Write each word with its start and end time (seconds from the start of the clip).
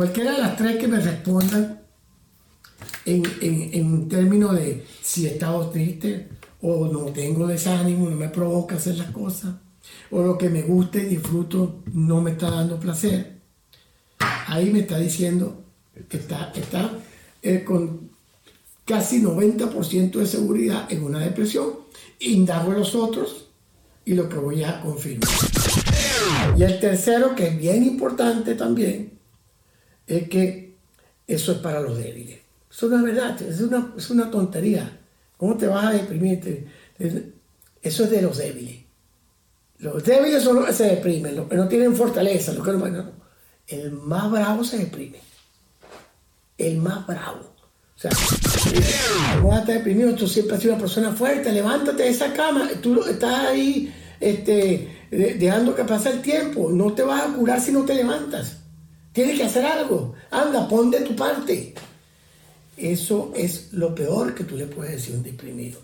Cualquiera 0.00 0.32
de 0.32 0.38
las 0.38 0.56
tres 0.56 0.78
que 0.78 0.88
me 0.88 0.98
respondan 0.98 1.82
en, 3.04 3.22
en 3.42 4.08
términos 4.08 4.54
de 4.56 4.86
si 5.02 5.26
he 5.26 5.32
estado 5.32 5.68
triste 5.68 6.26
o 6.62 6.86
no 6.86 7.12
tengo 7.12 7.46
desánimo, 7.46 8.08
no 8.08 8.16
me 8.16 8.30
provoca 8.30 8.76
hacer 8.76 8.96
las 8.96 9.10
cosas, 9.10 9.56
o 10.10 10.22
lo 10.22 10.38
que 10.38 10.48
me 10.48 10.62
gusta 10.62 10.96
y 10.96 11.04
disfruto 11.04 11.82
no 11.92 12.22
me 12.22 12.30
está 12.30 12.48
dando 12.48 12.80
placer, 12.80 13.40
ahí 14.46 14.70
me 14.70 14.78
está 14.80 14.98
diciendo 14.98 15.64
que 16.08 16.16
está, 16.16 16.50
está 16.54 16.92
eh, 17.42 17.62
con 17.62 18.08
casi 18.86 19.20
90% 19.20 20.12
de 20.12 20.26
seguridad 20.26 20.90
en 20.90 21.04
una 21.04 21.18
depresión. 21.18 21.72
Indago 22.20 22.72
a 22.72 22.76
los 22.76 22.94
otros 22.94 23.48
y 24.06 24.14
lo 24.14 24.30
que 24.30 24.36
voy 24.36 24.64
a 24.64 24.80
confirmar. 24.80 25.28
Y 26.56 26.62
el 26.62 26.80
tercero, 26.80 27.34
que 27.34 27.48
es 27.48 27.58
bien 27.58 27.84
importante 27.84 28.54
también, 28.54 29.19
es 30.16 30.28
que 30.28 30.74
eso 31.26 31.52
es 31.52 31.58
para 31.58 31.80
los 31.80 31.96
débiles. 31.98 32.40
No 32.82 32.96
es 32.96 33.02
verdad, 33.02 33.42
es 33.42 33.60
una, 33.60 33.92
es 33.96 34.10
una 34.10 34.30
tontería. 34.30 34.98
¿Cómo 35.36 35.56
te 35.56 35.66
vas 35.66 35.86
a 35.86 35.92
deprimir? 35.92 36.68
Eso 37.82 38.04
es 38.04 38.10
de 38.10 38.22
los 38.22 38.38
débiles. 38.38 38.80
Los 39.78 40.04
débiles 40.04 40.42
son 40.42 40.56
los 40.56 40.66
que 40.66 40.72
se 40.72 40.84
deprimen, 40.84 41.36
los 41.36 41.48
que 41.48 41.56
no 41.56 41.66
tienen 41.66 41.96
fortaleza, 41.96 42.52
los 42.52 42.64
que 42.64 42.72
no, 42.72 43.12
El 43.66 43.92
más 43.92 44.30
bravo 44.30 44.62
se 44.62 44.78
deprime. 44.78 45.18
El 46.58 46.76
más 46.78 47.06
bravo. 47.06 47.54
O 47.96 48.00
sea, 48.00 48.10
¿cómo 49.36 49.48
vas 49.48 49.58
a 49.58 49.60
estar 49.60 49.76
deprimido? 49.76 50.14
Tú 50.14 50.26
siempre 50.26 50.56
has 50.56 50.62
sido 50.62 50.74
una 50.74 50.82
persona 50.82 51.12
fuerte, 51.12 51.52
levántate 51.52 52.02
de 52.02 52.08
esa 52.08 52.32
cama. 52.32 52.68
Tú 52.82 53.02
estás 53.04 53.46
ahí 53.46 53.92
este, 54.20 55.06
dejando 55.10 55.74
que 55.74 55.84
pase 55.84 56.10
el 56.10 56.22
tiempo. 56.22 56.70
No 56.70 56.92
te 56.92 57.02
vas 57.02 57.22
a 57.22 57.32
curar 57.32 57.60
si 57.60 57.72
no 57.72 57.84
te 57.84 57.94
levantas. 57.94 58.59
Tienes 59.12 59.38
que 59.38 59.44
hacer 59.44 59.64
algo. 59.64 60.14
Anda, 60.30 60.68
pon 60.68 60.90
de 60.90 61.00
tu 61.00 61.16
parte. 61.16 61.74
Eso 62.76 63.32
es 63.34 63.72
lo 63.72 63.94
peor 63.94 64.34
que 64.34 64.44
tú 64.44 64.56
le 64.56 64.66
puedes 64.66 64.92
decir 64.92 65.14
a 65.14 65.18
un 65.18 65.22
deprimido. 65.22 65.80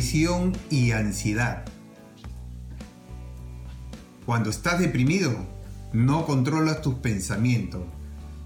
Depresión 0.00 0.56
y 0.70 0.92
ansiedad 0.92 1.62
cuando 4.24 4.48
estás 4.48 4.78
deprimido, 4.78 5.36
no 5.92 6.24
controlas 6.24 6.80
tus 6.80 6.94
pensamientos. 6.94 7.82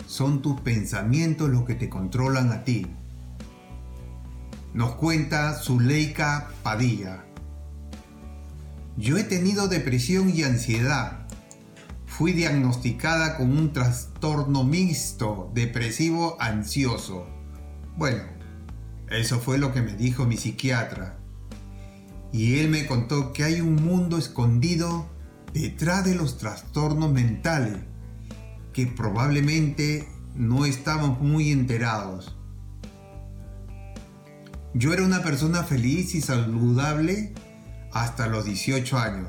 Son 0.09 0.43
tus 0.43 0.61
pensamientos 0.63 1.49
los 1.51 1.65
que 1.65 1.77
te 1.77 1.89
controlan 1.89 2.51
a 2.51 2.65
ti. 2.65 2.89
Nos 4.73 4.97
cuenta 4.97 5.53
Zuleika 5.55 6.51
Padilla. 6.65 7.25
Yo 8.97 9.17
he 9.17 9.23
tenido 9.23 9.69
depresión 9.69 10.31
y 10.31 10.43
ansiedad. 10.43 11.29
Fui 12.07 12.33
diagnosticada 12.33 13.37
con 13.37 13.57
un 13.57 13.73
trastorno 13.73 14.65
mixto 14.65 15.53
depresivo 15.55 16.37
ansioso. 16.41 17.29
Bueno, 17.97 18.25
eso 19.09 19.39
fue 19.39 19.59
lo 19.59 19.73
que 19.73 19.83
me 19.83 19.95
dijo 19.95 20.25
mi 20.25 20.37
psiquiatra. 20.37 21.19
Y 22.35 22.59
él 22.59 22.69
me 22.69 22.85
contó 22.85 23.33
que 23.33 23.45
hay 23.45 23.61
un 23.61 23.77
mundo 23.77 24.19
escondido 24.19 25.09
detrás 25.53 26.05
de 26.05 26.17
los 26.17 26.37
trastornos 26.37 27.13
mentales 27.13 27.77
que 28.73 28.89
probablemente 28.89 30.09
no 30.35 30.65
estamos 30.65 31.21
muy 31.21 31.53
enterados. 31.53 32.37
Yo 34.75 34.93
era 34.93 35.05
una 35.05 35.23
persona 35.23 35.63
feliz 35.63 36.17
y 36.17 36.23
saludable 36.23 37.33
hasta 37.93 38.27
los 38.27 38.47
18 38.47 38.99
años. 38.99 39.29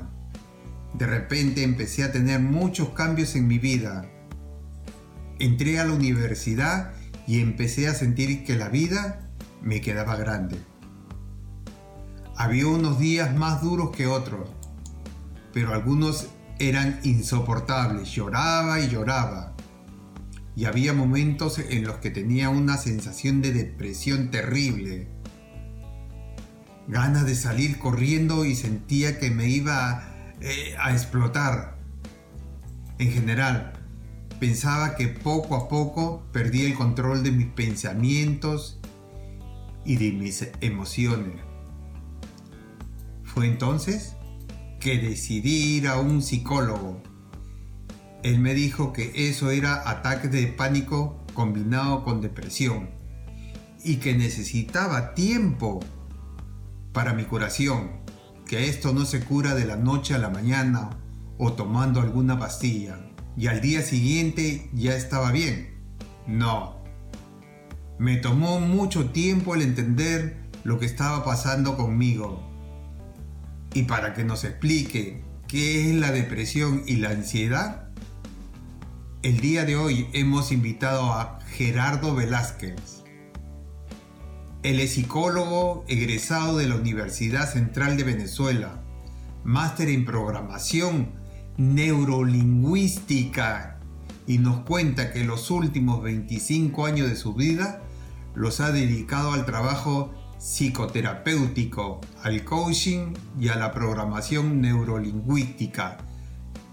De 0.94 1.06
repente 1.06 1.62
empecé 1.62 2.02
a 2.02 2.10
tener 2.10 2.40
muchos 2.40 2.88
cambios 2.88 3.36
en 3.36 3.46
mi 3.46 3.60
vida. 3.60 4.10
Entré 5.38 5.78
a 5.78 5.84
la 5.84 5.92
universidad 5.92 6.92
y 7.28 7.38
empecé 7.38 7.86
a 7.86 7.94
sentir 7.94 8.42
que 8.42 8.56
la 8.56 8.68
vida 8.68 9.30
me 9.62 9.80
quedaba 9.80 10.16
grande. 10.16 10.56
Había 12.36 12.66
unos 12.66 12.98
días 12.98 13.34
más 13.34 13.62
duros 13.62 13.90
que 13.90 14.06
otros 14.06 14.48
pero 15.56 15.72
algunos 15.72 16.28
eran 16.58 17.00
insoportables, 17.02 18.10
lloraba 18.10 18.78
y 18.78 18.90
lloraba. 18.90 19.54
Y 20.54 20.66
había 20.66 20.92
momentos 20.92 21.58
en 21.58 21.84
los 21.86 21.96
que 21.96 22.10
tenía 22.10 22.50
una 22.50 22.76
sensación 22.76 23.40
de 23.40 23.54
depresión 23.54 24.30
terrible. 24.30 25.08
Ganas 26.88 27.24
de 27.24 27.34
salir 27.34 27.78
corriendo 27.78 28.44
y 28.44 28.54
sentía 28.54 29.18
que 29.18 29.30
me 29.30 29.48
iba 29.48 30.34
eh, 30.42 30.74
a 30.78 30.92
explotar. 30.92 31.78
En 32.98 33.12
general, 33.12 33.72
pensaba 34.38 34.94
que 34.94 35.08
poco 35.08 35.56
a 35.56 35.70
poco 35.70 36.26
perdí 36.32 36.66
el 36.66 36.74
control 36.74 37.22
de 37.22 37.32
mis 37.32 37.46
pensamientos 37.46 38.78
y 39.86 39.96
de 39.96 40.12
mis 40.12 40.46
emociones. 40.60 41.45
Fue 43.36 43.48
entonces 43.48 44.16
que 44.80 44.96
decidí 44.96 45.76
ir 45.76 45.88
a 45.88 46.00
un 46.00 46.22
psicólogo. 46.22 47.02
Él 48.22 48.38
me 48.38 48.54
dijo 48.54 48.94
que 48.94 49.28
eso 49.28 49.50
era 49.50 49.90
ataque 49.90 50.28
de 50.28 50.46
pánico 50.46 51.22
combinado 51.34 52.02
con 52.02 52.22
depresión 52.22 52.88
y 53.84 53.96
que 53.96 54.14
necesitaba 54.14 55.12
tiempo 55.12 55.80
para 56.94 57.12
mi 57.12 57.24
curación, 57.24 58.00
que 58.46 58.70
esto 58.70 58.94
no 58.94 59.04
se 59.04 59.22
cura 59.22 59.54
de 59.54 59.66
la 59.66 59.76
noche 59.76 60.14
a 60.14 60.18
la 60.18 60.30
mañana 60.30 60.88
o 61.36 61.52
tomando 61.52 62.00
alguna 62.00 62.38
pastilla 62.38 62.98
y 63.36 63.48
al 63.48 63.60
día 63.60 63.82
siguiente 63.82 64.70
ya 64.72 64.96
estaba 64.96 65.30
bien. 65.30 65.74
No. 66.26 66.78
Me 67.98 68.16
tomó 68.16 68.60
mucho 68.60 69.10
tiempo 69.10 69.54
el 69.54 69.60
entender 69.60 70.38
lo 70.64 70.78
que 70.78 70.86
estaba 70.86 71.22
pasando 71.22 71.76
conmigo 71.76 72.55
y 73.76 73.82
para 73.82 74.14
que 74.14 74.24
nos 74.24 74.42
explique 74.44 75.22
qué 75.48 75.90
es 75.90 75.96
la 75.96 76.10
depresión 76.10 76.82
y 76.86 76.96
la 76.96 77.10
ansiedad, 77.10 77.90
el 79.22 79.40
día 79.40 79.66
de 79.66 79.76
hoy 79.76 80.08
hemos 80.14 80.50
invitado 80.50 81.12
a 81.12 81.40
Gerardo 81.50 82.14
Velázquez. 82.14 83.04
Él 84.62 84.80
es 84.80 84.94
psicólogo 84.94 85.84
egresado 85.88 86.56
de 86.56 86.68
la 86.68 86.76
Universidad 86.76 87.52
Central 87.52 87.98
de 87.98 88.04
Venezuela, 88.04 88.82
máster 89.44 89.90
en 89.90 90.06
programación 90.06 91.10
neurolingüística 91.58 93.78
y 94.26 94.38
nos 94.38 94.60
cuenta 94.60 95.12
que 95.12 95.22
los 95.22 95.50
últimos 95.50 96.02
25 96.02 96.86
años 96.86 97.10
de 97.10 97.16
su 97.16 97.34
vida 97.34 97.82
los 98.34 98.60
ha 98.60 98.72
dedicado 98.72 99.34
al 99.34 99.44
trabajo 99.44 100.14
psicoterapéutico, 100.38 102.00
al 102.22 102.44
coaching 102.44 103.14
y 103.38 103.48
a 103.48 103.56
la 103.56 103.72
programación 103.72 104.60
neurolingüística, 104.60 105.98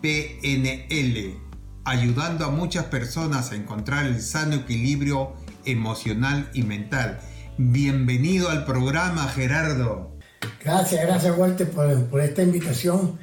PNL, 0.01 1.37
ayudando 1.85 2.45
a 2.45 2.49
muchas 2.49 2.85
personas 2.85 3.51
a 3.51 3.55
encontrar 3.55 4.05
el 4.05 4.21
sano 4.21 4.55
equilibrio 4.55 5.33
emocional 5.65 6.49
y 6.53 6.63
mental. 6.63 7.19
Bienvenido 7.57 8.49
al 8.49 8.65
programa, 8.65 9.27
Gerardo. 9.27 10.17
Gracias, 10.63 11.05
gracias 11.05 11.37
Walter 11.37 11.69
por, 11.69 12.21
esta 12.21 12.43
invitación. 12.43 13.19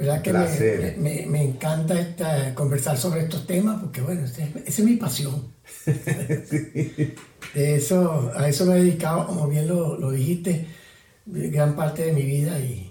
¿Verdad 0.00 0.22
que 0.22 0.96
me, 0.96 1.42
encanta 1.42 2.00
esta, 2.00 2.54
conversar 2.54 2.96
sobre 2.96 3.20
estos 3.20 3.46
temas? 3.46 3.82
Porque 3.82 4.00
bueno, 4.00 4.24
esa 4.24 4.48
es 4.64 4.80
mi 4.80 4.96
pasión. 4.96 5.52
De 5.84 7.74
eso, 7.74 8.32
a 8.34 8.48
eso 8.48 8.64
me 8.64 8.76
he 8.76 8.84
dedicado, 8.84 9.26
como 9.26 9.46
bien 9.46 9.68
lo, 9.68 10.10
dijiste, 10.10 10.66
gran 11.26 11.76
parte 11.76 12.06
de 12.06 12.12
mi 12.12 12.22
vida 12.22 12.58
y, 12.58 12.86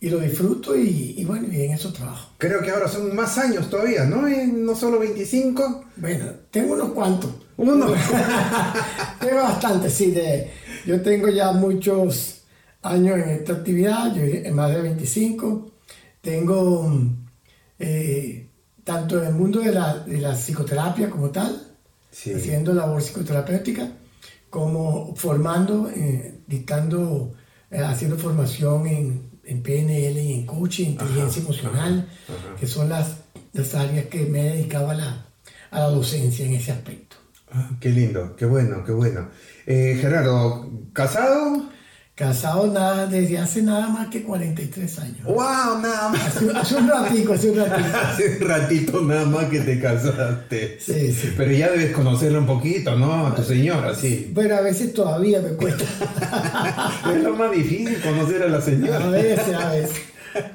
lo 0.00 0.20
disfruto 0.20 0.74
y, 0.74 1.22
bueno, 1.26 1.48
y 1.52 1.64
en 1.64 1.72
eso 1.72 1.92
trabajo. 1.92 2.30
Creo 2.38 2.62
que 2.62 2.70
ahora 2.70 2.88
son 2.88 3.14
más 3.14 3.36
años 3.36 3.68
todavía, 3.68 4.04
¿no? 4.04 4.22
No 4.26 4.74
solo 4.74 4.98
25. 5.00 5.84
Bueno, 5.96 6.26
tengo 6.50 6.74
unos 6.74 6.92
cuantos. 6.92 7.30
Uno. 7.58 7.86
tengo 9.20 9.42
bastante, 9.42 9.90
sí. 9.90 10.12
De, 10.12 10.50
yo 10.86 11.02
tengo 11.02 11.28
ya 11.28 11.52
muchos 11.52 12.42
años 12.82 13.18
en 13.18 13.30
esta 13.30 13.52
actividad, 13.52 14.14
yo 14.14 14.22
en 14.22 14.54
más 14.54 14.72
de 14.72 14.80
25. 14.80 15.75
Tengo 16.26 16.90
eh, 17.78 18.48
tanto 18.82 19.22
en 19.22 19.28
el 19.28 19.34
mundo 19.34 19.60
de 19.60 19.70
la, 19.70 19.98
de 19.98 20.18
la 20.18 20.34
psicoterapia 20.34 21.08
como 21.08 21.30
tal, 21.30 21.68
haciendo 22.10 22.74
labor 22.74 23.00
psicoterapéutica, 23.00 23.92
como 24.50 25.14
formando, 25.14 25.88
eh, 25.88 26.40
dictando 26.48 27.32
eh, 27.70 27.78
haciendo 27.78 28.18
formación 28.18 28.88
en, 28.88 29.30
en, 29.44 29.62
PNL 29.62 30.18
y 30.18 30.32
en 30.32 30.46
coaching, 30.46 30.90
inteligencia 30.90 31.42
emocional, 31.42 32.08
que 32.58 32.66
son 32.66 32.88
las, 32.88 33.18
las, 33.52 33.72
áreas 33.76 34.06
que 34.06 34.26
me 34.26 34.40
he 34.40 34.52
dedicado 34.54 34.90
a 34.90 34.94
la, 34.96 35.26
a 35.70 35.78
la 35.78 35.90
docencia 35.90 36.44
en 36.44 36.54
ese 36.54 36.72
aspecto. 36.72 37.18
Ah, 37.52 37.70
qué 37.78 37.90
lindo, 37.90 38.34
qué 38.34 38.46
bueno, 38.46 38.82
qué 38.84 38.90
bueno. 38.90 39.28
Eh, 39.64 39.96
Gerardo, 40.00 40.72
¿casado? 40.92 41.75
Casado 42.16 42.66
nada, 42.68 43.06
desde 43.06 43.36
hace 43.36 43.60
nada 43.60 43.88
más 43.88 44.08
que 44.08 44.22
43 44.22 44.98
años. 45.00 45.22
¡Wow! 45.24 45.82
Nada 45.82 46.08
más. 46.08 46.34
Hace, 46.34 46.46
un 46.76 46.88
ratito, 46.88 47.34
hace 47.34 47.50
un 47.50 47.58
ratito. 47.58 47.98
hace 48.02 48.38
un 48.40 48.48
ratito 48.48 49.02
nada 49.02 49.26
más 49.26 49.44
que 49.50 49.60
te 49.60 49.78
casaste. 49.78 50.78
Sí, 50.80 51.12
sí. 51.12 51.34
Pero 51.36 51.52
ya 51.52 51.70
debes 51.70 51.92
conocerla 51.92 52.38
un 52.38 52.46
poquito, 52.46 52.96
¿no? 52.96 53.26
A 53.26 53.34
tu 53.34 53.42
señora, 53.42 53.94
sí. 53.94 54.30
Bueno, 54.32 54.56
a 54.56 54.62
veces 54.62 54.94
todavía 54.94 55.42
me 55.42 55.50
cuesta. 55.50 55.84
es 57.14 57.22
lo 57.22 57.36
más 57.36 57.50
difícil 57.52 58.00
conocer 58.00 58.44
a 58.44 58.48
la 58.48 58.62
señora. 58.62 59.04
A 59.04 59.10
veces, 59.10 59.54
a 59.54 59.72
veces. 59.72 60.02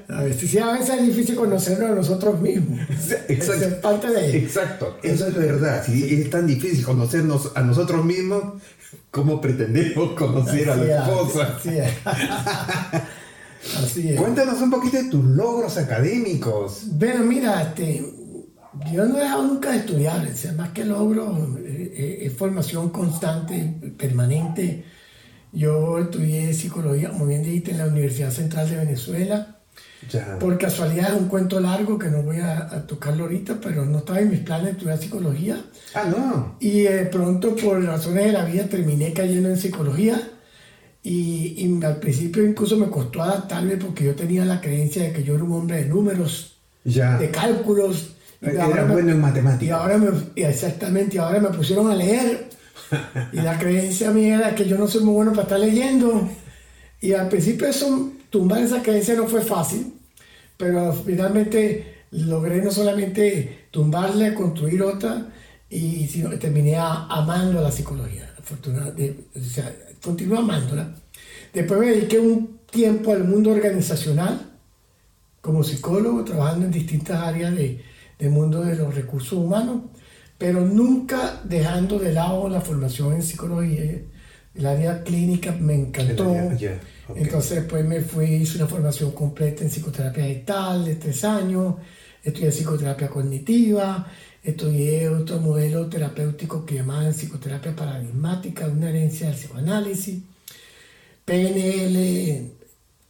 A 0.09 0.23
veces, 0.23 0.51
sí, 0.51 0.57
a 0.59 0.73
veces 0.73 0.89
es 0.99 1.07
difícil 1.07 1.35
conocernos 1.35 1.91
a 1.91 1.95
nosotros 1.95 2.39
mismos. 2.41 2.79
Exacto. 3.27 3.65
Es 3.65 3.73
parte 3.75 4.07
de... 4.09 4.37
Exacto, 4.37 4.97
eso 5.01 5.27
es 5.27 5.35
verdad. 5.35 5.83
Si 5.85 6.21
es 6.21 6.29
tan 6.29 6.47
difícil 6.47 6.83
conocernos 6.83 7.51
a 7.55 7.61
nosotros 7.61 8.03
mismos, 8.05 8.61
¿Cómo 9.09 9.41
pretendemos 9.41 10.13
conocer 10.13 10.69
a 10.69 10.75
la 10.75 11.03
esposa? 11.03 11.57
Así 13.83 14.09
es. 14.09 14.19
Cuéntanos 14.19 14.61
un 14.61 14.71
poquito 14.71 14.97
de 14.97 15.09
tus 15.09 15.23
logros 15.23 15.77
académicos. 15.77 16.83
Bueno, 16.93 17.23
mira, 17.25 17.61
este, 17.61 18.03
yo 18.91 19.05
no 19.05 19.17
he 19.17 19.21
dejado 19.21 19.43
nunca 19.43 19.71
de 19.71 19.79
estudiar, 19.79 20.25
o 20.25 20.35
sea, 20.35 20.53
más 20.53 20.69
que 20.69 20.85
logro, 20.85 21.57
eh, 21.59 21.93
eh, 21.95 22.19
es 22.21 22.33
formación 22.33 22.89
constante, 22.89 23.93
permanente. 23.97 24.85
Yo 25.51 25.99
estudié 25.99 26.53
psicología, 26.53 27.09
como 27.09 27.27
bien 27.27 27.43
dijiste, 27.43 27.71
en 27.71 27.79
la 27.79 27.87
Universidad 27.87 28.31
Central 28.31 28.69
de 28.69 28.77
Venezuela. 28.77 29.60
Por 30.39 30.57
casualidad 30.57 31.13
es 31.13 31.21
un 31.21 31.27
cuento 31.27 31.59
largo 31.59 31.97
que 31.99 32.07
no 32.07 32.23
voy 32.23 32.37
a, 32.37 32.85
tocarlo 32.87 33.23
ahorita, 33.23 33.59
pero 33.61 33.85
no 33.85 33.99
estaba 33.99 34.19
en 34.19 34.31
mis 34.31 34.39
planes 34.39 34.71
estudiar 34.71 34.97
psicología. 34.97 35.63
Ah, 35.93 36.05
no. 36.05 36.55
Y 36.59 36.81
de 36.81 37.05
pronto, 37.05 37.55
por 37.55 37.83
razones 37.83 38.25
de 38.25 38.31
la 38.31 38.43
vida, 38.43 38.65
terminé 38.65 39.13
cayendo 39.13 39.49
en 39.49 39.57
psicología. 39.57 40.19
Y, 41.03 41.55
y, 41.57 41.83
al 41.83 41.97
principio 41.97 42.43
incluso 42.43 42.77
me 42.77 42.89
costó 42.89 43.21
adaptarme 43.23 43.77
porque 43.77 44.05
yo 44.05 44.15
tenía 44.15 44.45
la 44.45 44.61
creencia 44.61 45.03
de 45.03 45.13
que 45.13 45.23
yo 45.23 45.35
era 45.35 45.43
un 45.43 45.53
hombre 45.53 45.77
de 45.77 45.85
números, 45.85 46.57
ya. 46.83 47.17
de 47.17 47.29
cálculos. 47.29 48.15
Era 48.41 48.85
bueno 48.85 49.11
en 49.11 49.21
matemáticas. 49.21 49.67
Y 49.67 49.69
ahora 49.69 49.97
me, 49.97 50.09
exactamente, 50.35 51.15
y 51.15 51.19
ahora 51.19 51.39
me 51.39 51.49
pusieron 51.49 51.91
a 51.91 51.95
leer. 51.95 52.49
y 53.33 53.37
la 53.37 53.57
creencia 53.57 54.11
mía 54.11 54.37
era 54.37 54.55
que 54.55 54.65
yo 54.65 54.77
no 54.77 54.87
soy 54.87 55.03
muy 55.03 55.13
bueno 55.13 55.31
para 55.31 55.43
estar 55.43 55.59
leyendo. 55.59 56.27
Y 56.99 57.13
al 57.13 57.29
principio 57.29 57.67
eso 57.67 58.11
tumbar 58.31 58.63
esa 58.63 58.81
creencia 58.81 59.13
no 59.13 59.27
fue 59.27 59.41
fácil, 59.41 59.93
pero 60.57 60.93
finalmente 60.93 62.05
logré 62.11 62.63
no 62.63 62.71
solamente 62.71 63.67
tumbarla, 63.69 64.33
construir 64.33 64.81
otra, 64.81 65.27
y 65.69 66.07
sino 66.07 66.29
que 66.29 66.37
terminé 66.37 66.75
amando 66.77 67.61
la 67.61 67.71
psicología, 67.71 68.33
afortunadamente, 68.39 69.25
o 69.35 69.43
sea, 69.43 69.71
continué 70.01 70.39
amándola. 70.39 70.95
Después 71.53 71.79
me 71.79 71.87
dediqué 71.87 72.19
un 72.19 72.59
tiempo 72.69 73.11
al 73.11 73.25
mundo 73.25 73.51
organizacional 73.51 74.49
como 75.41 75.63
psicólogo, 75.63 76.23
trabajando 76.23 76.65
en 76.65 76.71
distintas 76.71 77.21
áreas 77.21 77.55
de, 77.55 77.83
del 78.17 78.29
mundo 78.29 78.61
de 78.61 78.75
los 78.75 78.93
recursos 78.93 79.33
humanos, 79.33 79.83
pero 80.37 80.61
nunca 80.61 81.41
dejando 81.43 81.99
de 81.99 82.13
lado 82.13 82.47
la 82.49 82.61
formación 82.61 83.13
en 83.13 83.23
psicología. 83.23 83.83
El 84.53 84.65
área 84.65 85.03
clínica 85.03 85.53
me 85.53 85.75
encantó. 85.75 86.35
Entonces 87.15 87.57
después 87.57 87.85
me 87.85 88.01
fui, 88.01 88.25
hice 88.25 88.57
una 88.57 88.67
formación 88.67 89.11
completa 89.11 89.63
en 89.63 89.69
psicoterapia 89.69 90.23
gestal 90.23 90.85
de 90.85 90.95
tres 90.95 91.23
años, 91.23 91.75
estudié 92.23 92.51
psicoterapia 92.51 93.09
cognitiva, 93.09 94.07
estudié 94.43 95.09
otro 95.09 95.39
modelo 95.39 95.87
terapéutico 95.87 96.65
que 96.65 96.75
llamaban 96.75 97.13
psicoterapia 97.13 97.75
paradigmática, 97.75 98.67
una 98.67 98.89
herencia 98.89 99.27
del 99.27 99.35
psicoanálisis, 99.35 100.21
PNL, 101.25 102.51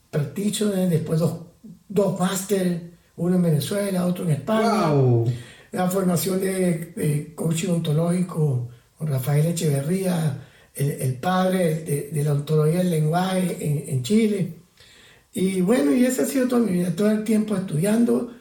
practitioner, 0.09 0.89
después 0.89 1.19
dos, 1.19 1.37
dos 1.87 2.19
máster, 2.19 2.91
uno 3.17 3.35
en 3.35 3.41
Venezuela, 3.41 4.05
otro 4.05 4.25
en 4.25 4.31
España. 4.31 4.93
La 5.71 5.89
formación 5.89 6.41
de, 6.41 6.93
de 6.95 7.33
coaching 7.33 7.69
ontológico 7.69 8.69
con 8.97 9.07
Rafael 9.07 9.45
Echeverría, 9.45 10.37
el, 10.75 11.15
padre 11.15 12.09
de, 12.11 12.23
la 12.23 12.33
ontología 12.33 12.79
del 12.79 12.91
lenguaje 12.91 13.57
en, 13.91 14.03
Chile. 14.03 14.53
Y 15.33 15.61
bueno, 15.61 15.93
y 15.93 16.05
esa 16.05 16.23
ha 16.23 16.25
sido 16.25 16.47
toda 16.47 16.61
mi 16.61 16.73
vida, 16.73 16.95
todo 16.95 17.11
el 17.11 17.23
tiempo 17.23 17.55
estudiando, 17.55 18.33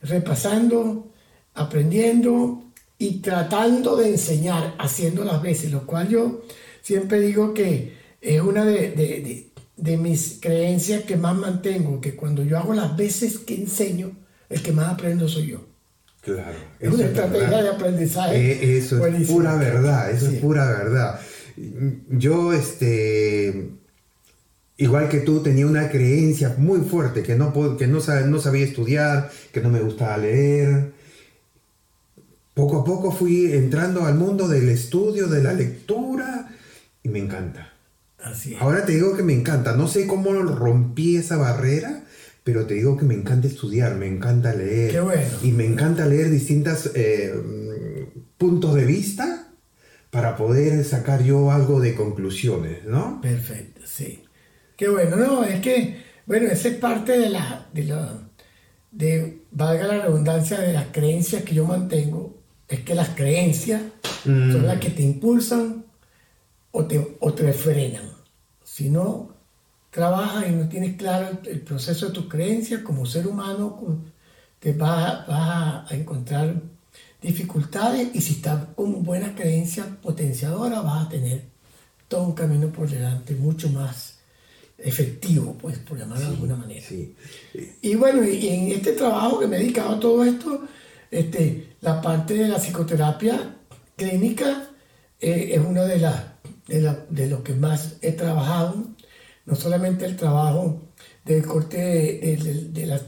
repasando, 0.00 1.12
aprendiendo 1.54 2.64
y 2.98 3.20
tratando 3.20 3.96
de 3.96 4.10
enseñar, 4.10 4.74
haciendo 4.78 5.24
las 5.24 5.42
veces, 5.42 5.72
lo 5.72 5.86
cual 5.86 6.08
yo 6.08 6.42
siempre 6.82 7.20
digo 7.20 7.54
que 7.54 7.96
es 8.20 8.40
una 8.40 8.64
de, 8.64 9.50
de, 9.76 9.96
mis 9.96 10.38
creencias 10.40 11.02
que 11.02 11.16
más 11.16 11.36
mantengo, 11.36 12.00
que 12.00 12.14
cuando 12.14 12.44
yo 12.44 12.58
hago 12.58 12.72
las 12.74 12.96
veces 12.96 13.38
que 13.38 13.54
enseño, 13.54 14.12
el 14.48 14.62
que 14.62 14.72
más 14.72 14.88
aprendo 14.88 15.28
soy 15.28 15.48
yo. 15.48 15.60
Claro. 16.20 16.56
Es 16.78 16.92
una 16.92 17.04
estrategia 17.04 17.62
de 17.62 17.68
aprendizaje. 17.68 18.52
Eh, 18.52 18.78
eso 18.78 19.04
es 19.04 19.28
pura 19.28 19.56
verdad, 19.56 20.10
eso 20.12 20.28
es 20.28 20.38
pura 20.38 20.66
verdad. 20.66 21.20
Yo, 22.08 22.52
este, 22.52 23.70
igual 24.76 25.08
que 25.08 25.20
tú, 25.20 25.42
tenía 25.42 25.66
una 25.66 25.90
creencia 25.90 26.54
muy 26.58 26.80
fuerte 26.80 27.22
que 27.22 27.34
no, 27.34 27.52
que 27.76 27.86
no, 27.86 27.98
no 28.26 28.38
sabía 28.40 28.64
estudiar, 28.64 29.30
que 29.52 29.60
no 29.60 29.68
me 29.68 29.80
gustaba 29.80 30.16
leer. 30.18 30.92
Poco 32.54 32.80
a 32.80 32.84
poco 32.84 33.12
fui 33.12 33.52
entrando 33.52 34.04
al 34.04 34.14
mundo 34.14 34.46
del 34.48 34.68
estudio, 34.68 35.26
de 35.28 35.42
la 35.42 35.54
lectura, 35.54 36.50
y 37.02 37.08
me 37.08 37.18
encanta. 37.18 37.72
Así 38.22 38.54
Ahora 38.60 38.84
te 38.84 38.92
digo 38.92 39.16
que 39.16 39.22
me 39.22 39.32
encanta. 39.32 39.74
No 39.74 39.88
sé 39.88 40.06
cómo 40.06 40.32
rompí 40.32 41.16
esa 41.16 41.36
barrera, 41.36 42.04
pero 42.44 42.66
te 42.66 42.74
digo 42.74 42.96
que 42.96 43.04
me 43.04 43.14
encanta 43.14 43.48
estudiar, 43.48 43.96
me 43.96 44.06
encanta 44.06 44.54
leer. 44.54 44.92
Qué 44.92 45.00
bueno. 45.00 45.30
Y 45.42 45.52
me 45.52 45.64
encanta 45.64 46.06
leer 46.06 46.30
distintos 46.30 46.90
eh, 46.94 47.34
puntos 48.36 48.74
de 48.74 48.84
vista 48.84 49.31
para 50.12 50.36
poder 50.36 50.84
sacar 50.84 51.24
yo 51.24 51.50
algo 51.50 51.80
de 51.80 51.94
conclusiones, 51.94 52.84
¿no? 52.84 53.18
Perfecto, 53.22 53.80
sí. 53.86 54.22
Qué 54.76 54.86
bueno, 54.86 55.16
no, 55.16 55.42
es 55.42 55.58
que, 55.62 56.02
bueno, 56.26 56.48
esa 56.48 56.68
es 56.68 56.74
parte 56.74 57.16
de 57.18 57.30
la, 57.30 57.66
de 57.72 57.84
la, 57.84 58.18
de, 58.90 59.44
valga 59.52 59.86
la 59.86 60.02
redundancia, 60.02 60.60
de 60.60 60.74
las 60.74 60.88
creencias 60.92 61.44
que 61.44 61.54
yo 61.54 61.64
mantengo, 61.64 62.36
es 62.68 62.80
que 62.80 62.94
las 62.94 63.08
creencias 63.08 63.80
son 64.22 64.66
las 64.66 64.76
mm. 64.76 64.80
que 64.80 64.90
te 64.90 65.02
impulsan 65.02 65.86
o 66.72 66.84
te, 66.84 67.16
o 67.18 67.32
te 67.32 67.50
frenan. 67.54 68.10
Si 68.62 68.90
no 68.90 69.34
trabajas 69.90 70.46
y 70.46 70.52
no 70.52 70.68
tienes 70.68 70.98
claro 70.98 71.38
el, 71.46 71.60
proceso 71.62 72.08
de 72.08 72.12
tus 72.12 72.28
creencias 72.28 72.82
como 72.82 73.06
ser 73.06 73.26
humano, 73.26 74.02
te 74.58 74.74
vas, 74.74 75.26
vas 75.26 75.90
a 75.90 75.96
encontrar 75.96 76.54
dificultades 77.22 78.08
y 78.14 78.20
si 78.20 78.34
estás 78.34 78.64
con 78.74 79.04
buena 79.04 79.34
creencia 79.34 79.86
potenciadora 80.02 80.80
vas 80.80 81.06
a 81.06 81.08
tener 81.08 81.44
todo 82.08 82.24
un 82.24 82.34
camino 82.34 82.68
por 82.68 82.90
delante 82.90 83.34
mucho 83.34 83.70
más 83.70 84.18
efectivo, 84.76 85.56
pues, 85.60 85.78
por 85.78 85.98
llamarlo 85.98 86.26
de 86.26 86.30
alguna 86.32 86.56
manera. 86.56 86.84
Y 87.80 87.94
bueno, 87.94 88.24
y, 88.24 88.48
en 88.48 88.72
este 88.72 88.92
trabajo 88.92 89.38
que 89.38 89.46
me 89.46 89.56
he 89.56 89.60
dedicado 89.60 89.94
a 89.94 90.00
todo 90.00 90.24
esto, 90.24 90.66
este, 91.10 91.76
la 91.80 92.00
parte 92.00 92.34
de 92.34 92.48
la 92.48 92.58
psicoterapia 92.58 93.56
clínica 93.96 94.70
eh, 95.20 95.52
es 95.54 95.60
uno 95.60 95.84
de, 95.84 95.98
las 95.98 96.22
de, 96.66 96.80
la, 96.80 96.98
de 97.08 97.28
lo 97.28 97.42
que 97.44 97.54
más 97.54 97.96
he 98.02 98.12
trabajado, 98.12 98.88
no 99.46 99.54
solamente 99.54 100.04
el 100.04 100.16
trabajo 100.16 100.82
del 101.24 101.46
corte 101.46 101.76
de, 101.78 102.68
de 102.72 102.86
la 102.86 103.00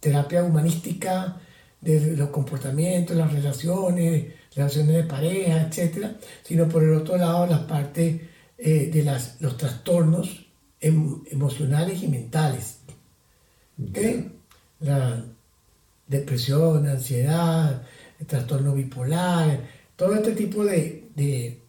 terapia 0.00 0.44
humanística, 0.44 1.40
de 1.84 2.16
los 2.16 2.30
comportamientos, 2.30 3.16
las 3.16 3.32
relaciones, 3.32 4.32
relaciones 4.54 4.96
de 4.96 5.04
pareja, 5.04 5.62
etc., 5.62 6.16
sino 6.42 6.66
por 6.68 6.82
el 6.82 6.94
otro 6.94 7.16
lado 7.16 7.46
la 7.46 7.66
parte 7.66 8.30
eh, 8.56 8.90
de 8.92 9.02
las, 9.02 9.40
los 9.40 9.56
trastornos 9.56 10.46
em, 10.80 11.22
emocionales 11.30 12.02
y 12.02 12.08
mentales. 12.08 12.78
La 14.80 15.24
depresión, 16.06 16.88
ansiedad, 16.88 17.82
el 18.18 18.26
trastorno 18.26 18.74
bipolar, 18.74 19.60
todo 19.96 20.14
este 20.14 20.32
tipo 20.32 20.64
de, 20.64 21.08
de, 21.14 21.60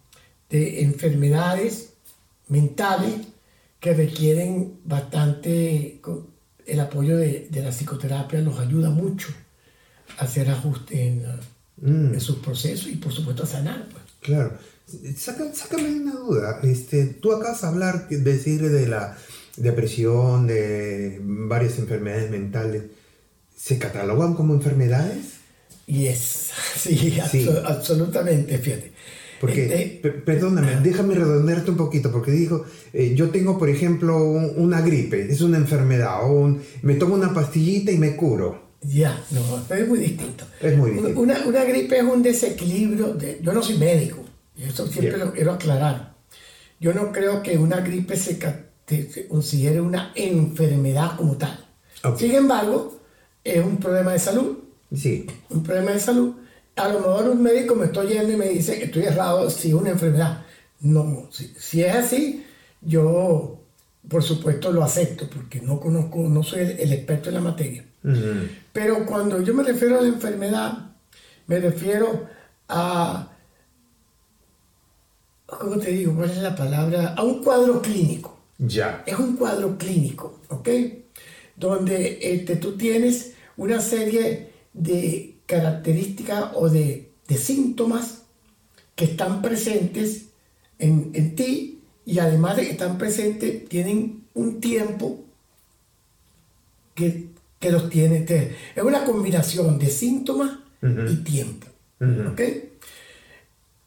de 0.48 0.82
enfermedades 0.82 1.94
mentales 2.48 3.14
que 3.80 3.92
requieren 3.92 4.80
bastante 4.84 6.00
el 6.66 6.80
apoyo 6.80 7.16
de, 7.16 7.48
de 7.50 7.62
la 7.62 7.70
psicoterapia, 7.70 8.40
los 8.40 8.58
ayuda 8.58 8.90
mucho 8.90 9.28
hacer 10.18 10.50
ajustes 10.50 11.14
mm. 11.80 12.14
en, 12.14 12.20
sus 12.20 12.36
procesos 12.36 12.88
y 12.88 12.96
por 12.96 13.12
supuesto 13.12 13.42
a 13.42 13.46
sanar. 13.46 13.88
Pues. 13.90 14.04
Claro. 14.20 14.58
sácame 15.52 15.88
una 16.00 16.14
duda. 16.14 16.60
Este, 16.62 17.06
tú 17.06 17.32
acabas 17.32 17.60
de 17.60 17.68
hablar, 17.68 18.08
decir 18.08 18.68
de 18.70 18.86
la 18.88 19.16
depresión, 19.56 20.46
de 20.46 21.20
varias 21.22 21.78
enfermedades 21.78 22.30
mentales, 22.30 22.84
¿se 23.56 23.78
catalogan 23.78 24.34
como 24.34 24.54
enfermedades? 24.54 25.36
Y 25.86 26.06
es, 26.06 26.50
sí, 26.76 27.18
absolutamente, 27.64 28.58
fíjate. 28.58 28.92
Porque, 29.40 29.82
este, 29.82 30.10
perdóname, 30.10 30.80
déjame 30.82 31.14
redondearte 31.14 31.70
un 31.70 31.76
poquito, 31.76 32.10
porque 32.10 32.30
dijo, 32.30 32.64
eh, 32.92 33.14
yo 33.14 33.30
tengo, 33.30 33.58
por 33.58 33.68
ejemplo, 33.68 34.24
una 34.24 34.80
gripe, 34.80 35.30
es 35.30 35.42
una 35.42 35.58
enfermedad, 35.58 36.20
o 36.24 36.58
me 36.82 36.94
tomo 36.94 37.14
una 37.14 37.34
pastillita 37.34 37.92
y 37.92 37.98
me 37.98 38.16
curo. 38.16 38.65
Ya, 38.86 39.18
no, 39.30 39.40
pero 39.68 39.82
es 39.82 39.88
muy 39.88 39.98
distinto. 39.98 40.44
Es 40.60 40.76
muy 40.76 40.90
distinto. 40.92 41.20
Una, 41.20 41.46
una 41.46 41.64
gripe 41.64 41.98
es 41.98 42.04
un 42.04 42.22
desequilibrio, 42.22 43.14
de, 43.14 43.40
yo 43.42 43.52
no 43.52 43.62
soy 43.62 43.78
médico, 43.78 44.24
y 44.56 44.64
eso 44.64 44.86
siempre 44.86 45.18
lo 45.18 45.32
quiero 45.32 45.52
aclarar. 45.52 46.14
Yo 46.78 46.92
no 46.92 47.10
creo 47.10 47.42
que 47.42 47.56
una 47.56 47.80
gripe 47.80 48.16
se, 48.16 48.38
considere 49.28 49.80
una 49.80 50.12
enfermedad 50.14 51.16
como 51.16 51.36
tal. 51.36 51.64
Sin 52.16 52.34
embargo, 52.34 53.00
es 53.42 53.64
un 53.64 53.78
problema 53.78 54.12
de 54.12 54.18
salud. 54.18 54.58
Sí. 54.94 55.26
Un 55.50 55.62
problema 55.62 55.92
de 55.92 56.00
salud 56.00 56.34
a 56.76 56.88
lo 56.88 57.00
mejor 57.00 57.30
un 57.30 57.42
médico 57.42 57.74
me 57.74 57.86
estoy 57.86 58.08
yendo 58.08 58.32
y 58.32 58.36
me 58.36 58.48
dice 58.48 58.78
que 58.78 58.84
estoy 58.84 59.04
errado 59.04 59.50
si 59.50 59.68
es 59.68 59.74
una 59.74 59.90
enfermedad. 59.90 60.44
No, 60.80 61.28
si, 61.30 61.82
es 61.82 61.94
así, 61.94 62.44
yo 62.82 63.58
por 64.08 64.22
supuesto 64.22 64.70
lo 64.70 64.84
acepto 64.84 65.28
porque 65.28 65.60
no 65.60 65.80
conozco, 65.80 66.18
no 66.28 66.42
soy 66.42 66.60
el, 66.60 66.92
experto 66.92 67.30
en 67.30 67.34
la 67.34 67.40
materia. 67.40 67.84
Pero 68.72 69.04
cuando 69.04 69.42
yo 69.42 69.52
me 69.52 69.64
refiero 69.64 69.98
a 69.98 70.02
la 70.02 70.08
enfermedad, 70.08 70.92
me 71.48 71.58
refiero 71.58 72.28
a, 72.68 73.32
¿cómo 75.46 75.78
te 75.78 75.90
digo? 75.90 76.14
¿Cuál 76.14 76.30
es 76.30 76.38
la 76.38 76.54
palabra? 76.54 77.14
A 77.16 77.22
un 77.24 77.42
cuadro 77.42 77.82
clínico. 77.82 78.38
Ya. 78.58 79.02
Es 79.06 79.18
un 79.18 79.36
cuadro 79.36 79.76
clínico, 79.76 80.40
¿ok? 80.48 80.68
Donde 81.56 82.18
este, 82.22 82.56
tú 82.56 82.76
tienes 82.76 83.34
una 83.56 83.80
serie 83.80 84.52
de 84.72 85.36
características 85.46 86.50
o 86.54 86.68
de, 86.68 87.10
síntomas 87.36 88.22
que 88.94 89.06
están 89.06 89.42
presentes 89.42 90.26
en, 90.78 91.34
ti 91.34 91.80
y 92.04 92.18
además 92.20 92.56
de 92.56 92.66
que 92.66 92.72
están 92.72 92.98
presentes, 92.98 93.68
tienen 93.68 94.24
un 94.34 94.60
tiempo 94.60 95.24
que, 96.94 97.30
los 97.60 97.88
tiene. 97.88 98.24
Es 98.74 98.82
una 98.82 99.04
combinación 99.04 99.78
de 99.78 99.88
síntomas 99.88 100.50
y 100.82 101.16
tiempo. 101.16 101.66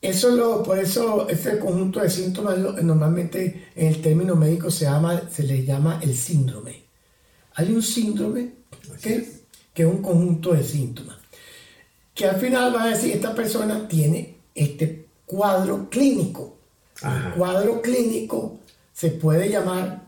Eso 0.01 0.35
lo, 0.35 0.63
por 0.63 0.79
eso 0.79 1.27
ese 1.27 1.59
conjunto 1.59 1.99
de 1.99 2.09
síntomas 2.09 2.57
normalmente 2.81 3.67
en 3.75 3.87
el 3.87 4.01
término 4.01 4.35
médico 4.35 4.71
se, 4.71 4.85
llama, 4.85 5.23
se 5.29 5.43
le 5.43 5.65
llama 5.65 5.99
el 6.01 6.15
síndrome. 6.15 6.83
Hay 7.55 7.73
un 7.73 7.81
síndrome 7.81 8.53
que 9.01 9.15
es 9.75 9.85
un 9.85 10.01
conjunto 10.01 10.53
de 10.53 10.63
síntomas 10.63 11.19
que 12.19 12.25
al 12.25 12.35
final 12.35 12.75
va 12.75 12.83
a 12.83 12.87
decir, 12.87 13.15
esta 13.15 13.33
persona 13.33 13.87
tiene 13.87 14.35
este 14.53 15.07
cuadro 15.25 15.89
clínico. 15.89 16.57
El 17.01 17.31
cuadro 17.31 17.81
clínico 17.81 18.59
se 18.91 19.11
puede 19.11 19.49
llamar 19.49 20.01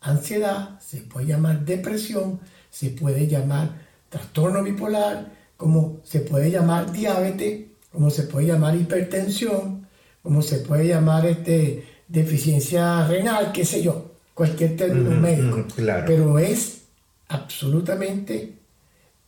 ansiedad, 0.00 0.80
se 0.80 1.02
puede 1.02 1.26
llamar 1.26 1.64
depresión, 1.64 2.40
se 2.72 2.88
puede 2.90 3.28
llamar 3.28 3.82
trastorno 4.08 4.62
bipolar, 4.62 5.30
como 5.56 6.00
se 6.04 6.20
puede 6.20 6.50
llamar 6.50 6.90
diabetes, 6.90 7.66
como 7.92 8.10
se 8.10 8.22
puede 8.24 8.46
llamar 8.46 8.74
hipertensión, 8.74 9.86
como 10.22 10.40
se 10.40 10.58
puede 10.60 10.88
llamar 10.88 11.26
este, 11.26 11.84
deficiencia 12.08 13.06
renal, 13.06 13.52
qué 13.52 13.64
sé 13.64 13.82
yo, 13.82 14.12
cualquier 14.32 14.76
término 14.76 15.10
médico. 15.10 15.66
Pero 16.06 16.38
es 16.38 16.82
absolutamente 17.28 18.34
eh, 18.34 18.54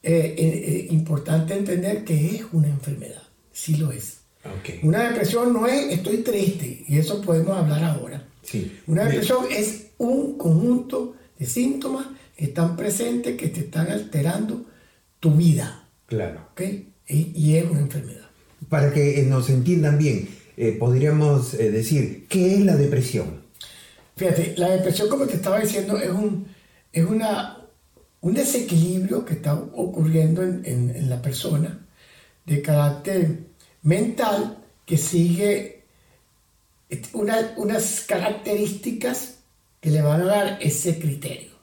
eh, 0.03 0.35
eh, 0.37 0.87
importante 0.91 1.55
entender 1.55 2.03
que 2.03 2.37
es 2.37 2.43
una 2.53 2.69
enfermedad, 2.69 3.23
sí 3.53 3.77
lo 3.77 3.93
es. 3.93 4.21
Una 4.83 5.09
depresión 5.09 5.53
no 5.53 5.67
es 5.67 5.93
estoy 5.93 6.19
triste, 6.19 6.85
y 6.89 6.99
eso 6.99 7.21
podemos 7.21 7.57
hablar 7.57 7.85
ahora. 7.85 8.27
Sí. 8.43 8.81
Una 8.87 9.05
depresión 9.05 9.47
es 9.51 9.89
un 9.99 10.37
conjunto 10.37 11.15
de 11.39 11.47
síntomas 11.47 12.07
están 12.37 12.76
presentes, 12.76 13.37
que 13.37 13.49
te 13.49 13.61
están 13.61 13.91
alterando 13.91 14.67
tu 15.21 15.33
vida. 15.33 15.88
Claro. 16.07 16.49
¿okay? 16.53 16.93
Y, 17.07 17.57
es 17.57 17.71
una 17.71 17.81
enfermedad. 17.81 18.29
Para 18.69 18.93
que 18.93 19.23
nos 19.29 19.50
entiendan 19.50 19.99
bien, 19.99 20.29
podríamos 20.79 21.53
decir, 21.53 22.26
¿qué 22.29 22.55
es 22.55 22.61
la 22.61 22.76
depresión? 22.76 23.45
Fíjate, 24.17 24.55
la 24.57 24.71
depresión, 24.71 25.09
como 25.09 25.26
te 25.26 25.35
estaba 25.35 25.59
diciendo, 25.59 25.99
es, 25.99 26.11
un, 26.11 26.47
es 26.93 27.05
una, 27.05 27.59
un 28.21 28.35
desequilibrio 28.35 29.25
que 29.25 29.35
está 29.35 29.55
ocurriendo 29.55 30.43
en, 30.43 31.09
la 31.09 31.21
persona 31.21 31.85
de 32.47 32.62
carácter 32.62 33.41
mental 33.83 34.59
que 34.87 34.97
sigue 34.97 35.85
unas 37.12 38.00
características 38.07 39.38
que 39.81 39.91
le 39.91 40.00
van 40.00 40.21
a 40.23 40.25
dar 40.26 40.59
ese 40.62 40.99
criterio. 40.99 41.54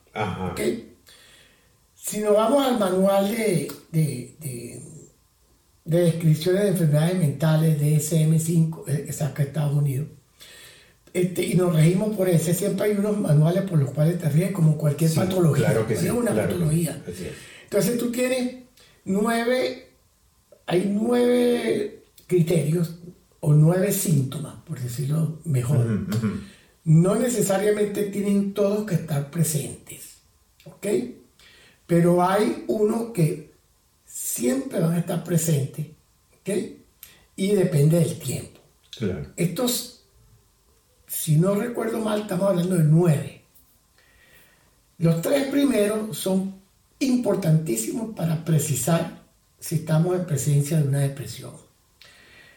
Si 1.96 2.20
nos 2.20 2.34
vamos 2.34 2.66
al 2.66 2.80
manual 2.80 3.30
de, 3.30 3.72
de, 3.92 4.36
de, 4.40 4.82
de 5.86 6.02
descripciones 6.02 6.64
de 6.64 6.70
enfermedades 6.70 7.18
mentales 7.18 7.80
de 7.80 7.96
SM5 7.98 8.84
eh, 8.88 9.14
saca 9.14 9.44
Estados 9.44 9.74
Unidos, 9.74 10.08
este, 11.14 11.46
y 11.46 11.56
nos 11.56 11.76
regimos 11.76 12.16
por 12.16 12.30
ese. 12.30 12.54
Siempre 12.54 12.86
hay 12.86 12.92
unos 12.98 13.20
manuales 13.20 13.64
por 13.64 13.78
los 13.80 13.92
cuales 13.92 14.18
te 14.18 14.30
ríes 14.30 14.52
como 14.52 14.78
cualquier 14.78 15.14
patología. 15.14 15.66
Claro 15.66 15.88
que 15.88 15.98
sí. 15.98 16.06
Es 16.08 16.12
una 16.12 16.34
patología. 16.34 17.04
Entonces 17.64 17.98
tú 17.98 18.12
tienes 18.12 18.56
nueve, 19.06 19.90
hay 20.66 20.90
nueve 20.94 22.04
criterios 22.28 22.96
o 23.42 23.54
nueve 23.54 23.92
síntomas, 23.92 24.56
por 24.66 24.80
decirlo 24.80 25.40
mejor. 25.44 26.08
No 26.84 27.16
necesariamente 27.16 28.04
tienen 28.04 28.54
todos 28.54 28.86
que 28.86 28.96
estar 28.96 29.30
presentes. 29.30 30.18
¿Ok? 30.66 30.88
Pero 31.86 32.24
hay 32.24 32.66
unos 32.68 33.12
que 33.12 33.52
siempre 34.06 34.80
van 34.80 34.94
a 34.94 35.00
estar 35.00 35.24
presentes. 35.24 35.88
¿Ok? 36.40 36.50
Y 37.36 37.52
depende 37.54 38.00
del 38.00 38.18
tiempo. 38.20 38.60
Claro. 38.98 39.28
Estos 39.36 40.02
si 41.12 41.36
no 41.36 41.56
recuerdo 41.56 42.00
mal, 42.00 42.22
estamos 42.22 42.48
hablando 42.48 42.78
de 42.78 42.86
nueve. 42.86 43.42
Los 44.98 45.22
tres 45.22 45.50
primeros 45.50 46.18
son 46.18 46.56
importantísimos 47.00 48.16
para 48.16 48.46
precisar 48.46 49.22
si 49.60 49.76
estamos 49.76 50.16
en 50.16 50.26
presencia 50.26 50.78
de 50.78 50.88
una 50.88 51.00
depresión. 51.00 51.52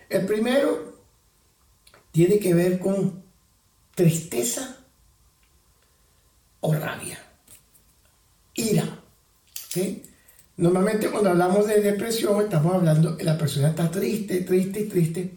El 0.08 0.24
primero 0.24 1.00
tiene 2.12 2.38
que 2.38 2.54
ver 2.54 2.78
con 2.78 3.23
tristeza 3.94 4.76
o 6.60 6.72
rabia, 6.72 7.18
ira. 8.54 9.00
Normalmente 10.56 11.10
cuando 11.10 11.30
hablamos 11.30 11.66
de 11.66 11.80
depresión 11.80 12.40
estamos 12.40 12.74
hablando 12.74 13.16
que 13.16 13.24
la 13.24 13.36
persona 13.36 13.70
está 13.70 13.90
triste, 13.90 14.42
triste 14.42 14.80
y 14.80 14.88
triste, 14.88 15.30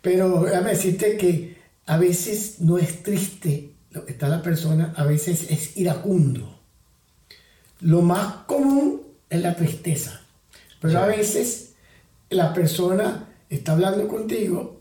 pero 0.00 0.44
déjame 0.44 0.70
decirte 0.70 1.16
que 1.16 1.56
a 1.86 1.98
veces 1.98 2.60
no 2.60 2.78
es 2.78 3.02
triste 3.02 3.72
lo 3.90 4.06
que 4.06 4.12
está 4.12 4.28
la 4.28 4.42
persona, 4.42 4.94
a 4.96 5.04
veces 5.04 5.50
es 5.50 5.76
iracundo. 5.76 6.60
Lo 7.80 8.02
más 8.02 8.44
común 8.46 9.02
es 9.28 9.42
la 9.42 9.56
tristeza, 9.56 10.20
pero 10.80 11.00
a 11.00 11.06
veces 11.06 11.72
la 12.28 12.54
persona 12.54 13.28
está 13.48 13.72
hablando 13.72 14.06
contigo 14.06 14.79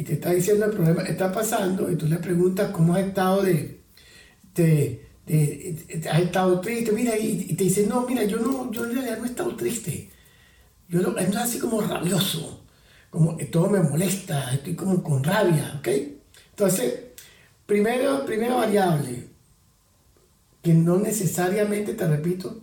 y 0.00 0.02
te 0.02 0.14
está 0.14 0.30
diciendo 0.30 0.64
el 0.64 0.72
problema 0.72 1.04
que 1.04 1.12
está 1.12 1.30
pasando 1.30 1.92
y 1.92 1.94
tú 1.94 2.06
le 2.06 2.16
preguntas 2.16 2.70
cómo 2.70 2.94
has 2.94 3.00
estado 3.00 3.42
de, 3.42 3.82
has 6.10 6.20
estado 6.20 6.58
triste, 6.62 6.90
mira, 6.92 7.18
y, 7.18 7.54
te 7.54 7.64
dice, 7.64 7.86
no, 7.86 8.06
mira, 8.06 8.24
yo 8.24 8.38
no, 8.38 8.72
yo 8.72 8.86
en 8.86 8.94
realidad 8.94 9.18
no 9.18 9.24
he 9.24 9.28
estado 9.28 9.54
triste. 9.56 10.08
Yo 10.88 11.02
no, 11.02 11.18
es 11.18 11.36
así 11.36 11.58
como 11.58 11.82
rabioso, 11.82 12.64
como 13.10 13.36
que 13.36 13.44
todo 13.44 13.68
me 13.68 13.80
molesta, 13.80 14.54
estoy 14.54 14.74
como 14.74 15.02
con 15.02 15.22
rabia, 15.22 15.74
¿ok? 15.80 15.88
Entonces, 16.52 16.94
primero, 17.66 18.24
primera 18.24 18.54
variable, 18.54 19.26
que 20.62 20.72
no 20.72 20.96
necesariamente, 20.96 21.92
te 21.92 22.08
repito, 22.08 22.62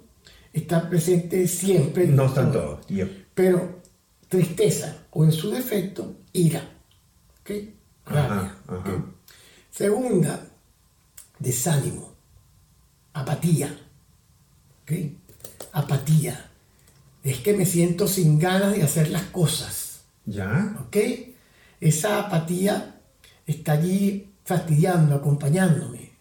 está 0.54 0.90
presente 0.90 1.48
siempre. 1.48 2.08
No 2.08 2.26
están 2.26 2.52
todos. 2.52 2.80
Pero 3.36 3.80
tristeza 4.28 5.06
o 5.12 5.24
en 5.24 5.32
su 5.32 5.52
defecto, 5.52 6.16
ira. 6.34 6.77
¿Ok? 7.48 7.52
Rabia. 8.06 8.56
Segunda, 9.72 10.48
desánimo, 11.40 12.14
apatía. 13.14 13.74
¿Ok? 14.82 14.92
Apatía. 15.72 16.50
Es 17.24 17.40
que 17.40 17.54
me 17.54 17.66
siento 17.66 18.06
sin 18.08 18.38
ganas 18.38 18.74
de 18.74 18.84
hacer 18.84 19.10
las 19.12 19.24
cosas. 19.24 20.02
¿Ya? 20.26 20.76
¿Ok? 20.86 20.98
Esa 21.80 22.20
apatía 22.20 23.00
está 23.46 23.74
allí 23.74 24.30
fastidiando, 24.44 25.16
acompañándome. 25.16 26.12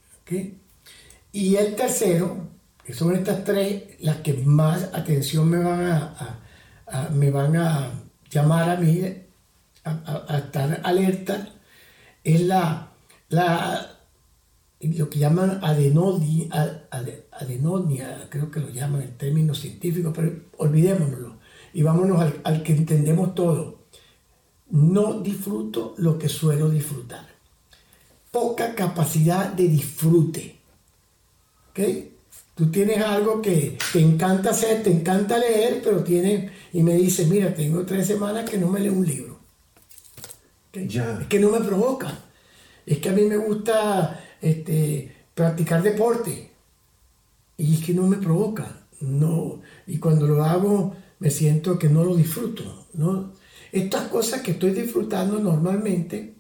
Y 1.33 1.56
el 1.56 1.75
tercero, 1.75 2.49
que 2.85 2.95
son 2.95 3.14
estas 3.16 3.42
tres 3.45 3.83
las 4.00 4.18
que 4.18 4.35
más 4.35 4.85
atención 4.92 5.49
me 5.49 5.59
van 5.59 5.87
a, 5.87 7.11
me 7.12 7.30
van 7.30 7.56
a 7.56 7.90
llamar 8.30 8.71
a 8.71 8.76
mí, 8.76 9.25
a, 9.87 10.38
estar 10.38 10.81
alerta, 10.85 11.49
es 12.25 12.40
la, 12.43 12.93
la 13.28 13.93
lo 14.81 15.09
que 15.09 15.19
llaman 15.19 15.61
adenodia, 15.62 16.88
adenodia, 17.33 18.28
creo 18.31 18.50
que 18.50 18.61
lo 18.61 18.69
llaman 18.69 19.02
en 19.02 19.16
términos 19.16 19.61
científicos, 19.61 20.12
pero 20.14 20.33
olvidémonoslo 20.59 21.37
y 21.73 21.83
vámonos 21.83 22.21
al, 22.21 22.40
al 22.45 22.62
que 22.62 22.73
entendemos 22.73 23.35
todo. 23.35 23.87
No 24.71 25.21
disfruto 25.21 25.95
lo 25.99 26.19
que 26.19 26.28
suelo 26.28 26.69
disfrutar. 26.71 27.26
Poca 28.31 28.75
capacidad 28.75 29.52
de 29.52 29.69
disfrute. 29.69 30.57
¿Ok? 31.71 31.81
Tú 32.55 32.71
tienes 32.71 33.02
algo 33.02 33.43
que 33.43 33.76
te 33.93 34.00
encanta 34.00 34.50
hacer, 34.50 34.83
te 34.83 34.90
encanta 34.90 35.37
leer, 35.37 35.83
pero 35.85 36.02
tienes, 36.02 36.50
y 36.73 36.83
me 36.83 36.95
dices, 36.95 37.28
mira, 37.28 37.55
tengo 37.55 37.85
tres 37.85 38.07
semanas 38.07 38.49
que 38.49 38.57
no 38.57 38.69
me 38.69 38.81
leo 38.81 38.95
un 38.95 39.07
libro. 39.07 39.36
Ya. 40.87 41.18
Es 41.21 41.26
que 41.26 41.40
no 41.40 41.50
me 41.50 41.61
provoca. 41.61 42.12
Es 42.85 42.99
que 42.99 43.09
a 43.09 43.12
mí 43.12 43.23
me 43.23 43.37
gusta 43.37 44.21
este, 44.40 45.14
practicar 45.35 45.83
deporte. 45.83 46.50
Y 47.56 47.75
es 47.75 47.85
que 47.85 47.95
no 47.95 48.06
me 48.06 48.16
provoca. 48.16 48.87
No. 49.00 49.61
Y 49.87 49.99
cuando 49.99 50.26
lo 50.26 50.45
hago, 50.45 50.95
me 51.18 51.30
siento 51.30 51.78
que 51.78 51.88
no 51.88 52.04
lo 52.04 52.14
disfruto. 52.14 52.87
¿no? 52.95 53.33
Estas 53.73 54.09
cosas 54.09 54.42
que 54.42 54.52
estoy 54.52 54.71
disfrutando 54.71 55.38
normalmente, 55.38 56.35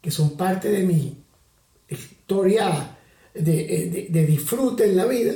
que 0.00 0.10
son 0.10 0.36
parte 0.36 0.68
de 0.68 0.82
mi 0.82 1.16
historia 1.88 2.96
de, 3.34 4.08
de, 4.10 4.26
disfrute 4.26 4.84
en 4.84 4.96
la 4.96 5.06
vida, 5.06 5.32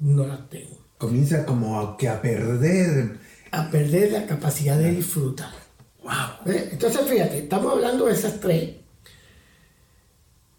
no 0.00 0.26
las 0.26 0.48
tengo. 0.48 0.78
Comienza 0.98 1.44
como 1.44 1.80
a, 1.80 1.96
que 1.96 2.08
a 2.08 2.20
perder. 2.20 3.18
A 3.50 3.70
perder 3.70 4.12
la 4.12 4.26
capacidad 4.26 4.78
de 4.78 4.92
disfrutar. 4.92 5.59
Wow. 6.02 6.54
Entonces, 6.54 7.02
fíjate, 7.08 7.38
estamos 7.38 7.72
hablando 7.72 8.06
de 8.06 8.12
esas 8.12 8.40
tres. 8.40 8.76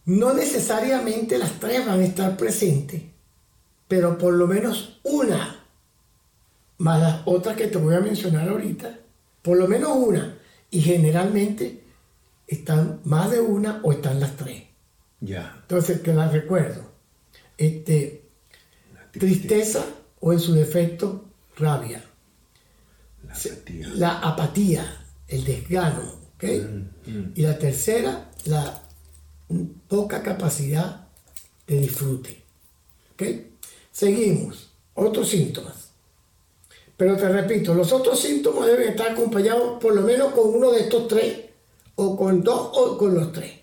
No 0.05 0.33
necesariamente 0.33 1.37
las 1.37 1.59
tres 1.59 1.85
van 1.85 1.99
a 1.99 2.03
estar 2.03 2.35
presentes, 2.37 3.01
pero 3.87 4.17
por 4.17 4.33
lo 4.33 4.47
menos 4.47 4.99
una 5.03 5.61
más 6.81 6.99
las 6.99 7.21
otras 7.25 7.55
que 7.55 7.67
te 7.67 7.77
voy 7.77 7.93
a 7.95 7.99
mencionar 7.99 8.49
ahorita, 8.49 8.97
por 9.43 9.57
lo 9.57 9.67
menos 9.67 9.91
una, 9.95 10.37
y 10.71 10.81
generalmente 10.81 11.83
están 12.47 13.01
más 13.03 13.29
de 13.29 13.39
una 13.39 13.79
o 13.83 13.91
están 13.91 14.19
las 14.19 14.35
tres. 14.35 14.63
Ya. 15.19 15.57
Entonces 15.61 16.01
te 16.01 16.13
las 16.13 16.33
recuerdo. 16.33 16.83
Este, 17.57 18.25
tristeza. 19.11 19.85
o 20.19 20.33
en 20.33 20.39
su 20.39 20.53
defecto 20.53 21.25
rabia. 21.57 22.03
La 23.23 23.33
apatía. 23.33 23.87
La 23.95 24.19
apatía, 24.19 25.00
el 25.31 25.43
desgano. 25.43 26.03
¿okay? 26.35 26.59
Mm, 26.59 27.11
mm. 27.11 27.33
Y 27.35 27.41
la 27.41 27.57
tercera, 27.57 28.29
la 28.45 28.83
poca 29.87 30.21
capacidad 30.21 31.07
de 31.65 31.77
disfrute. 31.77 32.43
¿okay? 33.13 33.53
Seguimos. 33.91 34.69
Otros 34.93 35.29
síntomas. 35.29 35.89
Pero 36.97 37.17
te 37.17 37.27
repito, 37.29 37.73
los 37.73 37.91
otros 37.91 38.19
síntomas 38.19 38.67
deben 38.67 38.89
estar 38.89 39.13
acompañados 39.13 39.81
por 39.81 39.95
lo 39.95 40.03
menos 40.03 40.33
con 40.33 40.53
uno 40.53 40.71
de 40.71 40.81
estos 40.81 41.07
tres, 41.07 41.45
o 41.95 42.15
con 42.15 42.43
dos, 42.43 42.77
o 42.77 42.97
con 42.97 43.15
los 43.15 43.31
tres. 43.31 43.53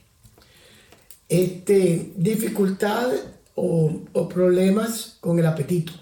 Este, 1.28 2.12
dificultad 2.16 3.12
o, 3.54 4.28
problemas 4.28 5.18
con 5.20 5.38
el 5.38 5.46
apetito. 5.46 5.92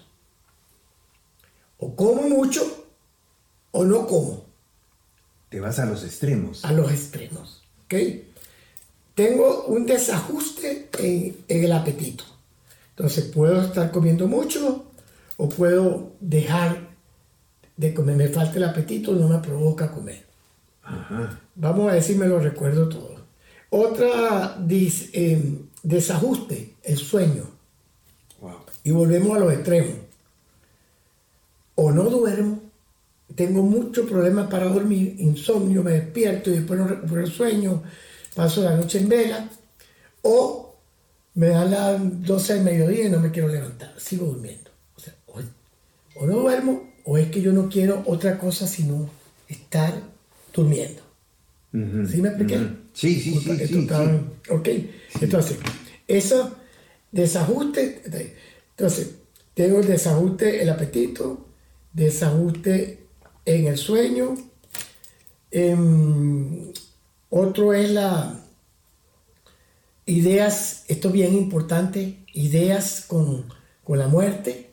O 1.77 1.95
como 1.95 2.23
mucho 2.23 2.63
o 3.71 3.83
no 3.83 4.07
como. 4.07 4.46
Te 5.49 5.59
vas 5.59 5.79
a 5.79 5.85
los 5.85 6.03
extremos. 6.03 6.65
A 6.65 6.71
los 6.71 6.91
extremos. 6.91 7.63
¿ok? 7.85 7.95
Tengo 9.15 9.65
un 9.65 9.85
desajuste 9.85 10.89
en, 10.99 11.37
en 11.47 11.63
el 11.63 11.71
apetito. 11.71 12.23
Entonces 12.89 13.25
puedo 13.25 13.61
estar 13.61 13.91
comiendo 13.91 14.27
mucho 14.27 14.85
o 15.37 15.49
puedo 15.49 16.13
dejar 16.19 16.87
de 17.77 17.93
comer, 17.93 18.15
me 18.15 18.27
falta 18.27 18.57
el 18.57 18.63
apetito, 18.63 19.13
no 19.13 19.29
me 19.29 19.37
provoca 19.37 19.91
comer. 19.91 20.25
Vamos 21.55 21.91
a 21.91 21.95
decir, 21.95 22.17
me 22.17 22.27
lo 22.27 22.39
recuerdo 22.39 22.89
todo. 22.89 23.17
Otra 23.69 24.57
em, 25.13 25.67
desajuste, 25.83 26.75
el 26.83 26.97
sueño. 26.97 27.43
Y 28.83 28.91
volvemos 28.91 29.35
a 29.35 29.39
los 29.39 29.53
extremos. 29.53 29.95
O 31.75 31.91
no 31.91 32.03
duermo, 32.03 32.61
tengo 33.37 33.61
muchos 33.61 34.09
problemas 34.09 34.49
para 34.49 34.65
dormir, 34.65 35.15
insomnio, 35.19 35.83
me 35.83 35.91
despierto 35.91 36.49
y 36.49 36.53
después 36.53 36.79
no 36.79 36.87
recupero 36.87 37.21
el 37.21 37.31
sueño, 37.31 37.83
paso 38.35 38.63
la 38.63 38.75
noche 38.75 38.97
en 38.97 39.07
vela. 39.07 39.47
O 40.23 40.75
me 41.35 41.49
da 41.49 41.63
las 41.63 42.23
12 42.23 42.55
del 42.55 42.63
mediodía 42.63 43.05
y 43.05 43.09
no 43.11 43.19
me 43.19 43.29
quiero 43.29 43.47
levantar, 43.47 43.93
sigo 43.97 44.25
durmiendo. 44.25 44.71
O, 44.95 44.99
sea, 44.99 45.13
o 46.15 46.25
no 46.25 46.39
duermo 46.39 46.91
o 47.05 47.19
es 47.19 47.27
que 47.29 47.39
yo 47.39 47.53
no 47.53 47.69
quiero 47.69 48.01
otra 48.07 48.39
cosa 48.39 48.65
sino 48.65 49.07
estar 49.47 49.93
durmiendo. 50.51 51.03
¿Sí 51.71 52.21
me 52.21 52.29
expliqué? 52.29 52.57
Sí, 52.93 53.21
sí, 53.21 53.39
sí. 53.39 53.67
sí, 53.67 53.87
Ok, 54.49 54.69
entonces, 55.21 55.57
eso, 56.07 56.55
desajuste, 57.11 58.01
entonces, 58.71 59.11
tengo 59.53 59.79
el 59.79 59.85
desajuste, 59.85 60.63
el 60.63 60.69
apetito, 60.71 61.45
desajuste 61.93 63.06
en 63.47 63.65
el 63.65 63.77
sueño, 63.77 64.35
em, 65.51 66.73
otro 67.29 67.73
es 67.73 67.89
la 67.91 68.43
ideas, 70.05 70.83
esto 70.89 71.07
es 71.07 71.13
bien 71.13 71.33
importante, 71.33 72.17
ideas 72.33 73.05
con, 73.07 73.45
con 73.85 73.99
la 73.99 74.07
muerte, 74.07 74.69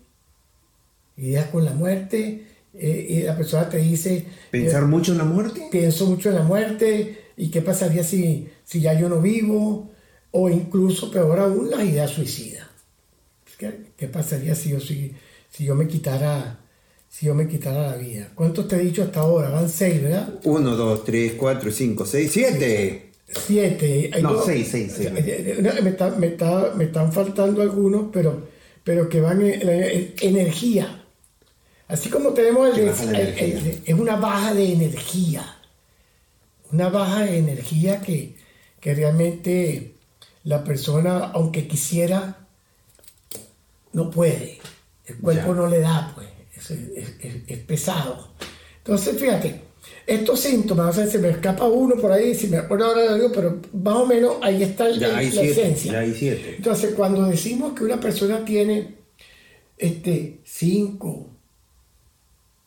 ideas 1.17 1.47
con 1.51 1.65
la 1.65 1.73
muerte, 1.73 2.47
eh, 2.75 3.07
y 3.11 3.23
la 3.23 3.37
persona 3.37 3.69
te 3.69 3.79
dice... 3.79 4.27
¿Pensar 4.51 4.83
eh, 4.83 4.87
mucho 4.87 5.13
en 5.13 5.19
la 5.19 5.25
muerte? 5.25 5.69
Pienso 5.71 6.07
mucho 6.07 6.31
en 6.31 6.35
la 6.35 6.43
muerte, 6.43 7.31
y 7.37 7.51
qué 7.51 7.63
pasaría 7.63 8.03
si, 8.03 8.49
si 8.65 8.81
ya 8.81 8.99
yo 8.99 9.09
no 9.09 9.21
vivo, 9.21 9.93
o 10.33 10.51
incluso, 10.51 11.13
peor 11.13 11.39
aún, 11.39 11.71
las 11.71 11.85
ideas 11.85 12.11
suicidas. 12.11 12.67
¿Qué, 13.57 13.93
qué 13.97 14.09
pasaría 14.09 14.57
si 14.57 14.71
yo, 14.71 14.81
si, 14.81 15.15
si 15.49 15.65
yo 15.65 15.77
me 15.77 15.87
quitara... 15.87 16.59
Si 17.15 17.27
yo 17.27 17.35
me 17.37 17.47
quitara 17.47 17.93
la 17.93 17.97
vida. 17.97 18.29
¿Cuántos 18.35 18.67
te 18.67 18.75
he 18.75 18.81
dicho 18.81 19.05
hasta 19.05 19.21
ahora? 19.21 19.49
Van 19.49 19.69
seis, 19.69 20.03
¿verdad? 20.03 20.31
Uno, 20.43 20.75
dos, 20.75 21.05
tres, 21.05 21.35
cuatro, 21.35 21.71
cinco, 21.71 22.05
seis, 22.05 22.33
siete. 22.33 23.13
Siete. 23.29 24.11
No, 24.21 24.43
seis, 24.43 24.67
seis, 24.69 24.95
seis. 24.97 25.13
Me, 25.13 25.21
está, 25.91 26.11
me, 26.11 26.27
está, 26.27 26.73
me, 26.75 26.85
están 26.87 27.13
faltando 27.13 27.63
algunos, 27.63 28.07
pero, 28.13 28.49
pero 28.83 29.09
que 29.09 29.21
van 29.21 29.43
en 29.43 30.13
energía. 30.23 31.05
Así 31.87 32.11
como 32.11 32.31
tenemos 32.31 32.77
el, 32.77 32.89
es 32.89 33.95
una 33.95 34.17
baja 34.17 34.53
de 34.53 34.73
energía, 34.73 35.45
una 36.73 36.89
baja 36.89 37.27
de 37.27 37.39
energía 37.39 38.01
que, 38.01 38.35
realmente 38.83 39.95
la 40.43 40.65
persona, 40.65 41.31
aunque 41.33 41.69
quisiera, 41.69 42.49
no 43.93 44.11
puede. 44.11 44.59
El 45.07 45.19
cuerpo 45.19 45.55
no 45.55 45.69
le 45.69 45.79
da, 45.79 46.11
pues, 46.17 46.34
es, 46.57 47.59
pesado. 47.61 48.29
Entonces, 48.79 49.19
fíjate, 49.19 49.61
estos 50.07 50.41
síntomas, 50.41 50.91
o 50.91 50.93
sea, 50.93 51.07
se 51.07 51.19
me 51.19 51.31
escapa 51.31 51.67
uno 51.67 51.97
por 51.97 52.13
ahí, 52.13 52.35
si 52.35 52.49
me 52.49 52.59
acuerdo 52.59 52.87
ahora 52.87 53.03
de 53.03 53.09
algo, 53.09 53.33
pero 53.33 53.61
más 53.73 53.97
o 53.97 54.07
menos 54.07 54.37
ahí 54.43 54.63
está 54.63 54.89
la 54.89 55.23
esencia. 55.23 56.05
Entonces, 56.05 56.95
cuando 56.95 57.25
decimos 57.27 57.73
que 57.75 57.85
una 57.85 57.99
persona 57.99 58.45
tiene 58.45 58.97
este, 59.79 60.41
cinco, 60.45 61.31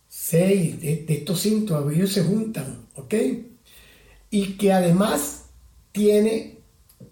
seis 0.08 0.82
de, 0.82 1.06
estos 1.08 1.40
síntomas, 1.40 1.94
ellos 1.94 2.12
se 2.12 2.24
juntan, 2.24 2.88
¿ok? 2.96 3.14
Y 4.30 4.58
que 4.58 4.74
además 4.74 5.46
tiene 5.92 6.58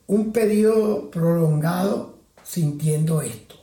un 0.08 0.32
periodo 0.32 1.10
prolongado 1.10 2.20
sintiendo 2.44 3.22
esto. 3.22 3.55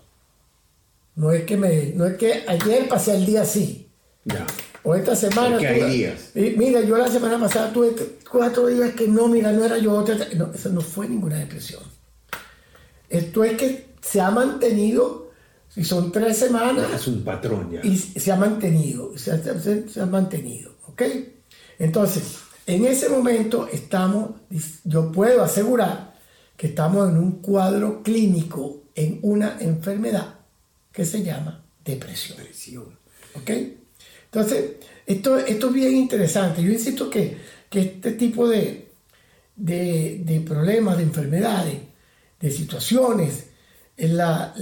No 1.15 1.31
es 1.31 1.45
que 1.45 1.57
me, 1.57 1.93
no 1.95 2.07
es 2.07 2.17
que 2.17 2.45
ayer 2.47 2.89
pasé 2.89 3.15
el 3.15 3.27
día 3.27 3.43
así. 3.43 3.91
Ya. 4.25 4.47
O 4.83 4.95
esta 4.95 5.15
semana. 5.15 5.51
Porque 5.51 5.67
hay 5.67 5.91
días. 5.91 6.33
Mira, 6.35 6.81
yo 6.81 6.97
la 6.97 7.09
semana 7.09 7.39
pasada 7.39 7.73
tuve 7.73 7.95
cuatro 8.31 8.67
días 8.67 8.93
que 8.95 9.07
no, 9.07 9.29
mira, 9.29 9.53
no 9.53 9.65
era 9.65 9.79
yo 9.79 9.93
otra. 9.93 10.17
No, 10.37 10.53
eso 10.53 10.71
no 10.71 10.81
fue 10.81 11.09
ninguna 11.09 11.39
depresión. 11.39 11.83
Esto 13.09 13.45
es 13.45 13.57
que 13.57 13.95
se 14.01 14.21
ha 14.21 14.31
mantenido 14.31 15.31
si 15.69 15.85
son 15.85 16.11
tres 16.11 16.39
semanas. 16.39 16.87
Es 16.95 17.07
un 17.07 17.23
patrón 17.23 17.71
ya. 17.71 17.81
Y 17.83 17.97
se 17.97 18.33
ha 18.33 18.37
mantenido, 18.37 19.17
se 19.17 19.33
ha, 19.33 20.07
mantenido, 20.07 20.73
¿ok? 20.87 21.03
Entonces, 21.79 22.39
en 22.67 22.85
ese 22.85 23.09
momento 23.09 23.69
estamos, 23.69 24.33
yo 24.85 25.13
puedo 25.13 25.43
asegurar 25.43 26.15
que 26.57 26.69
estamos 26.69 27.09
en 27.09 27.17
un 27.17 27.43
cuadro 27.43 28.03
clínico 28.03 28.83
en 28.95 29.19
una 29.23 29.59
enfermedad 29.61 30.42
que 30.93 31.05
se 31.05 31.23
llama 31.23 31.65
depresión. 31.85 32.99
¿Ok? 33.35 33.51
Entonces, 34.25 34.73
esto, 35.07 35.39
esto 35.39 35.69
es 35.69 35.73
bien 35.75 35.97
interesante. 35.97 36.63
Yo 36.63 36.71
insisto 36.71 37.11
que, 37.11 37.37
que 37.69 37.81
este 37.81 38.13
tipo 38.13 38.49
de, 38.49 38.93
de, 39.57 40.43
problemas, 40.47 40.97
de 40.97 41.03
enfermedades, 41.03 41.79
de 42.41 42.51
situaciones, 42.51 43.47
la, 43.97 44.55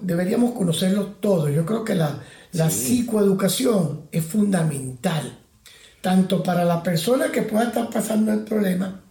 deberíamos 0.00 0.52
conocerlo 0.52 1.06
todo. 1.20 1.48
Yo 1.48 1.64
creo 1.66 1.84
que 1.84 1.94
la, 1.94 2.22
la 2.52 2.70
psicoeducación 2.70 4.08
es 4.12 4.24
fundamental, 4.24 5.38
tanto 6.00 6.42
para 6.42 6.64
la 6.64 6.82
persona 6.82 7.30
que 7.30 7.42
pueda 7.42 7.64
estar 7.64 7.90
pasando 7.90 8.32
el 8.32 8.44
problema 8.44 9.02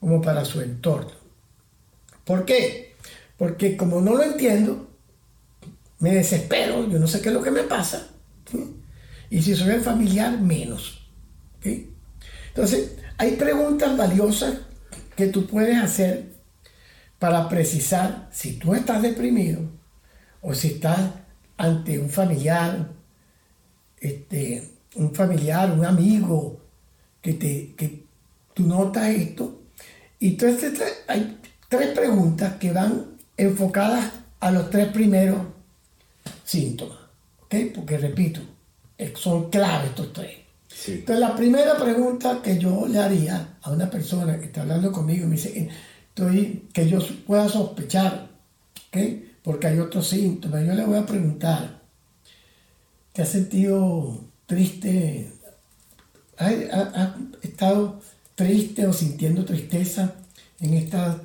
como 0.00 0.20
para 0.20 0.44
su 0.44 0.60
entorno. 0.60 1.12
¿Por 2.24 2.44
qué? 2.44 2.96
Porque 3.36 3.76
como 3.76 4.00
no 4.00 4.14
lo 4.14 4.24
entiendo, 4.24 4.87
me 6.00 6.14
desespero, 6.14 6.88
yo 6.88 6.98
no 6.98 7.06
sé 7.06 7.20
qué 7.20 7.28
es 7.28 7.34
lo 7.34 7.42
que 7.42 7.50
me 7.50 7.62
pasa. 7.62 8.08
Y 9.30 9.42
si 9.42 9.54
soy 9.54 9.74
el 9.74 9.80
familiar, 9.80 10.40
menos. 10.40 11.10
Entonces, 11.62 12.96
hay 13.18 13.32
preguntas 13.32 13.96
valiosas 13.96 14.58
que 15.16 15.26
tú 15.26 15.46
puedes 15.46 15.76
hacer 15.76 16.32
para 17.18 17.48
precisar 17.48 18.28
si 18.32 18.54
tú 18.54 18.74
estás 18.74 19.02
deprimido 19.02 19.60
o 20.40 20.54
si 20.54 20.68
estás 20.68 21.00
ante 21.56 21.98
un 21.98 22.08
familiar, 22.08 22.88
este, 24.00 24.70
un 24.94 25.12
familiar, 25.14 25.72
un 25.72 25.84
amigo, 25.84 26.60
que, 27.20 27.34
te, 27.34 27.74
que 27.76 28.04
tú 28.54 28.64
notas 28.64 29.08
esto. 29.08 29.62
Y 30.20 30.28
entonces 30.28 30.80
hay 31.08 31.38
tres 31.68 31.88
preguntas 31.88 32.54
que 32.54 32.72
van 32.72 33.16
enfocadas 33.36 34.12
a 34.40 34.50
los 34.50 34.70
tres 34.70 34.88
primeros 34.88 35.38
síntomas. 36.48 36.98
Porque 37.74 37.98
repito, 37.98 38.40
son 39.14 39.50
claves 39.50 39.90
estos 39.90 40.12
tres. 40.12 40.38
Entonces 40.86 41.20
la 41.20 41.36
primera 41.36 41.76
pregunta 41.76 42.40
que 42.42 42.58
yo 42.58 42.86
le 42.86 42.98
haría 42.98 43.56
a 43.62 43.70
una 43.70 43.90
persona 43.90 44.38
que 44.38 44.46
está 44.46 44.62
hablando 44.62 44.92
conmigo 44.92 45.24
y 45.24 45.28
me 45.28 45.36
dice, 45.36 45.68
estoy, 46.08 46.68
que 46.72 46.88
yo 46.88 46.98
pueda 47.26 47.48
sospechar, 47.48 48.28
porque 49.42 49.66
hay 49.66 49.78
otros 49.78 50.08
síntomas, 50.08 50.66
yo 50.66 50.74
le 50.74 50.84
voy 50.84 50.98
a 50.98 51.06
preguntar, 51.06 51.80
¿te 53.12 53.22
has 53.22 53.28
sentido 53.28 54.24
triste? 54.46 55.32
¿Has, 56.36 56.52
estado 57.42 58.00
triste 58.34 58.86
o 58.86 58.92
sintiendo 58.92 59.44
tristeza 59.44 60.14
en 60.60 60.74
estas 60.74 61.16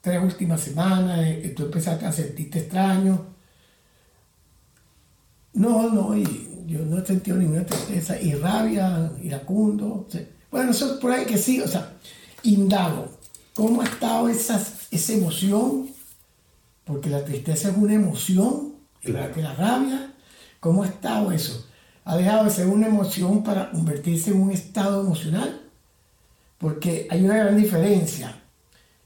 tres 0.00 0.22
últimas 0.22 0.60
semanas? 0.60 1.20
Eh, 1.26 1.52
¿Tú 1.56 1.64
empezaste 1.64 2.06
a 2.06 2.12
sentirte 2.12 2.60
extraño? 2.60 3.35
No, 5.56 5.90
no, 5.90 6.16
y 6.16 6.64
yo 6.66 6.80
no 6.84 6.98
he 6.98 7.06
sentido 7.06 7.38
ninguna 7.38 7.64
tristeza 7.64 8.20
y 8.20 8.34
rabia, 8.34 9.10
iracundo. 9.22 10.06
bueno, 10.50 10.70
eso 10.70 10.92
es 10.92 11.00
por 11.00 11.12
ahí 11.12 11.24
que 11.24 11.38
sí, 11.38 11.60
o 11.62 11.66
sea, 11.66 11.94
indago. 12.42 13.08
¿Cómo 13.54 13.80
ha 13.80 13.86
estado 13.86 14.28
esa, 14.28 14.62
esa 14.90 15.12
emoción? 15.14 15.88
Porque 16.84 17.08
la 17.08 17.24
tristeza 17.24 17.70
es 17.70 17.76
una 17.76 17.94
emoción, 17.94 18.74
igual 19.02 19.32
que 19.32 19.40
la 19.40 19.54
rabia. 19.54 20.12
¿Cómo 20.60 20.82
ha 20.82 20.88
estado 20.88 21.32
eso? 21.32 21.66
¿Ha 22.04 22.16
dejado 22.18 22.44
de 22.44 22.50
ser 22.50 22.66
una 22.66 22.88
emoción 22.88 23.42
para 23.42 23.70
convertirse 23.70 24.32
en 24.32 24.42
un 24.42 24.52
estado 24.52 25.00
emocional? 25.00 25.62
Porque 26.58 27.08
hay 27.08 27.24
una 27.24 27.38
gran 27.38 27.56
diferencia. 27.56 28.42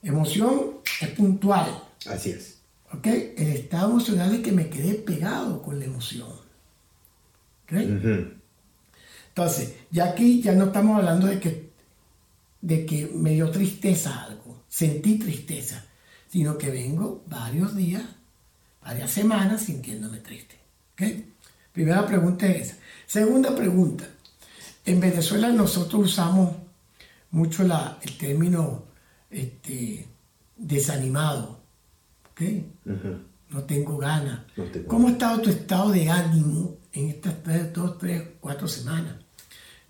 Emoción 0.03 0.79
es 1.01 1.11
puntual. 1.11 1.81
Así 2.07 2.31
es. 2.31 2.59
¿Ok? 2.93 3.07
El 3.07 3.53
estado 3.53 3.91
emocional 3.91 4.35
es 4.35 4.41
que 4.41 4.51
me 4.51 4.69
quedé 4.69 4.95
pegado 4.95 5.63
con 5.63 5.79
la 5.79 5.85
emoción. 5.85 6.40
Entonces, 7.71 9.75
ya 9.91 10.07
aquí 10.07 10.43
ya 10.43 10.53
no 10.53 10.67
estamos 10.67 10.99
hablando 10.99 11.27
de 11.27 11.39
que, 11.39 11.71
de 12.61 12.85
que 12.85 13.11
me 13.15 13.31
dio 13.31 13.51
tristeza 13.51 14.25
algo, 14.25 14.65
sentí 14.69 15.19
tristeza, 15.19 15.85
sino 16.29 16.59
que 16.59 16.71
vengo 16.71 17.23
varios 17.27 17.77
días, 17.77 18.05
varias 18.83 19.11
semanas 19.11 19.63
sintiéndome 19.63 20.19
triste. 20.19 20.57
Primera 21.73 22.07
pregunta 22.07 22.47
es 22.47 22.69
esa. 22.69 22.79
Segunda 23.07 23.55
pregunta. 23.55 24.05
En 24.85 25.01
Venezuela 25.01 25.51
nosotros 25.51 26.07
usamos 26.07 26.57
mucho 27.31 27.63
la, 27.63 27.99
el 28.03 28.19
término 28.19 28.85
este, 29.31 30.07
desanimado. 30.57 31.61
No 33.51 33.65
tengo 33.65 33.99
ganas. 33.99 34.41
¿Cómo 34.87 35.09
ha 35.09 35.13
estado 35.13 35.43
tu 35.43 35.51
estado 35.51 35.91
de 35.91 36.09
ánimo 36.09 36.77
en 36.93 37.09
estas 37.11 37.43
tres, 37.43 37.73
dos, 37.73 37.99
tres, 37.99 38.23
cuatro 38.41 38.69
semanas. 38.69 39.15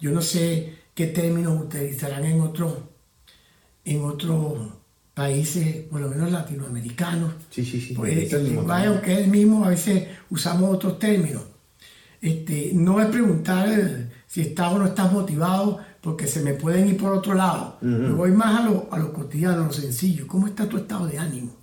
Yo 0.00 0.10
no 0.10 0.22
sé 0.22 0.78
qué 0.94 1.06
términos 1.08 1.60
utilizarán 1.60 2.24
en 2.24 2.40
otros 2.40 2.74
en 3.84 4.04
otros 4.04 4.72
países, 5.14 5.84
por 5.90 6.00
lo 6.00 6.08
menos 6.08 6.30
latinoamericanos. 6.30 7.34
Sí, 7.50 7.64
sí, 7.64 7.80
sí. 7.80 7.94
Pues, 7.94 8.32
el 8.32 8.44
lenguaje, 8.44 8.86
aunque 8.86 9.12
es 9.12 9.18
el 9.20 9.28
mismo, 9.28 9.64
a 9.64 9.70
veces 9.70 10.08
usamos 10.30 10.74
otros 10.74 10.98
términos. 10.98 11.42
Este, 12.20 12.72
no 12.74 13.00
es 13.00 13.08
preguntar 13.08 14.08
si 14.26 14.42
estás 14.42 14.72
o 14.72 14.78
no 14.78 14.86
estás 14.86 15.12
motivado, 15.12 15.80
porque 16.00 16.26
se 16.26 16.40
me 16.40 16.54
pueden 16.54 16.88
ir 16.88 16.96
por 16.96 17.12
otro 17.12 17.34
lado. 17.34 17.78
Me 17.80 18.10
voy 18.10 18.30
más 18.32 18.60
a 18.60 18.64
lo, 18.64 18.88
a 18.90 18.98
lo 18.98 19.12
cotidiano, 19.12 19.62
a 19.62 19.66
lo 19.66 19.72
sencillo. 19.72 20.26
¿Cómo 20.26 20.46
está 20.46 20.68
tu 20.68 20.76
estado 20.76 21.06
de 21.06 21.18
ánimo? 21.18 21.54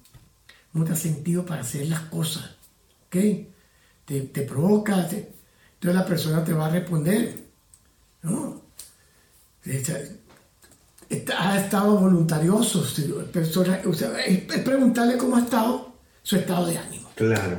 ¿Cómo 0.71 0.85
te 0.85 0.91
has 0.91 0.99
sentido 0.99 1.45
para 1.45 1.61
hacer 1.61 1.87
las 1.87 2.01
cosas? 2.01 2.55
¿Ok? 3.07 3.15
Te, 4.07 4.21
te 4.21 4.41
provoca, 4.43 5.01
entonces 5.01 5.27
la 5.81 6.05
persona 6.05 6.43
te 6.43 6.53
va 6.53 6.67
a 6.67 6.69
responder, 6.69 7.43
¿no? 8.23 8.61
Ha 11.37 11.57
estado 11.59 11.97
voluntarioso, 11.97 12.85
persona, 13.33 13.81
es 14.25 14.61
preguntarle 14.61 15.17
cómo 15.17 15.35
ha 15.35 15.41
estado 15.41 15.93
su 16.23 16.37
estado 16.37 16.67
de 16.67 16.77
ánimo. 16.77 17.09
Claro. 17.15 17.57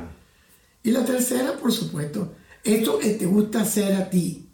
Y 0.81 0.89
la 0.89 1.05
tercera, 1.05 1.53
por 1.53 1.71
supuesto, 1.71 2.33
esto 2.63 2.97
que 2.97 3.11
te 3.11 3.27
gusta 3.27 3.61
hacer 3.61 3.95
a 3.95 4.09
ti, 4.09 4.49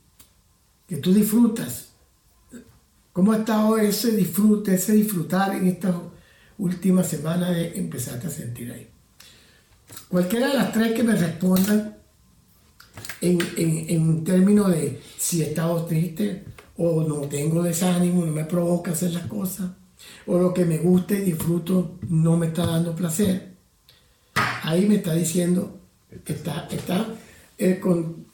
que 0.87 0.97
tú 0.97 1.13
disfrutas. 1.13 1.91
¿Cómo 3.13 3.31
ha 3.31 3.37
estado 3.37 3.77
ese 3.77 4.11
disfrute, 4.11 4.75
ese 4.75 4.91
disfrutar 4.91 5.55
en 5.55 5.67
estas 5.67 5.95
últimas 6.57 7.07
semanas 7.07 7.55
de 7.55 7.77
empezarte 7.77 8.27
a 8.27 8.31
sentir 8.31 8.69
ahí? 8.73 8.89
Cualquiera 10.09 10.47
de 10.47 10.53
las 10.55 10.71
tres 10.71 10.93
que 10.93 11.03
me 11.03 11.15
respondan 11.15 11.97
en, 13.21 13.39
en, 13.57 14.23
términos 14.23 14.71
de 14.71 15.01
si 15.17 15.41
he 15.41 15.49
estado 15.49 15.85
triste 15.85 16.45
o 16.77 17.03
no 17.03 17.21
tengo 17.21 17.63
desánimo, 17.63 18.25
no 18.25 18.31
me 18.31 18.45
provoca 18.45 18.91
hacer 18.91 19.11
las 19.11 19.27
cosas, 19.27 19.71
o 20.27 20.37
lo 20.37 20.53
que 20.53 20.65
me 20.65 20.77
gusta 20.77 21.15
y 21.15 21.21
disfruto 21.21 21.97
no 22.09 22.37
me 22.37 22.47
está 22.47 22.65
dando 22.65 22.95
placer, 22.95 23.53
ahí 24.63 24.85
me 24.85 24.95
está 24.95 25.13
diciendo 25.13 25.79
que 26.23 26.33
está, 26.33 26.67
está 26.71 27.07
eh, 27.57 27.79
con 27.79 28.25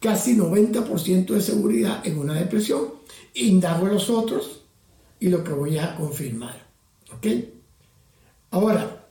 casi 0.00 0.36
90% 0.36 1.26
de 1.26 1.40
seguridad 1.40 2.06
en 2.06 2.18
una 2.18 2.34
depresión. 2.34 2.94
Indago 3.34 3.86
a 3.86 3.90
los 3.90 4.10
otros 4.10 4.62
y 5.18 5.28
lo 5.28 5.42
que 5.42 5.52
voy 5.52 5.78
a 5.78 5.96
confirmar. 5.96 6.66
¿Ok? 7.16 7.26
Ahora, 8.50 9.03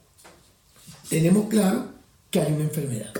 tenemos 1.10 1.48
claro 1.50 1.90
que 2.30 2.40
hay 2.40 2.54
una 2.54 2.64
enfermedad. 2.64 3.14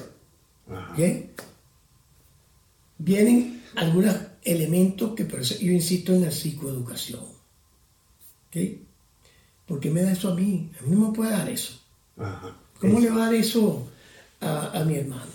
Vienen 2.98 3.64
algunos 3.76 4.16
elementos 4.44 5.14
que 5.16 5.26
por 5.26 5.42
eso 5.42 5.56
yo 5.60 5.72
insisto 5.72 6.14
en 6.14 6.24
la 6.24 6.32
psicoeducación. 6.32 7.24
¿Por 9.66 9.80
qué 9.80 9.90
me 9.90 10.04
da 10.04 10.12
eso 10.12 10.32
a 10.32 10.36
mí? 10.36 10.72
A 10.80 10.84
mí 10.84 10.96
no 10.96 11.10
me 11.10 11.16
puede 11.16 11.32
dar 11.32 11.50
eso. 11.50 11.80
¿Cómo 12.80 13.00
le 13.00 13.10
va 13.10 13.16
a 13.16 13.26
dar 13.26 13.34
eso 13.34 13.88
a, 14.42 14.84
mi 14.86 14.96
hermano? 14.96 15.32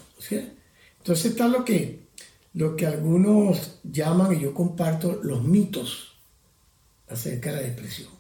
Entonces 0.99 1.33
está 1.33 1.49
lo 1.49 1.65
que, 1.65 2.07
lo 2.55 2.77
que 2.77 2.87
algunos 2.87 3.81
llaman, 3.85 4.35
y 4.35 4.41
yo 4.41 4.55
comparto, 4.55 5.21
los 5.23 5.43
mitos 5.43 6.15
acerca 7.09 7.51
de 7.51 7.57
la 7.57 7.63
depresión. 7.63 8.11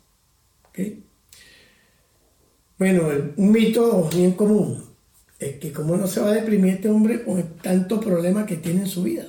Bueno, 2.79 3.09
un 3.37 3.51
mito 3.51 4.09
bien 4.14 4.33
común 4.33 4.85
es 5.38 5.57
que 5.57 5.73
como 5.73 5.97
no 5.97 6.07
se 6.07 6.21
va 6.21 6.31
a 6.31 6.35
deprimir 6.35 6.75
este 6.75 6.88
hombre 6.88 7.25
con 7.25 7.43
tanto 7.59 8.01
problema 8.01 8.47
que 8.47 8.57
tiene 8.57 8.83
en 8.83 8.88
su 8.88 9.03
vida. 9.03 9.27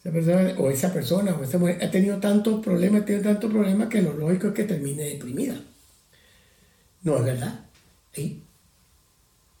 Esa 0.00 0.12
persona, 0.12 0.54
o 0.58 0.70
esa 0.70 0.92
persona 0.92 1.34
o 1.34 1.42
esa 1.42 1.58
mujer 1.58 1.82
ha 1.82 1.90
tenido 1.90 2.18
tantos 2.18 2.62
problemas, 2.62 3.04
tiene 3.04 3.22
tantos 3.22 3.50
problemas 3.50 3.88
que 3.88 4.02
lo 4.02 4.12
lógico 4.12 4.48
es 4.48 4.54
que 4.54 4.64
termine 4.64 5.04
deprimida. 5.04 5.60
No 7.02 7.16
es 7.16 7.24
verdad. 7.24 7.60
Hay 8.16 8.42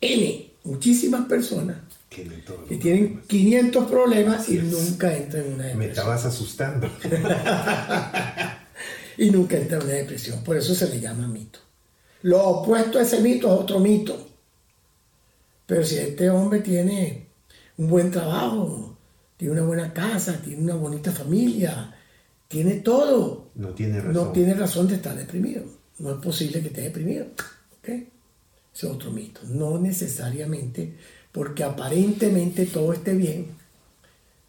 N, 0.00 0.50
muchísimas 0.64 1.26
personas 1.26 1.78
que 2.10 2.76
tienen 2.76 3.22
500 3.26 3.90
problemas 3.90 4.48
y 4.48 4.58
nunca 4.58 5.16
entran 5.16 5.44
en 5.44 5.54
una 5.54 5.64
depresión. 5.64 5.78
Me 5.78 5.86
estabas 5.86 6.24
asustando. 6.24 6.86
y 9.18 9.30
nunca 9.30 9.56
entran 9.56 9.80
en 9.80 9.86
una 9.86 9.96
depresión. 9.96 10.44
Por 10.44 10.56
eso 10.56 10.74
se 10.74 10.88
le 10.88 11.00
llama 11.00 11.26
mito. 11.26 11.63
Lo 12.24 12.42
opuesto 12.42 12.98
a 12.98 13.02
ese 13.02 13.20
mito 13.20 13.52
es 13.52 13.60
otro 13.60 13.78
mito. 13.80 14.16
Pero 15.66 15.84
si 15.84 15.98
este 15.98 16.30
hombre 16.30 16.60
tiene 16.60 17.26
un 17.76 17.86
buen 17.86 18.10
trabajo, 18.10 18.96
tiene 19.36 19.52
una 19.52 19.62
buena 19.64 19.92
casa, 19.92 20.40
tiene 20.42 20.62
una 20.62 20.74
bonita 20.74 21.12
familia, 21.12 21.94
tiene 22.48 22.76
todo. 22.76 23.50
No 23.54 23.68
tiene 23.74 24.00
razón. 24.00 24.14
No 24.14 24.32
tiene 24.32 24.54
razón 24.54 24.88
de 24.88 24.94
estar 24.94 25.14
deprimido. 25.14 25.64
No 25.98 26.12
es 26.12 26.16
posible 26.16 26.62
que 26.62 26.68
esté 26.68 26.80
deprimido. 26.80 27.26
Ese 27.82 28.08
es 28.74 28.84
otro 28.84 29.10
mito. 29.10 29.42
No 29.44 29.78
necesariamente, 29.78 30.96
porque 31.30 31.62
aparentemente 31.62 32.64
todo 32.64 32.94
esté 32.94 33.12
bien, 33.12 33.48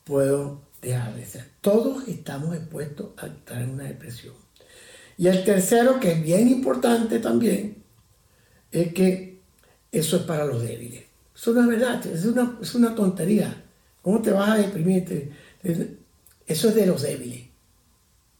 puedo 0.05 0.61
dejar 0.81 1.13
de 1.13 1.25
ser. 1.25 1.49
Todos 1.59 2.07
estamos 2.07 2.55
expuestos 2.55 3.07
a 3.17 3.27
estar 3.27 3.61
en 3.61 3.71
una 3.71 3.83
depresión. 3.83 4.44
Y 5.17 5.27
el 5.27 5.43
tercero, 5.43 5.99
que 5.99 6.11
es 6.11 6.23
bien 6.23 6.47
importante 6.49 7.19
también, 7.19 7.83
es 8.71 8.93
que 8.93 9.39
eso 9.91 10.17
es 10.17 10.23
para 10.23 10.45
los 10.45 10.61
débiles. 10.61 11.03
Eso 11.33 11.53
no 11.53 11.61
es 11.61 11.67
verdad, 11.67 12.05
es 12.05 12.25
una, 12.25 12.57
es 12.61 12.75
una 12.75 12.95
tontería. 12.95 13.63
¿Cómo 14.01 14.21
te 14.21 14.31
vas 14.31 14.49
a 14.49 14.57
deprimir? 14.57 15.31
Eso 15.63 16.69
es 16.69 16.75
de 16.75 16.85
los 16.85 17.01
débiles. 17.01 17.45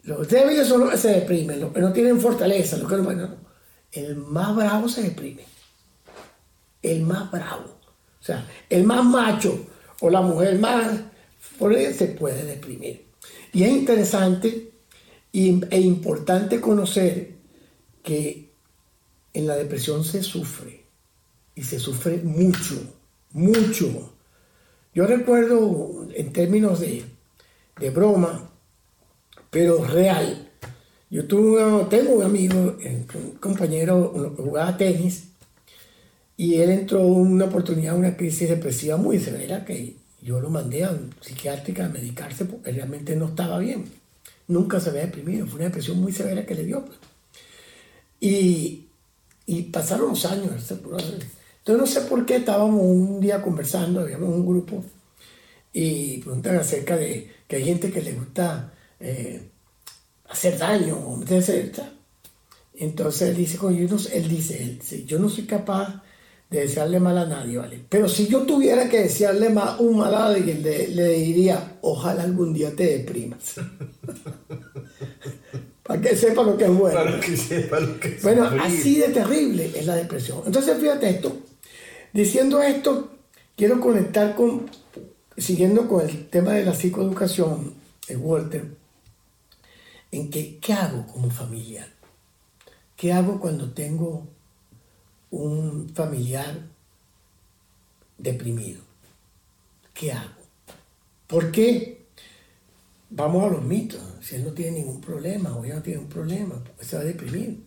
Los 0.04 0.28
débiles 0.28 0.68
son 0.68 0.82
los 0.82 0.92
que 0.92 0.98
se 0.98 1.10
deprimen, 1.10 1.60
los 1.60 1.74
que 1.74 1.82
no 1.82 1.92
tienen 1.92 2.20
fortaleza, 2.20 2.78
los 2.78 2.90
que 2.90 2.98
no, 2.98 3.36
El 3.92 4.16
más 4.18 4.56
bravo 4.56 4.88
se 4.88 5.04
deprime. 5.04 5.44
El 6.82 7.02
más 7.02 7.32
bravo. 7.32 7.80
O 8.20 8.24
sea, 8.24 8.46
el 8.70 8.84
más 8.84 9.04
macho 9.04 9.68
o 10.02 10.10
la 10.10 10.22
mujer 10.22 10.60
más 10.60 11.00
se 11.60 12.08
puede 12.20 12.44
deprimir. 12.44 13.06
Y 13.54 13.64
es 13.64 13.70
interesante 13.70 14.75
e 15.70 15.80
importante 15.82 16.62
conocer 16.62 17.36
que 18.02 18.52
en 19.34 19.48
la 19.48 19.56
depresión 19.56 20.04
se 20.06 20.24
sufre 20.24 20.86
y 21.54 21.64
se 21.64 21.78
sufre 21.78 22.22
mucho, 22.24 22.76
mucho. 23.34 24.14
Yo 24.94 25.06
recuerdo 25.06 26.08
en 26.16 26.32
términos 26.32 26.80
de, 26.80 27.04
de 27.80 27.90
broma, 27.90 28.50
pero 29.50 29.84
real. 29.84 30.50
Yo 31.10 31.26
tuve, 31.26 31.86
tengo 31.90 32.14
un 32.14 32.24
amigo, 32.24 32.78
un 32.84 33.38
compañero 33.40 34.14
que 34.36 34.42
jugaba 34.42 34.78
tenis 34.78 35.26
y 36.38 36.56
él 36.56 36.72
entró 36.72 37.00
en 37.00 37.14
una 37.14 37.46
oportunidad, 37.46 37.98
una 37.98 38.16
crisis 38.16 38.50
depresiva 38.50 38.96
muy 38.96 39.20
severa 39.20 39.66
que 39.66 39.96
yo 40.22 40.40
lo 40.40 40.50
mandé 40.50 40.86
a 40.86 40.92
un 40.92 41.14
psiquiátrica 41.22 41.86
a 41.86 41.90
medicarse 41.90 42.46
porque 42.46 42.72
realmente 42.72 43.16
no 43.16 43.26
estaba 43.26 43.60
bien. 43.60 43.86
Nunca 44.48 44.80
se 44.80 44.90
había 44.90 45.02
deprimido, 45.02 45.48
fue 45.48 45.56
una 45.56 45.66
depresión 45.66 46.00
muy 46.00 46.12
severa 46.12 46.46
que 46.46 46.56
le 46.56 46.66
dio. 46.66 46.86
Pues. 46.86 46.98
Y, 48.20 48.88
y 49.46 49.64
pasaron 49.64 50.10
los 50.10 50.26
años. 50.26 50.72
Entonces 50.72 51.02
no 51.66 51.88
sé 51.88 52.02
por 52.02 52.26
qué 52.26 52.38
estábamos 52.38 52.82
un 52.82 53.20
día 53.20 53.42
conversando, 53.42 54.02
habíamos 54.02 54.30
un 54.30 54.46
grupo, 54.46 54.84
y 55.74 56.20
preguntan 56.20 56.58
acerca 56.58 56.96
de 56.96 57.30
que 57.48 57.58
hay 57.58 57.66
gente 57.66 57.92
que 57.92 58.02
le 58.02 58.14
gusta 58.14 58.72
eh, 59.00 59.50
hacer 60.30 60.58
daño, 60.58 61.22
Entonces 62.74 63.30
él 63.30 63.36
dice, 63.36 63.58
él 64.14 64.30
dice, 64.30 64.64
él 64.64 65.06
yo 65.06 65.20
no 65.20 65.28
soy 65.28 65.46
capaz 65.46 66.02
de 66.56 66.62
desearle 66.62 67.00
mal 67.00 67.18
a 67.18 67.26
nadie, 67.26 67.58
¿vale? 67.58 67.84
Pero 67.90 68.08
si 68.08 68.28
yo 68.28 68.44
tuviera 68.44 68.88
que 68.90 69.02
desearle 69.02 69.50
mal, 69.50 69.76
un 69.80 69.98
mal 69.98 70.14
a 70.14 70.28
alguien, 70.28 70.64
le, 70.64 71.10
diría, 71.10 71.78
ojalá 71.82 72.24
algún 72.24 72.54
día 72.54 72.76
te 72.76 72.98
deprimas. 72.98 73.56
Para 75.84 76.02
que 76.02 76.16
sepa 76.16 76.42
lo 76.42 76.58
que 76.58 76.64
es 76.66 76.72
bueno. 76.72 76.96
Para 76.96 77.20
que 77.20 77.38
sepa 77.38 77.80
lo 77.80 78.00
que 78.00 78.08
es 78.08 78.24
Bueno, 78.24 78.50
así 78.60 78.96
de 78.96 79.10
terrible 79.10 79.72
es 79.76 79.86
la 79.86 79.96
depresión. 79.96 80.42
Entonces, 80.46 80.78
fíjate 80.80 81.10
esto. 81.10 81.38
Diciendo 82.12 82.64
esto, 82.64 83.12
quiero 83.56 83.80
conectar 83.80 84.36
con, 84.36 84.68
siguiendo 85.38 85.88
con 85.88 86.10
el 86.10 86.28
tema 86.30 86.54
de 86.54 86.66
la 86.66 86.74
psicoeducación 86.74 87.76
de 88.08 88.18
Walter, 88.18 88.66
en 90.12 90.32
que, 90.32 90.58
¿qué 90.60 90.74
hago 90.74 91.06
como 91.06 91.30
familia? 91.30 91.88
¿Qué 92.96 93.14
hago 93.14 93.40
cuando 93.40 93.72
tengo 93.72 94.28
un 95.36 95.90
familiar 95.94 96.62
deprimido. 98.18 98.82
¿Qué 99.94 100.12
hago? 100.12 100.30
¿Por 101.28 101.52
qué? 101.52 102.06
Vamos 103.10 103.44
a 103.44 103.54
los 103.54 103.64
mitos. 103.64 104.02
Si 104.22 104.36
él 104.36 104.46
no 104.46 104.52
tiene 104.52 104.80
ningún 104.80 105.02
problema 105.02 105.56
o 105.56 105.66
ella 105.66 105.76
no 105.76 105.82
tiene 105.82 106.00
un 106.00 106.08
problema, 106.08 106.56
porque 106.64 106.86
se 106.86 106.96
va 106.96 107.02
a 107.02 107.06
deprimir. 107.06 107.60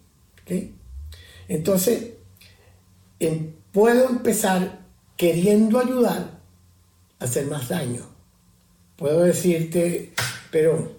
Entonces, 1.46 2.14
em, 3.20 3.52
puedo 3.72 4.08
empezar 4.08 4.80
queriendo 5.16 5.78
ayudar 5.78 6.40
a 7.18 7.24
hacer 7.24 7.46
más 7.46 7.68
daño. 7.68 8.06
Puedo 8.96 9.20
decirte, 9.20 10.12
pero, 10.50 10.90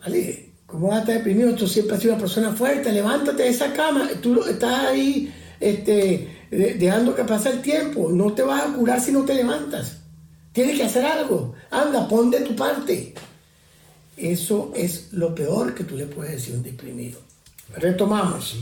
vale, 0.00 0.52
¿cómo 0.66 0.88
vas 0.88 0.98
a 0.98 1.00
estar 1.00 1.16
deprimido? 1.16 1.54
Tú 1.54 1.68
siempre 1.68 1.96
has 1.96 2.02
sido 2.02 2.14
una 2.14 2.22
persona 2.22 2.52
fuerte, 2.52 2.90
levántate 2.92 3.42
de 3.42 3.48
esa 3.50 3.72
cama, 3.74 4.08
tú 4.22 4.42
estás 4.44 4.86
ahí 4.86 5.32
este, 5.60 6.28
dejando 6.50 7.14
que 7.14 7.24
pase 7.24 7.50
el 7.50 7.62
tiempo. 7.62 8.10
No 8.10 8.32
te 8.32 8.42
vas 8.42 8.62
a 8.62 8.72
curar 8.72 9.00
si 9.00 9.12
no 9.12 9.24
te 9.24 9.34
levantas. 9.34 9.98
Tienes 10.52 10.78
que 10.78 10.84
hacer 10.84 11.04
algo. 11.04 11.54
Anda, 11.70 12.08
pon 12.08 12.30
de 12.30 12.40
tu 12.40 12.56
parte. 12.56 13.14
Eso 14.16 14.72
es 14.74 15.12
lo 15.12 15.34
peor 15.34 15.74
que 15.74 15.84
tú 15.84 15.96
le 15.96 16.06
puedes 16.06 16.32
decir 16.32 16.54
a 16.54 16.56
un 16.56 16.62
deprimido. 16.62 17.20
Retomamos. 17.74 18.56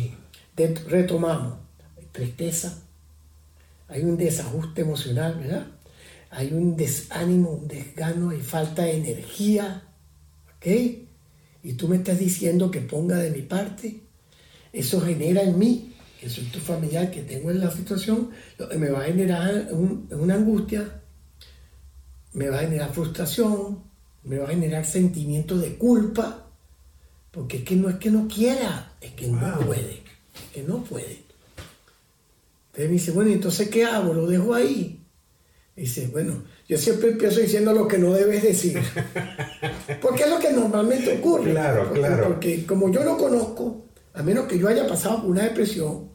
retomamos. 0.88 1.54
Hay 1.96 2.06
tristeza. 2.10 2.80
Hay 3.88 4.02
un 4.02 4.16
desajuste 4.16 4.80
emocional, 4.80 5.36
¿verdad? 5.38 5.66
Hay 6.30 6.52
un 6.52 6.76
desánimo, 6.76 7.50
un 7.50 7.68
desgano, 7.68 8.30
hay 8.30 8.40
falta 8.40 8.82
de 8.82 8.96
energía. 8.96 9.84
¿Ok? 10.56 10.66
Y 11.62 11.74
tú 11.74 11.86
me 11.86 11.96
estás 11.96 12.18
diciendo 12.18 12.70
que 12.70 12.80
ponga 12.80 13.18
de 13.18 13.30
mi 13.30 13.42
parte. 13.42 14.00
Eso 14.72 15.00
genera 15.00 15.42
en 15.42 15.58
mí 15.58 15.93
tu 16.52 16.58
familiar, 16.58 17.10
que 17.10 17.22
tengo 17.22 17.50
en 17.50 17.60
la 17.60 17.70
situación, 17.70 18.30
me 18.76 18.90
va 18.90 19.00
a 19.00 19.04
generar 19.04 19.68
una 20.10 20.34
angustia, 20.34 21.00
me 22.32 22.48
va 22.48 22.58
a 22.58 22.62
generar 22.62 22.92
frustración, 22.92 23.82
me 24.24 24.38
va 24.38 24.46
a 24.46 24.50
generar 24.50 24.84
sentimientos 24.84 25.60
de 25.60 25.76
culpa, 25.76 26.46
porque 27.30 27.58
es 27.58 27.64
que 27.64 27.76
no 27.76 27.88
es 27.88 27.96
que 27.96 28.10
no 28.10 28.28
quiera, 28.28 28.92
es 29.00 29.12
que 29.12 29.28
no 29.28 29.58
puede, 29.60 30.02
es 30.34 30.52
que 30.52 30.62
no 30.62 30.82
puede. 30.82 31.22
Entonces 32.66 32.88
me 32.88 32.92
dice, 32.92 33.10
bueno, 33.12 33.30
entonces 33.30 33.68
¿qué 33.68 33.84
hago? 33.84 34.14
¿Lo 34.14 34.26
dejo 34.26 34.54
ahí? 34.54 35.00
Dice, 35.76 36.08
bueno, 36.08 36.44
yo 36.68 36.78
siempre 36.78 37.10
empiezo 37.10 37.40
diciendo 37.40 37.72
lo 37.72 37.88
que 37.88 37.98
no 37.98 38.12
debes 38.12 38.42
decir. 38.42 38.80
Porque 40.00 40.22
es 40.22 40.30
lo 40.30 40.38
que 40.38 40.52
normalmente 40.52 41.18
ocurre. 41.18 41.50
Claro, 41.50 41.92
claro. 41.92 42.28
Porque 42.28 42.64
como 42.64 42.90
yo 42.92 43.02
lo 43.02 43.18
conozco, 43.18 43.86
a 44.14 44.22
menos 44.22 44.46
que 44.46 44.58
yo 44.58 44.68
haya 44.68 44.86
pasado 44.86 45.22
por 45.22 45.30
una 45.30 45.42
depresión, 45.42 46.13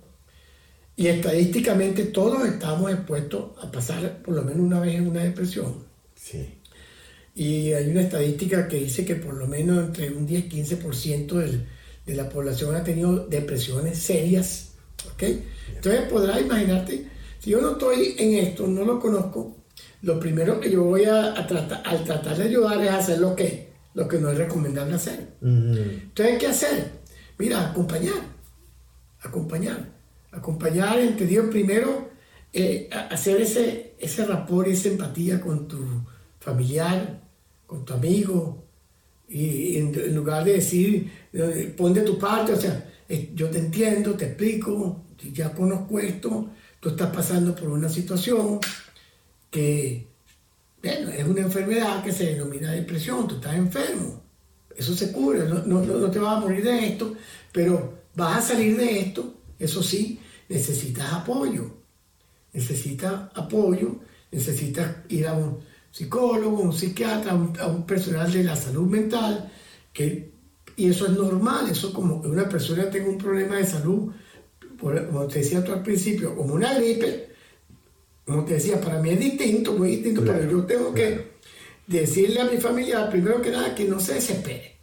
y 1.00 1.08
estadísticamente 1.08 2.04
todos 2.08 2.46
estamos 2.46 2.92
expuestos 2.92 3.52
a 3.64 3.72
pasar 3.72 4.22
por 4.22 4.36
lo 4.36 4.42
menos 4.44 4.60
una 4.60 4.82
vez 4.82 4.96
en 4.96 5.08
una 5.08 5.24
depresión. 5.24 5.86
Sí. 6.14 6.56
Y 7.36 7.72
hay 7.72 7.90
una 7.90 8.02
estadística 8.02 8.68
que 8.68 8.80
dice 8.80 9.06
que 9.06 9.16
por 9.16 9.36
lo 9.36 9.48
menos 9.48 9.82
entre 9.82 10.12
un 10.12 10.26
10 10.28 10.48
y 10.48 10.62
15% 10.62 11.66
de 12.06 12.16
la 12.16 12.28
población 12.28 12.76
ha 12.76 12.84
tenido 12.84 13.28
depresiones 13.28 13.98
serias. 13.98 14.72
¿ok? 15.14 15.24
Entonces 15.74 16.02
podrás 16.10 16.42
imaginarte, 16.42 17.08
si 17.40 17.52
yo 17.52 17.62
no 17.62 17.72
estoy 17.72 18.16
en 18.18 18.46
esto, 18.46 18.68
no 18.68 18.84
lo 18.84 19.00
conozco, 19.00 19.56
lo 20.02 20.20
primero 20.20 20.60
que 20.60 20.70
yo 20.70 20.84
voy 20.84 21.06
a, 21.06 21.34
tratar, 21.48 21.82
al 21.86 22.04
tratar 22.04 22.36
de 22.36 22.44
ayudar 22.44 22.84
es 22.84 22.90
hacer 22.90 23.20
lo 23.20 23.38
que, 23.38 23.70
lo 23.94 24.06
que 24.06 24.18
no 24.18 24.32
es 24.32 24.38
recomendable 24.38 24.96
hacer. 24.96 25.30
Entonces, 25.42 26.38
¿qué 26.38 26.48
hacer? 26.48 26.92
Mira, 27.38 27.70
acompañar. 27.70 28.38
Acompañar 29.22 29.99
acompañar, 30.32 31.00
entendido 31.00 31.50
primero, 31.50 32.10
eh, 32.54 32.90
hacer 32.92 33.42
ese, 33.42 33.94
ese 34.00 34.26
rapport 34.26 34.68
y 34.68 34.72
esa 34.72 34.90
empatía 34.90 35.40
con 35.40 35.68
tu 35.68 35.80
familiar, 36.40 37.22
con 37.66 37.86
tu 37.86 37.94
amigo, 37.94 38.64
y 39.28 39.78
en, 39.78 40.16
lugar 40.16 40.44
de 40.44 40.54
decir, 40.54 41.12
eh, 41.34 41.74
pon 41.78 41.94
de 41.94 42.02
tu 42.02 42.18
parte, 42.18 42.54
o 42.54 42.60
sea, 42.60 42.90
yo 43.36 43.50
te 43.50 43.60
entiendo, 43.60 44.16
te 44.16 44.26
explico, 44.26 45.04
ya 45.34 45.54
conozco 45.54 46.00
esto, 46.00 46.50
tú 46.80 46.90
estás 46.90 47.14
pasando 47.16 47.56
por 47.56 47.70
una 47.70 47.90
situación 47.90 48.60
que, 49.52 50.08
bueno, 50.82 51.10
es 51.10 51.28
una 51.28 51.42
enfermedad 51.42 52.04
que 52.04 52.12
se 52.12 52.26
denomina 52.34 52.72
depresión, 52.72 53.28
tú 53.28 53.36
estás 53.36 53.56
enfermo, 53.56 54.24
eso 54.76 54.96
se 54.96 55.12
cubre, 55.12 55.48
no, 55.48 55.64
no, 55.66 55.82
no 55.82 56.12
te 56.12 56.20
vas 56.20 56.38
a 56.38 56.40
morir 56.40 56.64
de 56.64 56.88
esto, 56.88 57.16
pero 57.52 58.00
vas 58.16 58.38
a 58.38 58.54
salir 58.54 58.78
de 58.78 59.00
esto 59.02 59.39
eso 59.60 59.84
sí, 59.84 60.20
necesitas 60.48 61.14
apoyo. 61.14 61.72
Necesitas 62.54 63.30
apoyo, 63.36 64.00
necesitas 64.32 64.96
ir 65.10 65.28
a 65.28 65.34
un 65.34 65.60
psicólogo, 65.92 66.62
un 66.62 66.74
psiquiatra, 66.74 67.32
a 67.32 67.68
un, 67.68 67.86
personal 67.86 68.32
de 68.32 68.44
la 68.44 68.56
salud 68.56 68.88
mental, 68.88 69.52
que, 69.94 70.32
y 70.76 70.90
eso 70.90 71.06
es 71.06 71.12
normal, 71.12 71.70
eso 71.70 71.94
como 71.94 72.22
que 72.22 72.28
una 72.28 72.50
persona 72.50 72.90
tenga 72.90 73.10
un 73.10 73.18
problema 73.18 73.58
de 73.58 73.66
salud 73.66 74.12
como 74.80 75.28
te 75.28 75.40
decía 75.40 75.64
tú 75.64 75.74
al 75.74 75.84
principio, 75.84 76.36
como 76.36 76.54
una 76.54 76.74
gripe, 76.76 77.30
como 78.26 78.46
te 78.46 78.54
decía, 78.54 78.80
para 78.80 79.02
mí 79.02 79.10
es 79.10 79.20
distinto, 79.20 79.74
muy 79.74 79.90
distinto, 79.90 80.24
pero 80.26 80.50
yo 80.50 80.64
tengo 80.66 80.94
que 80.94 81.40
decirle 81.88 82.40
a 82.40 82.46
mi 82.46 82.58
familia, 82.58 83.10
primero 83.10 83.42
que 83.42 83.52
nada, 83.52 83.76
que 83.76 83.86
no 83.86 84.00
se 84.00 84.14
desespere, 84.16 84.78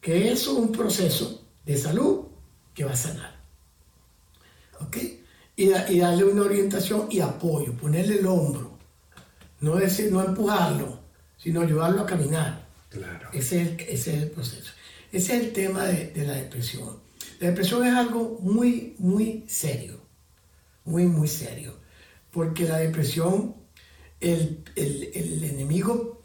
que 0.00 0.30
eso 0.30 0.52
es 0.52 0.58
un 0.58 0.72
proceso 0.72 1.44
de 1.64 1.76
salud 1.76 2.26
que 2.74 2.84
va 2.84 2.92
a 2.92 2.96
sanar. 2.96 3.29
¿Ok? 4.80 4.96
Y, 5.56 5.68
darle 5.68 6.24
una 6.24 6.42
orientación 6.42 7.08
y 7.10 7.20
apoyo, 7.20 7.74
ponerle 7.74 8.18
el 8.18 8.26
hombro, 8.26 8.78
no, 9.60 9.76
decir, 9.76 10.10
no 10.10 10.24
empujarlo, 10.24 11.00
sino 11.36 11.60
ayudarlo 11.60 12.02
a 12.02 12.06
caminar. 12.06 12.66
Claro. 12.88 13.28
Ese 13.32 13.60
es 13.60 13.68
el, 13.68 13.80
ese 13.80 14.16
es 14.16 14.22
el 14.22 14.30
proceso. 14.30 14.72
Ese 15.12 15.36
es 15.36 15.42
el 15.42 15.52
tema 15.52 15.84
de, 15.84 16.06
de 16.12 16.26
la 16.26 16.34
depresión. 16.34 16.98
La 17.40 17.48
depresión 17.48 17.86
es 17.86 17.94
algo 17.94 18.38
muy, 18.40 18.94
muy 18.98 19.44
serio, 19.48 20.00
muy, 20.84 21.06
muy 21.06 21.28
serio, 21.28 21.74
porque 22.30 22.66
la 22.66 22.78
depresión, 22.78 23.54
el, 24.20 24.64
el, 24.76 25.10
el 25.14 25.44
enemigo 25.44 26.22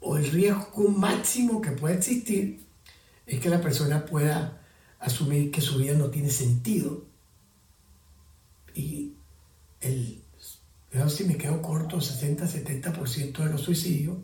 o 0.00 0.16
el 0.16 0.30
riesgo 0.30 0.88
máximo 0.88 1.60
que 1.60 1.72
puede 1.72 1.96
existir 1.96 2.64
es 3.26 3.40
que 3.40 3.48
la 3.48 3.60
persona 3.60 4.04
pueda 4.04 4.60
asumir 5.00 5.50
que 5.50 5.60
su 5.60 5.78
vida 5.78 5.94
no 5.94 6.10
tiene 6.10 6.30
sentido. 6.30 7.04
Y 8.74 9.12
el, 9.80 10.20
si 11.08 11.24
me 11.24 11.36
quedo 11.36 11.62
corto, 11.62 11.98
60-70% 11.98 13.38
de 13.38 13.50
los 13.50 13.60
suicidios 13.60 14.18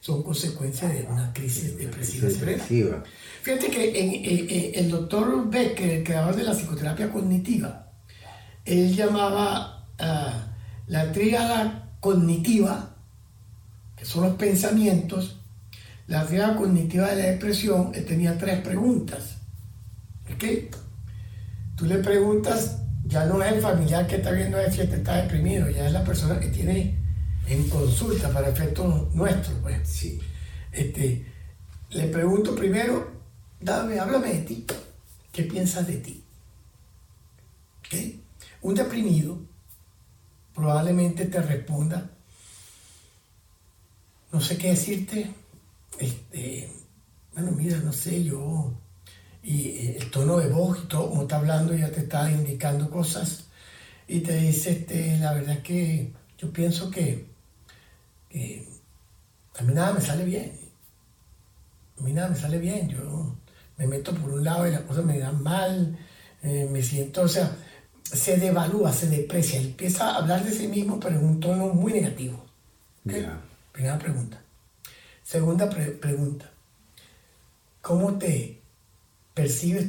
son 0.00 0.22
consecuencia 0.22 0.88
de 0.88 1.02
una 1.02 1.32
crisis 1.32 1.76
depresiva. 1.76 3.02
Fíjate 3.42 3.68
que 3.68 4.72
el 4.76 4.90
doctor 4.90 5.50
Becker, 5.50 5.90
el 5.90 6.04
creador 6.04 6.36
de 6.36 6.44
la 6.44 6.54
psicoterapia 6.54 7.10
cognitiva, 7.10 7.90
él 8.64 8.94
llamaba 8.94 9.86
la 10.86 11.12
tríada 11.12 11.96
cognitiva, 12.00 12.94
que 13.96 14.04
son 14.04 14.22
los 14.24 14.36
pensamientos, 14.36 15.40
la 16.06 16.24
tríada 16.24 16.56
cognitiva 16.56 17.08
de 17.08 17.16
la 17.16 17.28
depresión, 17.30 17.90
él 17.94 18.06
tenía 18.06 18.38
tres 18.38 18.60
preguntas. 18.60 19.38
¿Ok? 20.32 20.44
Tú 21.76 21.86
le 21.86 21.98
preguntas, 21.98 22.82
ya 23.08 23.24
no 23.24 23.42
es 23.42 23.52
el 23.52 23.62
familiar 23.62 24.06
que 24.06 24.16
está 24.16 24.30
viendo 24.30 24.58
si 24.70 24.82
este 24.82 24.96
está 24.96 25.16
deprimido, 25.22 25.68
ya 25.70 25.86
es 25.86 25.92
la 25.92 26.04
persona 26.04 26.38
que 26.38 26.48
tiene 26.48 26.94
en 27.46 27.68
consulta 27.68 28.30
para 28.30 28.48
efectos 28.48 29.14
nuestros, 29.14 29.56
pues. 29.62 29.88
Sí. 29.88 30.20
Este, 30.70 31.26
le 31.90 32.04
pregunto 32.08 32.54
primero, 32.54 33.10
dame, 33.60 33.98
háblame 33.98 34.34
de 34.34 34.40
ti. 34.40 34.66
¿Qué 35.32 35.44
piensas 35.44 35.86
de 35.86 35.96
ti? 35.96 36.24
Un 38.60 38.74
deprimido 38.74 39.38
probablemente 40.54 41.26
te 41.26 41.40
responda, 41.40 42.10
no 44.32 44.40
sé 44.40 44.58
qué 44.58 44.70
decirte, 44.70 45.32
este, 46.00 46.70
bueno, 47.32 47.52
mira, 47.52 47.78
no 47.78 47.92
sé, 47.92 48.24
yo, 48.24 48.74
y 49.42 49.68
eh, 49.68 49.98
el 50.00 50.10
tono 50.10 50.38
de 50.38 50.48
voz 50.48 50.78
y 50.84 50.86
todo, 50.88 51.10
como 51.10 51.22
está 51.22 51.36
hablando, 51.36 51.74
ya 51.74 51.90
te 51.90 52.00
está 52.00 52.30
indicando 52.30 52.90
cosas, 52.90 53.44
y 54.06 54.20
te 54.20 54.36
dice, 54.36 54.70
este, 54.70 55.18
la 55.18 55.34
verdad 55.34 55.62
que 55.62 56.12
yo 56.38 56.52
pienso 56.52 56.90
que 56.90 57.28
que 58.30 58.66
a 59.58 59.62
mí 59.62 59.74
nada 59.74 59.92
me 59.92 60.00
sale 60.00 60.24
bien. 60.24 60.52
A 61.98 62.02
mí 62.02 62.12
nada 62.12 62.28
me 62.28 62.36
sale 62.36 62.58
bien. 62.58 62.88
Yo 62.88 63.34
me 63.76 63.86
meto 63.86 64.14
por 64.14 64.30
un 64.30 64.44
lado 64.44 64.66
y 64.66 64.70
las 64.70 64.82
cosas 64.82 65.04
me 65.04 65.18
dan 65.18 65.42
mal, 65.42 65.98
eh, 66.42 66.68
me 66.70 66.82
siento, 66.82 67.22
o 67.22 67.28
sea, 67.28 67.56
se 68.02 68.36
devalúa, 68.36 68.92
se 68.92 69.08
deprecia, 69.08 69.60
empieza 69.60 70.10
a 70.10 70.16
hablar 70.16 70.44
de 70.44 70.52
sí 70.52 70.66
mismo, 70.66 70.98
pero 70.98 71.18
en 71.18 71.24
un 71.24 71.40
tono 71.40 71.68
muy 71.68 71.92
negativo. 71.92 72.44
Primera 73.72 73.98
pregunta. 73.98 74.40
Segunda 75.22 75.68
pregunta. 75.70 76.50
¿Cómo 77.80 78.18
te 78.18 78.57
percibes 79.38 79.86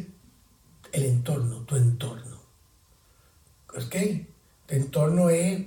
el 0.91 1.05
entorno, 1.05 1.62
tu 1.62 1.75
entorno? 1.75 2.38
¿Ok? 3.75 3.95
Tu 4.67 4.75
entorno 4.75 5.31
es 5.31 5.65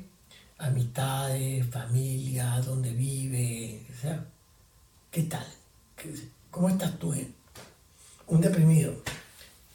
amistades, 0.58 1.66
familia, 1.66 2.62
dónde 2.64 2.92
vive, 2.92 3.84
o 3.92 4.00
sea, 4.00 4.24
¿qué 5.10 5.24
tal? 5.24 5.44
¿Cómo 6.52 6.68
estás 6.68 6.96
tú? 7.00 7.12
Eh? 7.12 7.26
Un 8.28 8.40
deprimido. 8.40 8.94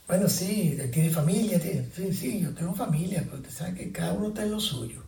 Bueno, 0.08 0.30
sí, 0.30 0.80
tiene 0.94 1.10
familia, 1.10 1.60
tiene, 1.60 1.90
sí, 1.94 2.14
sí, 2.14 2.40
yo 2.40 2.54
tengo 2.54 2.74
familia, 2.74 3.26
pero 3.30 3.42
te 3.42 3.52
sabes 3.52 3.76
que 3.76 3.92
cada 3.92 4.14
uno 4.14 4.30
está 4.30 4.44
en 4.44 4.52
lo 4.52 4.60
suyo. 4.62 5.04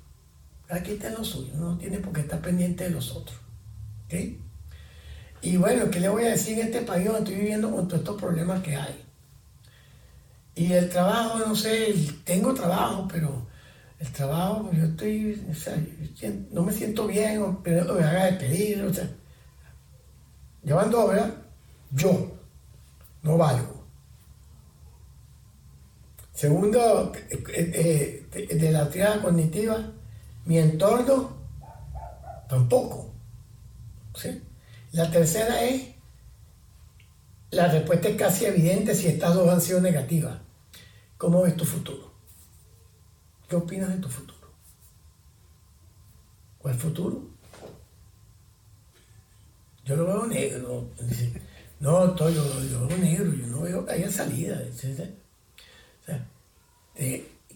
Quien 0.68 0.98
está 0.98 1.08
en 1.08 1.16
lo 1.16 1.24
suyo, 1.24 1.54
no 1.56 1.78
tiene 1.78 2.00
por 2.00 2.12
qué 2.12 2.20
estar 2.20 2.42
pendiente 2.42 2.84
de 2.84 2.90
los 2.90 3.12
otros. 3.12 3.40
¿Ok? 4.08 4.14
Y 5.42 5.58
bueno, 5.58 5.90
¿qué 5.90 6.00
le 6.00 6.10
voy 6.10 6.24
a 6.24 6.32
decir 6.32 6.60
en 6.60 6.68
este 6.68 6.82
país 6.82 7.06
donde 7.06 7.20
estoy 7.22 7.36
viviendo 7.36 7.72
con 7.72 7.88
todos 7.88 8.02
estos 8.02 8.20
problemas 8.20 8.62
que 8.62 8.76
hay? 8.76 9.06
Y 10.56 10.74
el 10.74 10.90
trabajo, 10.90 11.40
no 11.40 11.56
sé, 11.56 11.94
tengo 12.26 12.54
trabajo, 12.54 13.08
pero 13.10 13.48
el 14.00 14.12
trabajo, 14.12 14.70
yo 14.74 14.86
estoy, 14.86 15.46
o 15.50 15.54
sea, 15.54 15.78
no 16.52 16.64
me 16.64 16.74
siento 16.74 17.08
bien, 17.08 17.42
o, 17.42 17.62
me 17.66 17.80
haga 17.80 18.26
despedir, 18.26 18.82
o 18.84 18.94
sea, 18.94 19.10
llevando 20.64 21.08
¿verdad? 21.08 21.34
Yo 21.92 22.32
no 23.24 23.38
valgo. 23.38 23.86
Segundo, 26.34 27.14
eh, 27.30 28.28
eh, 28.34 28.56
de 28.56 28.72
la 28.72 28.90
triada 28.90 29.22
cognitiva, 29.22 29.92
mi 30.46 30.58
entorno 30.58 31.38
tampoco. 32.50 33.14
¿sí? 34.16 34.42
La 34.92 35.10
tercera 35.12 35.64
es, 35.64 35.90
la 37.52 37.68
respuesta 37.68 38.10
es 38.10 38.16
casi 38.16 38.46
evidente 38.46 38.96
si 38.96 39.08
estas 39.08 39.36
dos 39.36 39.50
han 39.50 39.62
sido 39.62 39.82
negativas. 39.82 40.40
¿Cómo 41.18 41.42
ves 41.44 41.56
tu 41.56 41.66
futuro? 41.66 42.12
¿Qué 43.48 43.56
opinas 43.56 43.90
de 43.90 43.98
tu 43.98 44.10
futuro? 44.10 44.48
¿Cuál 46.60 46.76
futuro? 46.76 47.24
Yo 49.86 49.96
lo 49.96 50.06
veo 50.06 50.28
negro. 50.28 50.90
No, 51.80 52.12
todo, 52.12 52.30
yo, 52.30 52.44
lo 52.44 52.88
veo 52.88 52.98
negro, 52.98 53.34
yo 53.34 53.48
no 53.48 53.62
veo 53.62 53.86
que 53.86 53.94
haya 53.94 54.12
salida. 54.12 54.62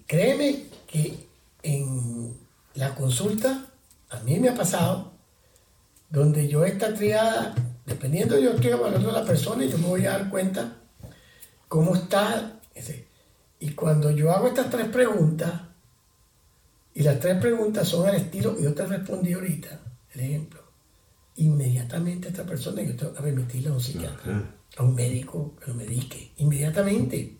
Créeme 0.07 0.65
que 0.87 1.27
en 1.63 2.37
la 2.75 2.95
consulta, 2.95 3.65
a 4.09 4.19
mí 4.19 4.39
me 4.39 4.49
ha 4.49 4.55
pasado, 4.55 5.12
donde 6.13 6.47
yo 6.47 6.63
esta 6.63 6.93
triada, 6.93 7.55
dependiendo 7.87 8.37
yo 8.37 8.51
estoy 8.51 8.69
evaluando 8.69 9.09
a 9.09 9.21
la 9.21 9.25
persona 9.25 9.65
y 9.65 9.69
yo 9.71 9.79
me 9.79 9.87
voy 9.87 10.05
a 10.05 10.11
dar 10.11 10.29
cuenta 10.29 10.77
cómo 11.67 11.95
está. 11.95 12.59
Y 13.59 13.71
cuando 13.71 14.11
yo 14.11 14.31
hago 14.31 14.47
estas 14.47 14.69
tres 14.69 14.89
preguntas, 14.89 15.51
y 16.93 17.01
las 17.01 17.19
tres 17.19 17.39
preguntas 17.41 17.87
son 17.87 18.07
al 18.07 18.13
estilo 18.13 18.55
que 18.55 18.61
yo 18.61 18.75
te 18.75 18.85
respondí 18.85 19.33
ahorita, 19.33 19.79
el 20.13 20.21
ejemplo. 20.21 20.61
Inmediatamente 21.37 22.27
esta 22.27 22.43
persona 22.43 22.83
yo 22.83 22.95
tengo 22.95 23.11
que 23.15 23.21
remitirla 23.21 23.71
a 23.71 23.73
un 23.73 23.81
psiquiatra, 23.81 24.51
a 24.77 24.83
un 24.83 24.93
médico 24.93 25.55
que 25.59 25.71
lo 25.71 25.73
medique, 25.73 26.31
inmediatamente. 26.37 27.37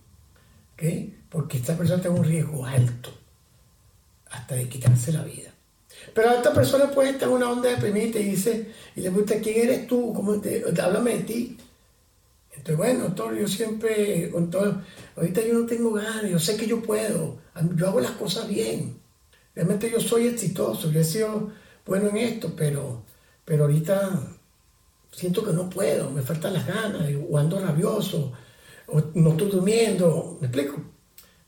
Porque 1.29 1.57
esta 1.57 1.77
persona 1.77 2.01
tiene 2.01 2.17
un 2.17 2.25
riesgo 2.25 2.65
alto 2.65 3.11
hasta 4.31 4.55
de 4.55 4.67
quitarse 4.67 5.13
la 5.13 5.23
vida. 5.23 5.52
Pero 6.13 6.31
esta 6.31 6.53
persona 6.53 6.89
puede 6.91 7.11
estar 7.11 7.27
en 7.27 7.35
una 7.35 7.51
onda 7.51 7.69
deprimida 7.69 8.19
y 8.19 8.31
dice, 8.31 8.71
y 8.95 9.01
le 9.01 9.09
pregunta, 9.09 9.35
¿quién 9.41 9.69
eres 9.69 9.87
tú? 9.87 10.13
¿Cómo 10.13 10.39
te, 10.39 10.63
háblame 10.81 11.17
de 11.17 11.23
ti. 11.23 11.57
Entonces, 12.49 12.77
bueno, 12.77 13.03
doctor, 13.05 13.35
yo 13.35 13.47
siempre, 13.47 14.29
con 14.31 14.49
todo, 14.49 14.81
ahorita 15.15 15.41
yo 15.41 15.53
no 15.53 15.65
tengo 15.65 15.91
ganas, 15.91 16.29
yo 16.29 16.39
sé 16.39 16.55
que 16.55 16.67
yo 16.67 16.81
puedo, 16.81 17.37
yo 17.75 17.87
hago 17.87 17.99
las 17.99 18.11
cosas 18.11 18.47
bien. 18.47 18.97
Realmente 19.55 19.89
yo 19.89 19.99
soy 19.99 20.27
exitoso, 20.27 20.91
yo 20.91 20.99
he 20.99 21.03
sido 21.03 21.51
bueno 21.85 22.09
en 22.09 22.17
esto, 22.17 22.53
pero, 22.55 23.03
pero 23.43 23.63
ahorita 23.63 24.19
siento 25.11 25.43
que 25.43 25.53
no 25.53 25.69
puedo, 25.69 26.09
me 26.09 26.21
faltan 26.21 26.53
las 26.53 26.65
ganas, 26.65 27.09
o 27.29 27.37
ando 27.37 27.59
rabioso, 27.59 28.31
o 28.87 29.01
no 29.15 29.31
estoy 29.31 29.49
durmiendo, 29.49 30.37
¿me 30.39 30.47
explico? 30.47 30.81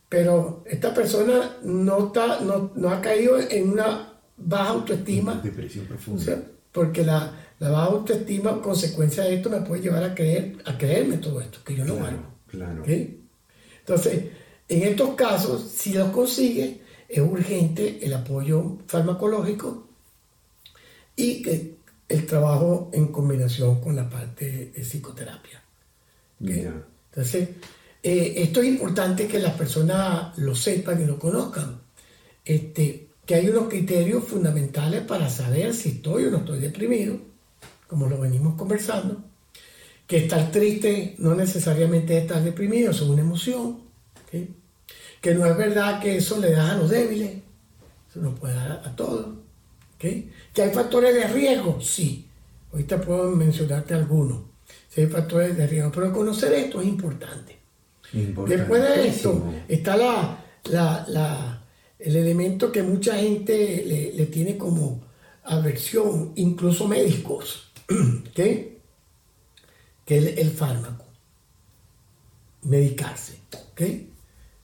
Pero 0.09 0.63
esta 0.65 0.93
persona 0.93 1.57
no, 1.63 2.07
está, 2.07 2.39
no, 2.41 2.89
ha 2.89 3.01
caído 3.01 3.39
en 3.39 3.71
una 3.71 4.14
baja 4.37 4.69
autoestima. 4.69 5.35
Depresión 5.43 5.85
profunda. 5.85 6.41
Porque 6.71 7.03
la, 7.03 7.31
baja 7.59 7.85
autoestima, 7.85 8.61
consecuencia 8.61 9.23
de 9.23 9.35
esto, 9.35 9.49
me 9.49 9.61
puede 9.61 9.83
llevar 9.83 10.03
a 10.03 10.13
creer, 10.13 10.57
a 10.65 10.77
creerme 10.77 11.17
todo 11.17 11.39
esto, 11.41 11.59
que 11.63 11.75
yo 11.75 11.85
no 11.85 11.97
claro, 11.97 12.35
Claro. 12.47 12.83
Entonces, 12.85 14.25
en 14.67 14.83
estos 14.83 15.15
casos, 15.15 15.71
si 15.71 15.93
lo 15.93 16.11
consigue, 16.11 16.81
es 17.07 17.19
urgente 17.19 17.99
el 18.05 18.13
apoyo 18.13 18.79
farmacológico 18.87 19.87
y 21.15 21.43
el 22.09 22.25
trabajo 22.25 22.89
en 22.93 23.07
combinación 23.07 23.79
con 23.79 23.95
la 23.95 24.09
parte 24.09 24.71
de 24.75 24.81
psicoterapia. 24.81 25.61
Entonces, 26.39 27.49
eh, 28.03 28.33
esto 28.37 28.61
es 28.61 28.67
importante 28.67 29.27
que 29.27 29.39
las 29.39 29.53
personas 29.53 30.37
lo 30.37 30.53
sepan 30.55 31.01
y 31.01 31.05
lo 31.05 31.17
conozcan. 31.17 31.79
Este, 32.43 33.07
que 33.25 33.35
hay 33.35 33.49
unos 33.49 33.69
criterios 33.69 34.23
fundamentales 34.23 35.01
para 35.01 35.29
saber 35.29 35.73
si 35.73 35.89
estoy 35.89 36.25
o 36.25 36.31
no 36.31 36.37
estoy 36.37 36.59
deprimido, 36.59 37.17
como 37.87 38.07
lo 38.07 38.19
venimos 38.19 38.55
conversando. 38.55 39.23
Que 40.07 40.17
estar 40.17 40.51
triste 40.51 41.15
no 41.17 41.33
necesariamente 41.33 42.15
es 42.15 42.23
estar 42.23 42.43
deprimido, 42.43 42.91
es 42.91 43.01
una 43.01 43.21
emoción. 43.21 43.79
Que 45.21 45.33
no 45.33 45.45
es 45.45 45.57
verdad 45.57 45.99
que 46.01 46.17
eso 46.17 46.39
le 46.39 46.51
da 46.51 46.71
a 46.71 46.77
los 46.77 46.89
débiles, 46.89 47.31
eso 48.09 48.19
no 48.19 48.35
puede 48.35 48.53
dar 48.53 48.83
a, 48.85 48.95
todos. 48.95 49.27
Que 49.97 50.29
hay 50.57 50.69
factores 50.71 51.15
de 51.15 51.27
riesgo, 51.27 51.81
sí. 51.81 52.27
Ahorita 52.71 53.01
puedo 53.01 53.31
mencionarte 53.31 53.93
algunos. 53.95 54.41
Si 54.89 55.01
hay 55.01 55.07
factores 55.07 55.57
de 55.57 55.65
riesgo, 55.65 55.91
pero 55.91 56.13
conocer 56.13 56.53
esto 56.53 56.81
es 56.81 56.87
importante. 56.87 57.57
Después 58.47 58.81
de 58.81 59.07
esto 59.07 59.43
está 59.67 59.97
la, 59.97 61.64
el 62.05 62.15
elemento 62.15 62.71
que 62.71 62.83
mucha 62.83 63.17
gente 63.17 64.13
le, 64.15 64.25
tiene 64.27 64.57
como 64.57 65.03
aversión, 65.43 66.33
incluso 66.35 66.87
médicos, 66.87 67.71
que 68.35 68.79
es 70.05 70.37
el, 70.37 70.51
fármaco, 70.51 71.05
medicarse. 72.61 73.39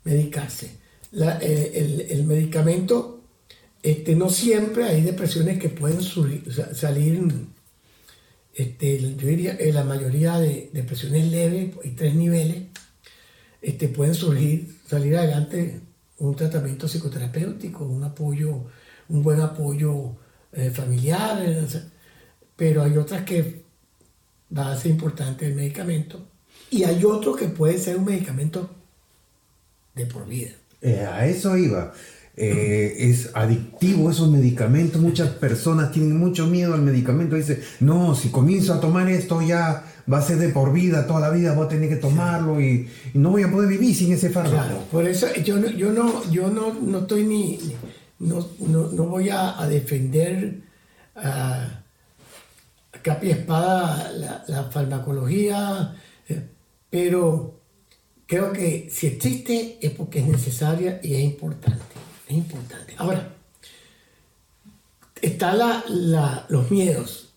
Medicarse. 0.03 0.77
el, 1.11 2.23
medicamento, 2.25 3.23
este, 3.81 4.15
no 4.15 4.29
siempre 4.29 4.83
hay 4.83 5.01
depresiones 5.01 5.57
que 5.57 5.69
pueden 5.69 6.03
salir, 6.03 7.23
este, 8.53 9.15
yo 9.15 9.27
diría, 9.27 9.57
en 9.59 9.73
la 9.73 9.83
mayoría 9.83 10.37
de 10.37 10.69
depresiones 10.73 11.31
leves, 11.31 11.73
hay 11.83 11.91
tres 11.91 12.13
niveles, 12.13 12.65
este, 13.63 13.87
pueden 13.87 14.13
surgir, 14.13 14.75
salir 14.87 15.17
adelante 15.17 15.81
un 16.21 16.35
tratamiento 16.35 16.87
psicoterapéutico, 16.87 17.83
un 17.83 18.03
apoyo, 18.03 18.65
un 19.09 19.23
buen 19.23 19.41
apoyo 19.41 20.15
eh, 20.51 20.69
familiar, 20.69 21.41
eh, 21.43 21.67
pero 22.55 22.83
hay 22.83 22.95
otras 22.95 23.23
que 23.23 23.63
va 24.55 24.71
a 24.71 24.77
ser 24.77 24.91
importante 24.91 25.47
el 25.47 25.55
medicamento 25.55 26.27
y 26.69 26.83
hay 26.83 27.03
otros 27.03 27.37
que 27.37 27.47
puede 27.47 27.77
ser 27.79 27.97
un 27.97 28.05
medicamento 28.05 28.69
de 29.95 30.05
por 30.05 30.27
vida. 30.27 30.51
Eh, 30.81 31.05
a 31.05 31.25
eso 31.25 31.57
iba. 31.57 31.91
Es 32.35 33.31
adictivo 33.35 34.09
esos 34.09 34.29
medicamentos. 34.31 35.01
Muchas 35.01 35.29
personas 35.29 35.91
tienen 35.91 36.17
mucho 36.17 36.47
miedo 36.47 36.73
al 36.73 36.81
medicamento. 36.81 37.35
Dicen, 37.35 37.61
no, 37.79 38.15
si 38.15 38.29
comienzo 38.29 38.73
a 38.73 38.79
tomar 38.79 39.09
esto 39.09 39.41
ya 39.41 39.83
va 40.11 40.19
a 40.19 40.21
ser 40.21 40.37
de 40.37 40.49
por 40.49 40.73
vida, 40.73 41.05
toda 41.07 41.19
la 41.19 41.29
vida 41.29 41.53
voy 41.53 41.65
a 41.65 41.69
tener 41.69 41.89
que 41.89 41.95
tomarlo 41.95 42.59
y, 42.61 42.87
no 43.13 43.31
voy 43.31 43.43
a 43.43 43.51
poder 43.51 43.69
vivir 43.69 43.95
sin 43.95 44.11
ese 44.13 44.29
fármaco. 44.29 44.83
Por 44.91 45.07
eso 45.07 45.27
yo 45.43 45.57
no, 45.57 45.69
yo 45.69 45.91
no, 45.91 46.29
yo 46.31 46.49
no, 46.49 46.73
no 46.73 46.99
estoy 46.99 47.25
ni, 47.25 47.59
no, 48.19 48.47
no, 48.59 48.87
no 48.91 49.03
voy 49.05 49.29
a, 49.29 49.55
defender 49.67 50.61
a, 51.15 51.83
capa 53.01 53.25
y 53.25 53.31
espada 53.31 54.11
la, 54.13 54.43
la 54.47 54.63
farmacología, 54.65 55.95
eh, 56.27 56.41
pero 56.89 57.59
creo 58.25 58.51
que 58.51 58.89
si 58.91 59.07
existe 59.07 59.77
es 59.81 59.91
porque 59.91 60.19
es 60.19 60.27
necesaria 60.27 60.99
y 61.03 61.15
es 61.15 61.21
importante. 61.21 61.90
Es 62.31 62.37
importante. 62.37 62.95
Ahora, 62.97 63.33
están 65.21 65.57
la, 65.57 66.45
los 66.49 66.71
miedos 66.71 67.31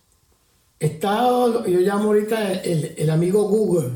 Está, 0.84 1.28
yo 1.66 1.80
llamo 1.80 2.08
ahorita 2.08 2.52
el, 2.60 3.08
amigo 3.08 3.48
Google. 3.48 3.90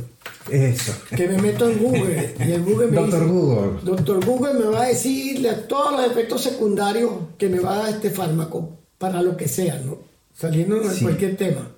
Eso. 0.51 0.95
Que 1.15 1.29
me 1.29 1.37
meto 1.37 1.69
en 1.69 1.79
Google. 1.79 2.35
Y 2.39 2.53
el 2.53 2.63
Google 2.63 2.87
me 2.87 2.97
Doctor 2.97 3.29
Google. 3.29 3.81
Doctor 3.83 4.25
Google 4.25 4.55
me 4.55 4.65
va 4.67 4.85
a 4.85 4.89
decir 4.89 5.47
todos 5.69 5.93
los 5.93 6.11
efectos 6.11 6.43
secundarios 6.43 7.13
que 7.37 7.51
me 7.51 7.61
va 7.61 7.75
a 7.75 7.79
dar 7.81 7.89
este 7.91 8.09
fármaco 8.09 8.79
para 8.97 9.23
lo 9.23 9.37
que 9.37 9.49
sea, 9.49 9.79
¿no? 9.85 9.99
Saliendo 10.35 10.81
de 10.81 10.99
cualquier 10.99 11.37
tema. 11.37 11.69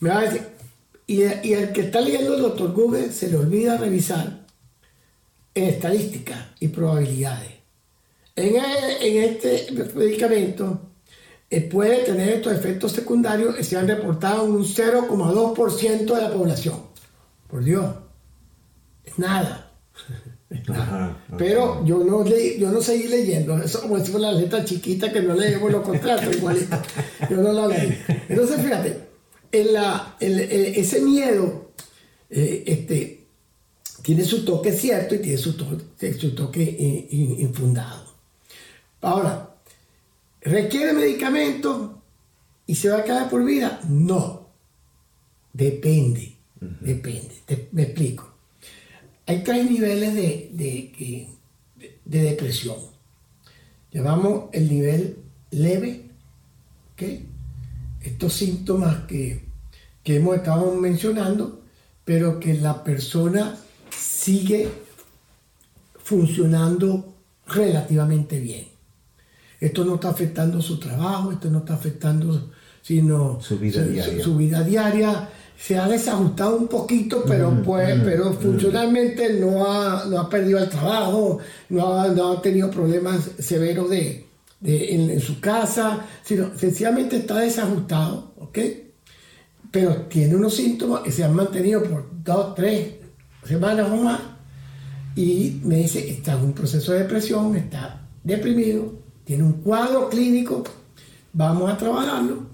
Me 0.00 0.08
va 0.08 0.20
a 0.20 0.22
decir. 0.22 0.42
Y, 1.06 1.22
y, 1.22 1.52
el 1.52 1.72
que 1.72 1.82
está 1.82 2.00
leyendo 2.00 2.34
el 2.34 2.40
doctor 2.40 2.72
Google 2.72 3.12
se 3.12 3.28
le 3.28 3.36
olvida 3.36 3.76
revisar 3.76 4.46
en 5.54 5.64
estadísticas 5.64 6.46
y 6.60 6.68
probabilidades. 6.68 7.57
En, 8.38 8.56
en 8.56 9.22
este 9.22 9.66
medicamento 9.94 10.80
eh, 11.50 11.62
puede 11.62 12.04
tener 12.04 12.28
estos 12.28 12.52
efectos 12.52 12.92
secundarios 12.92 13.56
que 13.56 13.64
se 13.64 13.76
han 13.76 13.88
reportado 13.88 14.44
en 14.44 14.52
un 14.52 14.64
0,2% 14.64 16.14
de 16.14 16.22
la 16.22 16.32
población. 16.32 16.76
Por 17.48 17.64
Dios, 17.64 17.94
es 19.04 19.18
nada. 19.18 19.72
Pero 21.38 21.84
yo 21.84 21.98
no, 22.04 22.24
yo 22.26 22.70
no 22.70 22.80
seguí 22.80 23.08
leyendo, 23.08 23.58
eso 23.58 23.82
como 23.82 23.96
fuera 23.98 24.32
la 24.32 24.40
letra 24.40 24.64
chiquita 24.64 25.12
que 25.12 25.20
no 25.20 25.34
leemos 25.34 25.70
los 25.70 25.82
contratos, 25.82 26.36
igualito. 26.36 26.76
Yo 27.30 27.36
no 27.38 27.52
la 27.52 27.66
leí. 27.66 27.98
Entonces, 28.28 28.60
fíjate, 28.60 29.08
en 29.52 29.72
la, 29.72 30.16
ese 30.20 31.00
miedo 31.00 31.72
eh, 32.30 32.64
este, 32.66 33.26
tiene 34.02 34.24
su 34.24 34.44
toque 34.44 34.72
cierto 34.72 35.14
y 35.14 35.18
tiene 35.18 35.38
su, 35.38 35.52
su 35.52 36.34
toque 36.34 36.62
eh, 36.62 37.08
infundado. 37.10 38.07
Ahora, 39.00 39.48
¿Requiere 40.40 40.92
medicamento 40.92 42.00
y 42.66 42.74
se 42.74 42.88
va 42.88 42.98
a 42.98 43.04
quedar 43.04 43.28
por 43.28 43.44
vida? 43.44 43.80
No. 43.88 44.48
Depende. 45.52 46.36
Depende. 46.60 47.42
me 47.72 47.82
explico. 47.82 48.32
Hay 49.26 49.42
tres 49.42 49.70
niveles 49.70 50.14
de, 50.14 50.50
de, 50.52 51.28
de, 52.04 52.22
depresión. 52.22 52.76
Llamamos 53.92 54.44
el 54.52 54.68
nivel 54.68 55.18
leve, 55.50 56.06
estos 58.00 58.32
síntomas 58.32 59.04
que, 59.04 59.44
que 60.02 60.16
hemos 60.16 60.36
estado 60.36 60.74
mencionando, 60.74 61.62
pero 62.04 62.40
que 62.40 62.54
la 62.54 62.82
persona 62.82 63.56
sigue 63.90 64.68
funcionando 66.02 67.14
relativamente 67.46 68.40
bien. 68.40 68.77
Esto 69.60 69.84
no 69.84 69.96
está 69.96 70.10
afectando 70.10 70.62
su 70.62 70.78
trabajo, 70.78 71.32
esto 71.32 71.50
no 71.50 71.58
está 71.58 71.74
afectando 71.74 72.50
sino 72.88 73.38
su 73.42 73.58
vida 73.58 73.82
diaria. 73.84 74.22
Su, 74.24 74.36
vida 74.36 74.62
diaria 74.62 75.28
se 75.58 75.76
ha 75.76 75.86
desajustado 75.88 76.56
un 76.56 76.68
poquito, 76.68 77.22
pero 77.26 77.50
mm, 77.50 77.62
pues, 77.62 77.98
mm, 77.98 78.02
pero 78.02 78.30
mm. 78.30 78.36
funcionalmente 78.38 79.34
no 79.34 79.70
ha, 79.70 80.06
no 80.06 80.20
ha 80.20 80.30
perdido 80.30 80.58
el 80.58 80.70
trabajo, 80.70 81.38
no 81.68 82.00
ha, 82.00 82.08
no 82.08 82.32
ha 82.32 82.40
tenido 82.40 82.70
problemas 82.70 83.30
severos 83.38 83.90
de, 83.90 84.26
de 84.60 84.94
en, 84.94 85.20
su 85.20 85.40
casa, 85.40 86.06
sino 86.22 86.56
sencillamente 86.56 87.16
está 87.16 87.40
desajustado, 87.40 88.32
¿ok? 88.38 88.58
Pero 89.70 89.94
tiene 90.08 90.36
unos 90.36 90.54
síntomas 90.54 91.02
que 91.02 91.12
se 91.12 91.24
han 91.24 91.34
mantenido 91.34 91.82
por 91.82 92.08
dos, 92.24 92.54
tres 92.54 92.94
semanas 93.44 93.88
o 93.90 93.96
más, 93.96 94.20
y 95.14 95.60
me 95.64 95.76
dice, 95.76 96.08
está 96.08 96.32
en 96.34 96.44
un 96.44 96.52
proceso 96.54 96.92
de 96.92 97.00
depresión, 97.00 97.54
está 97.56 98.08
deprimido, 98.24 99.07
tiene 99.28 99.42
un 99.42 99.60
cuadro 99.60 100.08
clínico, 100.08 100.64
vamos 101.34 101.70
a 101.70 101.76
trabajarlo 101.76 102.46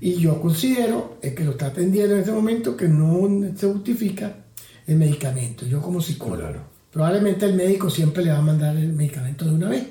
y 0.00 0.14
yo 0.14 0.40
considero 0.40 1.16
el 1.22 1.34
que 1.34 1.42
lo 1.42 1.50
está 1.50 1.66
atendiendo 1.66 2.14
en 2.14 2.20
este 2.20 2.30
momento 2.30 2.76
que 2.76 2.86
no 2.86 3.28
se 3.56 3.66
justifica 3.66 4.36
el 4.86 4.94
medicamento. 4.94 5.66
Yo 5.66 5.82
como 5.82 6.00
psicólogo. 6.00 6.60
Probablemente 6.92 7.46
el 7.46 7.54
médico 7.54 7.90
siempre 7.90 8.22
le 8.24 8.30
va 8.30 8.38
a 8.38 8.42
mandar 8.42 8.76
el 8.76 8.92
medicamento 8.92 9.44
de 9.44 9.50
una 9.50 9.70
vez. 9.70 9.84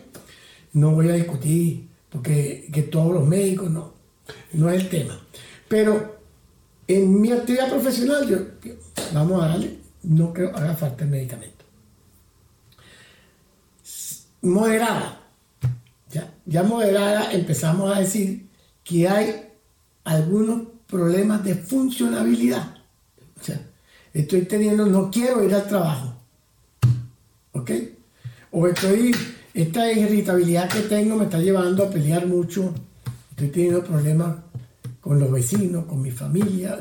No 0.72 0.92
voy 0.92 1.10
a 1.10 1.14
discutir 1.16 1.90
porque 2.10 2.70
que 2.72 2.84
todos 2.84 3.14
los 3.14 3.28
médicos 3.28 3.70
no, 3.70 3.94
no 4.54 4.70
es 4.70 4.84
el 4.84 4.88
tema. 4.88 5.20
Pero 5.68 6.22
en 6.88 7.20
mi 7.20 7.34
actividad 7.34 7.70
profesional 7.70 8.30
yo, 8.30 8.38
vamos 9.14 9.44
a 9.44 9.48
darle, 9.50 9.78
no 10.04 10.32
creo 10.32 10.54
que 10.54 10.58
haga 10.58 10.76
falta 10.78 11.04
el 11.04 11.10
medicamento. 11.10 11.66
Moderada 14.42 15.19
ya, 16.12 16.34
ya 16.46 16.64
moderada 16.64 17.32
empezamos 17.34 17.96
a 17.96 18.00
decir 18.00 18.48
que 18.84 19.08
hay 19.08 19.50
algunos 20.04 20.64
problemas 20.88 21.44
de 21.44 21.56
funcionabilidad. 21.56 22.76
O 23.40 23.44
sea, 23.44 23.62
estoy 24.14 24.42
teniendo, 24.44 24.86
no 24.86 25.12
quiero 25.12 25.44
ir 25.44 25.54
al 25.54 25.68
trabajo. 25.68 26.16
¿Ok? 27.52 27.72
O 28.52 28.68
estoy, 28.68 29.16
esta 29.54 29.92
irritabilidad 29.92 30.70
que 30.70 30.82
tengo 30.82 31.16
me 31.16 31.26
está 31.26 31.38
llevando 31.38 31.84
a 31.84 31.90
pelear 31.90 32.26
mucho. 32.26 32.74
Estoy 33.30 33.50
teniendo 33.50 33.84
problemas 33.84 34.38
con 35.00 35.20
los 35.20 35.32
vecinos, 35.32 35.86
con 35.86 36.02
mi 36.02 36.12
familia. 36.12 36.80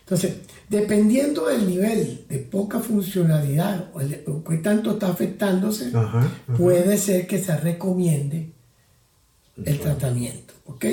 Entonces, 0.00 0.36
dependiendo 0.68 1.46
del 1.46 1.66
nivel 1.66 2.24
de 2.28 2.38
poca 2.38 2.80
funcionalidad 2.80 3.90
o, 3.92 4.44
qué 4.44 4.56
tanto 4.58 4.92
está 4.92 5.08
afectándose, 5.08 5.92
puede 6.56 6.96
ser 6.98 7.26
que 7.26 7.42
se 7.42 7.56
recomiende 7.56 8.52
el 9.64 9.80
tratamiento, 9.80 10.54
¿ok? 10.66 10.84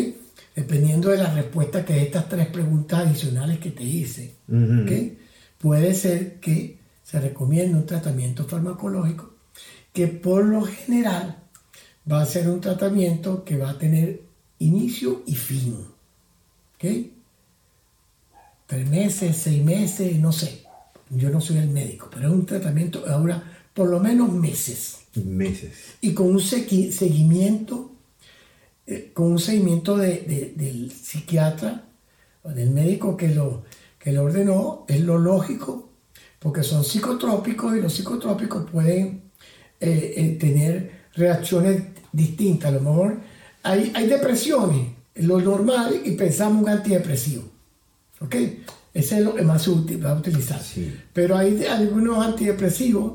Dependiendo 0.56 1.10
de 1.10 1.18
la 1.18 1.34
respuesta 1.34 1.86
que 1.86 2.02
estas 2.02 2.30
tres 2.30 2.48
preguntas 2.48 3.06
adicionales 3.06 3.60
que 3.60 3.72
te 3.72 3.84
hice, 3.84 4.36
¿ok? 4.48 4.92
Puede 5.60 5.94
ser 5.94 6.40
que 6.40 6.80
se 7.04 7.20
recomienda 7.20 7.78
un 7.78 7.86
tratamiento 7.86 8.46
farmacológico 8.46 9.34
que 9.94 10.08
por 10.08 10.44
lo 10.44 10.64
general 10.64 11.38
va 12.12 12.22
a 12.22 12.26
ser 12.26 12.50
un 12.50 12.60
tratamiento 12.60 13.46
que 13.46 13.58
va 13.58 13.70
a 13.70 13.78
tener 13.78 14.24
inicio 14.60 15.24
y 15.26 15.36
fin. 15.36 15.78
¿Ok? 16.76 16.86
Tres 18.74 18.90
meses, 18.90 19.38
seis 19.38 19.64
meses, 19.64 20.20
no 20.20 20.32
sé. 20.32 20.64
Yo 21.12 21.30
no 21.30 21.40
soy 21.40 21.58
el 21.58 21.70
médico, 21.70 22.10
pero 22.12 22.28
es 22.28 22.34
un 22.34 22.44
tratamiento 22.44 23.04
ahora 23.08 23.44
por 23.72 23.88
lo 23.88 24.00
menos 24.00 24.32
meses. 24.32 25.02
Meses. 25.14 25.74
Y 26.02 26.16
con 26.16 26.30
un 26.30 26.40
seguimiento, 26.40 27.92
eh, 28.88 29.12
con 29.14 29.34
un 29.34 29.38
seguimiento 29.38 29.96
del 29.96 30.92
psiquiatra 30.92 31.84
o 32.42 32.50
del 32.50 32.72
médico 32.72 33.16
que 33.16 33.28
lo, 33.28 33.64
que 34.00 34.12
lo 34.12 34.24
ordenó, 34.24 34.86
es 34.88 35.02
lo 35.02 35.20
lógico, 35.20 35.90
porque 36.40 36.64
son 36.64 36.84
psicotrópicos 36.84 37.78
y 37.78 37.80
los 37.82 37.94
psicotrópicos 37.94 38.72
pueden 38.72 39.22
eh, 39.80 40.14
eh, 40.18 40.38
tener 40.40 41.10
reacciones 41.14 41.84
distintas. 42.12 42.72
A 42.72 42.78
lo 42.78 42.82
mejor 42.82 43.20
hay, 43.62 43.92
hay 43.94 44.08
depresiones, 44.08 44.88
lo 45.14 45.40
normal, 45.40 46.02
y 46.04 46.14
pensamos 46.14 46.64
un 46.64 46.70
antidepresivo. 46.70 47.53
¿Ok? 48.24 48.36
Ese 48.94 49.18
es 49.18 49.24
lo 49.24 49.34
más 49.44 49.68
útil, 49.68 50.06
va 50.06 50.12
a 50.12 50.16
utilizar. 50.20 50.62
Pero 51.14 51.36
hay 51.36 51.66
algunos 51.66 52.24
antidepresivos 52.24 53.14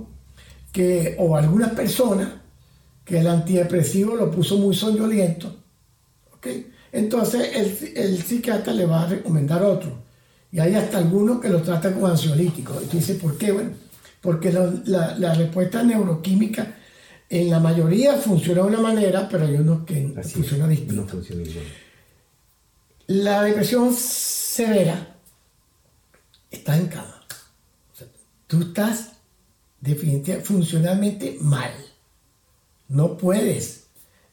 que, 0.73 1.17
o 1.19 1.37
algunas 1.37 1.71
personas 1.71 2.29
que 3.05 3.21
el 3.21 3.27
antidepresivo 3.27 4.17
lo 4.17 4.31
puso 4.31 4.59
muy 4.59 4.75
soñoliento. 4.75 5.55
¿Ok? 6.33 6.49
Entonces 6.93 7.51
el, 7.55 7.97
el 7.97 8.23
psiquiatra 8.23 8.73
le 8.73 8.87
va 8.87 9.03
a 9.03 9.07
recomendar 9.07 9.63
otro. 9.63 10.09
Y 10.51 10.59
hay 10.59 10.75
hasta 10.75 10.99
algunos 10.99 11.41
que 11.41 11.49
lo 11.49 11.63
tratan 11.63 12.01
con 12.01 12.11
ansiolíticos. 12.11 12.83
Y 12.83 12.87
tú 12.87 12.97
dices, 12.97 13.19
¿por 13.19 13.37
qué? 13.39 13.53
Bueno, 13.53 13.71
porque 14.21 14.53
la, 14.53 15.17
la, 15.17 15.35
respuesta 15.35 15.83
neuroquímica 15.83 16.75
en 17.29 17.51
la 17.51 17.61
mayoría 17.61 18.15
funciona 18.15 18.63
de 18.63 18.69
una 18.69 18.81
manera, 18.81 19.29
pero 19.29 19.45
hay 19.47 19.55
unos 19.55 19.85
que 19.85 20.13
funcionan 20.23 20.71
distinto. 20.71 21.21
La 23.07 23.43
depresión 23.43 23.95
severa 24.59 25.15
está 26.51 26.77
en 26.77 26.89
cama. 26.89 27.23
tú 28.49 28.61
estás 28.61 29.13
definitivamente 29.81 30.45
funcionalmente 30.45 31.39
mal. 31.41 31.71
No 32.89 33.17
puedes 33.17 33.85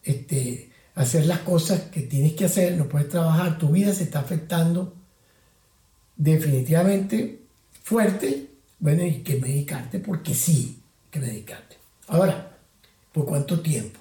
este, 0.02 0.72
hacer 0.96 1.28
las 1.28 1.42
cosas 1.42 1.82
que 1.92 2.02
tienes 2.02 2.34
que 2.34 2.46
hacer, 2.46 2.76
no 2.76 2.90
puedes 2.90 3.10
trabajar, 3.10 3.60
tu 3.60 3.70
vida 3.70 3.94
se 3.94 4.06
está 4.06 4.22
afectando 4.22 4.96
definitivamente 6.16 7.42
fuerte. 7.84 8.50
Bueno, 8.80 9.04
hay 9.04 9.22
que 9.22 9.40
medicarte 9.40 10.00
porque 10.00 10.34
sí, 10.34 10.82
que 11.12 11.20
medicarte. 11.20 11.78
Ahora, 12.08 12.58
¿por 13.12 13.28
cuánto 13.28 13.60
tiempo? 13.60 14.00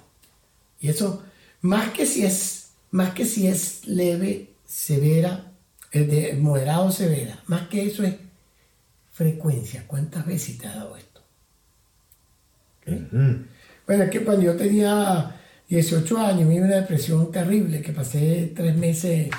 Y 0.79 0.89
eso, 0.89 1.21
más 1.61 1.91
que 1.91 2.07
si 2.07 2.25
es, 2.25 2.71
más 2.89 3.13
que 3.13 3.25
si 3.25 3.45
es 3.45 3.85
leve, 3.85 4.55
severa, 4.65 5.51
de 6.03 6.33
moderado 6.33 6.91
severa, 6.91 7.41
más 7.47 7.67
que 7.67 7.85
eso 7.85 8.03
es 8.03 8.15
frecuencia. 9.11 9.85
¿Cuántas 9.87 10.25
veces 10.25 10.57
te 10.57 10.67
ha 10.67 10.75
dado 10.75 10.97
esto? 10.97 11.21
Bueno, 13.87 14.03
es 14.03 14.09
que 14.09 14.23
cuando 14.23 14.43
yo 14.43 14.55
tenía 14.55 15.39
18 15.69 16.17
años, 16.17 16.47
me 16.47 16.61
una 16.61 16.75
depresión 16.75 17.31
terrible, 17.31 17.81
que 17.81 17.93
pasé 17.93 18.51
tres 18.55 18.75
meses 18.75 19.29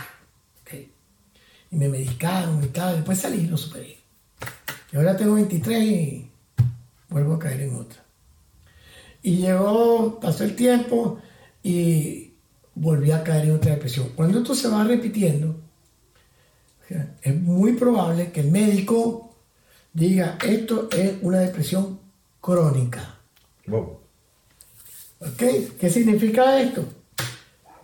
y 1.71 1.77
me 1.77 1.89
medicaron 1.89 2.63
y 2.63 2.69
tal, 2.69 2.97
después 2.97 3.19
salí 3.19 3.39
y 3.39 3.47
lo 3.49 3.57
superé. 3.57 3.99
Y 4.93 4.97
ahora 4.97 5.17
tengo 5.17 5.35
23 5.35 5.83
y 5.83 6.31
vuelvo 7.09 7.35
a 7.35 7.39
caer 7.39 7.63
en 7.63 7.75
otra. 7.75 8.03
Y 9.23 9.39
llegó, 9.39 10.21
pasó 10.21 10.45
el 10.45 10.55
tiempo 10.55 11.21
y 11.63 12.35
volví 12.75 13.11
a 13.11 13.25
caer 13.25 13.47
en 13.47 13.57
otra 13.57 13.73
depresión. 13.73 14.11
Cuando 14.15 14.39
esto 14.39 14.55
se 14.55 14.69
va 14.69 14.85
repitiendo, 14.85 15.56
es 17.23 17.41
muy 17.41 17.73
probable 17.73 18.31
que 18.31 18.41
el 18.41 18.51
médico 18.51 19.35
diga, 19.93 20.39
esto 20.45 20.89
es 20.93 21.15
una 21.23 21.41
depresión 21.41 21.99
crónica. 22.41 23.19
¿Ok? 23.69 25.43
¿Qué 25.81 25.91
significa 25.91 26.61
esto? 26.61 26.85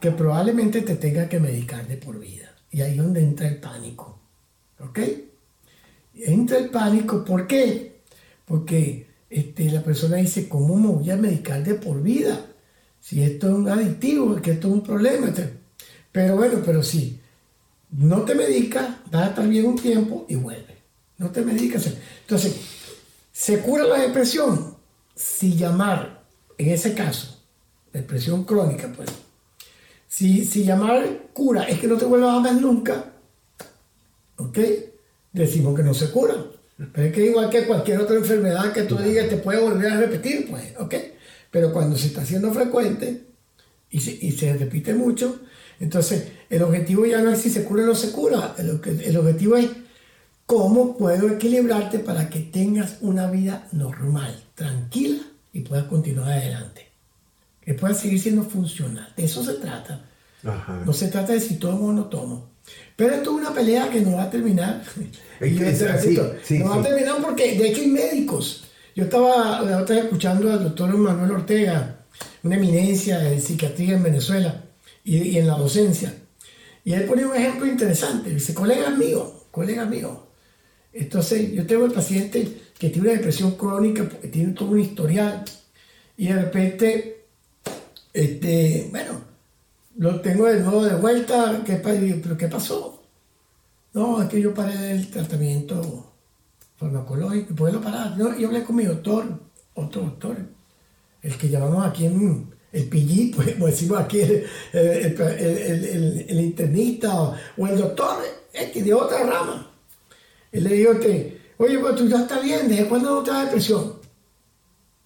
Que 0.01 0.11
probablemente 0.11 0.83
te 0.83 0.97
tenga 0.97 1.29
que 1.29 1.41
medicar 1.41 1.87
de 1.89 1.97
por 1.97 2.19
vida. 2.19 2.55
Y 2.71 2.83
ahí 2.83 2.93
es 2.93 2.99
donde 2.99 3.23
entra 3.23 3.49
el 3.49 3.57
pánico. 3.57 4.19
¿Ok? 4.81 4.99
Entra 6.15 6.59
el 6.59 6.71
pánico, 6.71 7.25
¿por 7.25 7.47
qué? 7.47 8.03
Porque 8.45 9.07
este, 9.31 9.71
la 9.71 9.83
persona 9.83 10.17
dice, 10.17 10.49
¿cómo 10.49 10.77
me 10.77 10.89
voy 10.89 11.11
a 11.11 11.17
medicar 11.17 11.65
de 11.65 11.75
por 11.75 12.03
vida? 12.03 12.47
Si 13.01 13.23
esto 13.23 13.49
es 13.49 13.55
un 13.55 13.69
adictivo, 13.69 14.37
que 14.37 14.53
esto 14.53 14.69
es 14.69 14.75
un 14.75 14.83
problema. 14.83 15.33
Pero 16.13 16.37
bueno, 16.37 16.61
pero 16.65 16.83
sí, 16.83 17.22
no 17.93 18.22
te 18.22 18.34
medicas, 18.34 18.88
vas 19.11 19.22
a 19.22 19.28
estar 19.28 19.49
bien 19.49 19.66
un 19.66 19.78
tiempo 19.78 20.24
y 20.28 20.34
vuelve. 20.34 20.78
No 21.18 21.30
te 21.30 21.43
medicas. 21.43 21.86
Entonces, 22.22 22.57
¿se 23.32 23.61
cura 23.61 23.84
la 23.84 24.01
depresión? 24.01 24.76
Si 25.14 25.55
llamar, 25.55 26.24
en 26.59 26.70
ese 26.70 26.95
caso, 26.95 27.38
depresión 27.93 28.45
crónica, 28.45 28.90
pues, 28.97 29.11
si, 30.09 30.45
si 30.45 30.64
llamar 30.64 31.28
cura 31.32 31.64
es 31.64 31.78
que 31.78 31.86
no 31.86 31.97
te 31.97 32.07
vuelvas 32.07 32.38
a 32.38 32.43
ver 32.43 32.61
nunca, 32.61 33.12
¿ok? 34.36 34.59
Decimos 35.32 35.76
que 35.76 35.82
no 35.82 35.95
se 35.95 36.11
cura. 36.11 36.34
Pero 36.93 37.07
es 37.07 37.14
que 37.14 37.26
igual 37.26 37.51
que 37.51 37.66
cualquier 37.66 38.01
otra 38.01 38.16
enfermedad 38.16 38.72
que 38.72 38.82
tú 38.82 38.97
digas 38.97 39.28
te 39.28 39.36
puede 39.36 39.61
volver 39.61 39.93
a 39.93 40.01
repetir, 40.01 40.49
pues, 40.51 40.74
¿ok? 40.78 40.95
Pero 41.51 41.72
cuando 41.72 41.97
se 41.97 42.09
está 42.09 42.22
haciendo 42.22 42.53
frecuente 42.53 43.26
y 43.90 44.01
se, 44.01 44.18
y 44.20 44.32
se 44.32 44.55
repite 44.55 44.95
mucho, 44.95 45.40
entonces, 45.83 46.28
el 46.49 46.62
objetivo 46.62 47.05
ya 47.07 47.20
no 47.20 47.33
es 47.33 47.41
si 47.41 47.51
se 47.51 47.64
cura 47.64 47.83
o 47.83 47.87
no 47.87 47.95
se 47.97 48.12
cura, 48.12 48.55
el, 48.57 48.80
el 49.01 49.16
objetivo 49.16 49.57
es 49.57 49.68
cómo 50.47 50.97
puedo 50.97 51.28
equilibrarte 51.28 51.99
para 51.99 52.30
que 52.30 52.39
tengas 52.39 52.99
una 53.01 53.28
vida 53.28 53.66
normal, 53.72 54.45
tranquila 54.55 55.22
y 55.53 55.62
puedas 55.62 55.87
continuar 55.87 56.30
adelante. 56.30 56.87
Que 57.61 57.74
puedas 57.74 57.99
seguir 57.99 58.20
siendo 58.20 58.45
funcional. 58.45 59.12
De 59.16 59.24
eso 59.24 59.45
se 59.45 59.55
trata. 59.55 60.05
No 60.87 60.93
se 60.93 61.09
trata 61.09 61.33
de 61.33 61.41
si 61.41 61.57
tomo 61.57 61.89
o 61.89 61.93
no 61.93 62.05
tomo. 62.05 62.51
Pero 62.95 63.14
esto 63.14 63.30
es 63.30 63.45
una 63.45 63.53
pelea 63.53 63.91
que 63.91 64.03
no 64.03 64.16
va 64.16 64.24
a 64.24 64.30
terminar. 64.30 64.85
no 66.61 66.70
va 66.70 66.76
a 66.76 66.83
terminar 66.83 67.16
porque 67.20 67.59
de 67.59 67.70
hecho 67.70 67.80
hay 67.80 67.89
médicos. 67.89 68.64
Yo 68.95 69.05
estaba 69.05 69.62
la 69.62 69.78
otra 69.78 69.99
escuchando 69.99 70.53
al 70.53 70.62
doctor 70.62 70.97
Manuel 70.97 71.33
Ortega, 71.33 72.05
una 72.45 72.55
eminencia 72.55 73.18
de 73.18 73.41
psiquiatría 73.41 73.97
en 73.97 74.05
Venezuela 74.05 74.62
y, 75.05 75.39
en 75.39 75.47
la 75.47 75.57
docencia. 75.57 76.15
Y 76.85 76.93
él 76.93 77.05
ponía 77.05 77.29
un 77.29 77.37
ejemplo 77.37 77.67
interesante. 77.67 78.31
Dice, 78.31 78.55
colega 78.55 78.91
mío, 78.91 79.47
colega 79.51 79.85
mío. 79.85 80.27
Entonces, 80.93 81.53
yo 81.53 81.67
tengo 81.67 81.87
el 81.87 81.93
paciente 81.93 82.61
que 82.79 82.91
tiene 82.91 83.09
una 83.09 83.17
depresión 83.17 83.53
crónica, 83.53 84.05
porque 84.05 84.29
tiene 84.29 84.53
todo 84.53 84.71
un 84.71 84.81
historial, 84.81 85.45
y 86.17 86.27
de 86.27 86.35
repente, 86.35 87.25
este, 88.13 88.89
bueno, 88.91 89.21
lo 89.97 90.21
tengo 90.21 90.47
de 90.47 90.61
nuevo 90.61 90.85
de 90.85 90.97
vuelta, 90.97 91.63
¿qué, 91.65 91.75
¿pero 91.75 92.37
qué 92.37 92.49
pasó? 92.49 93.03
No, 93.95 94.23
es 94.23 94.29
que 94.29 94.41
yo 94.41 94.55
paré 94.55 94.93
el 94.93 95.11
tratamiento 95.11 96.13
farmacológico, 96.77 97.55
¿puedo 97.55 97.81
parar? 97.81 98.17
No, 98.17 98.37
yo 98.37 98.49
hablé 98.49 98.65
con 98.65 98.77
mi 98.77 98.85
doctor, 98.85 99.39
otro 99.75 100.03
doctor, 100.03 100.37
el 101.23 101.37
que 101.37 101.49
llamamos 101.49 101.87
aquí 101.87 102.07
en, 102.07 102.52
el 102.73 102.89
PG, 102.89 103.37
pues, 103.37 103.53
como 103.55 103.66
decimos 103.66 103.99
aquí, 104.01 104.20
el, 104.20 104.47
el, 104.73 106.41
internista 106.41 107.39
o, 107.57 107.66
el 107.66 107.79
doctor 107.79 108.18
X 108.53 108.85
de 108.85 108.95
otra 108.95 109.25
rama. 109.25 109.70
Él 110.51 110.64
le 110.64 110.75
dijo, 110.75 110.93
oye, 111.59 111.79
pues 111.79 111.97
tú 111.97 112.09
ya 112.09 112.23
estás 112.23 112.43
bien, 112.43 112.68
¿desde 112.68 112.87
cuándo 112.87 113.11
no 113.11 113.23
te 113.23 113.31
da 113.31 113.45
depresión? 113.45 113.95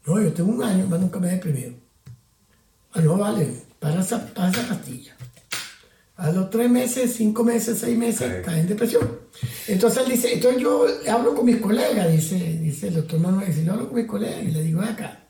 No, 0.07 0.21
yo 0.21 0.33
tengo 0.33 0.53
un 0.53 0.63
año, 0.63 0.87
más 0.87 1.01
nunca 1.01 1.19
me 1.19 1.29
he 1.29 1.33
deprimido. 1.33 1.73
Ah, 2.93 3.01
no, 3.01 3.17
vale, 3.19 3.49
para 3.79 4.01
esa, 4.01 4.25
para 4.33 4.51
esa 4.51 4.69
pastilla. 4.69 5.17
A 6.17 6.33
los 6.33 6.49
tres 6.49 6.71
meses, 6.71 7.13
cinco 7.15 7.45
meses, 7.45 7.79
seis 7.79 7.97
meses, 7.99 8.45
cae 8.45 8.61
en 8.61 8.69
depresión. 8.69 9.21
Entonces 9.69 10.05
él 10.05 10.13
dice, 10.13 10.33
entonces 10.33 10.63
yo 10.63 10.87
hablo 11.11 11.35
con 11.35 11.45
mis 11.45 11.59
colegas, 11.59 12.11
dice, 12.11 12.37
dice 12.59 12.89
el 12.89 12.95
doctor 12.95 13.21
Manuel, 13.21 13.49
dice, 13.49 13.65
yo 13.65 13.73
hablo 13.73 13.89
con 13.89 13.97
mis 13.97 14.07
colegas 14.07 14.43
y 14.43 14.51
le 14.51 14.63
digo, 14.63 14.81
acá, 14.81 15.26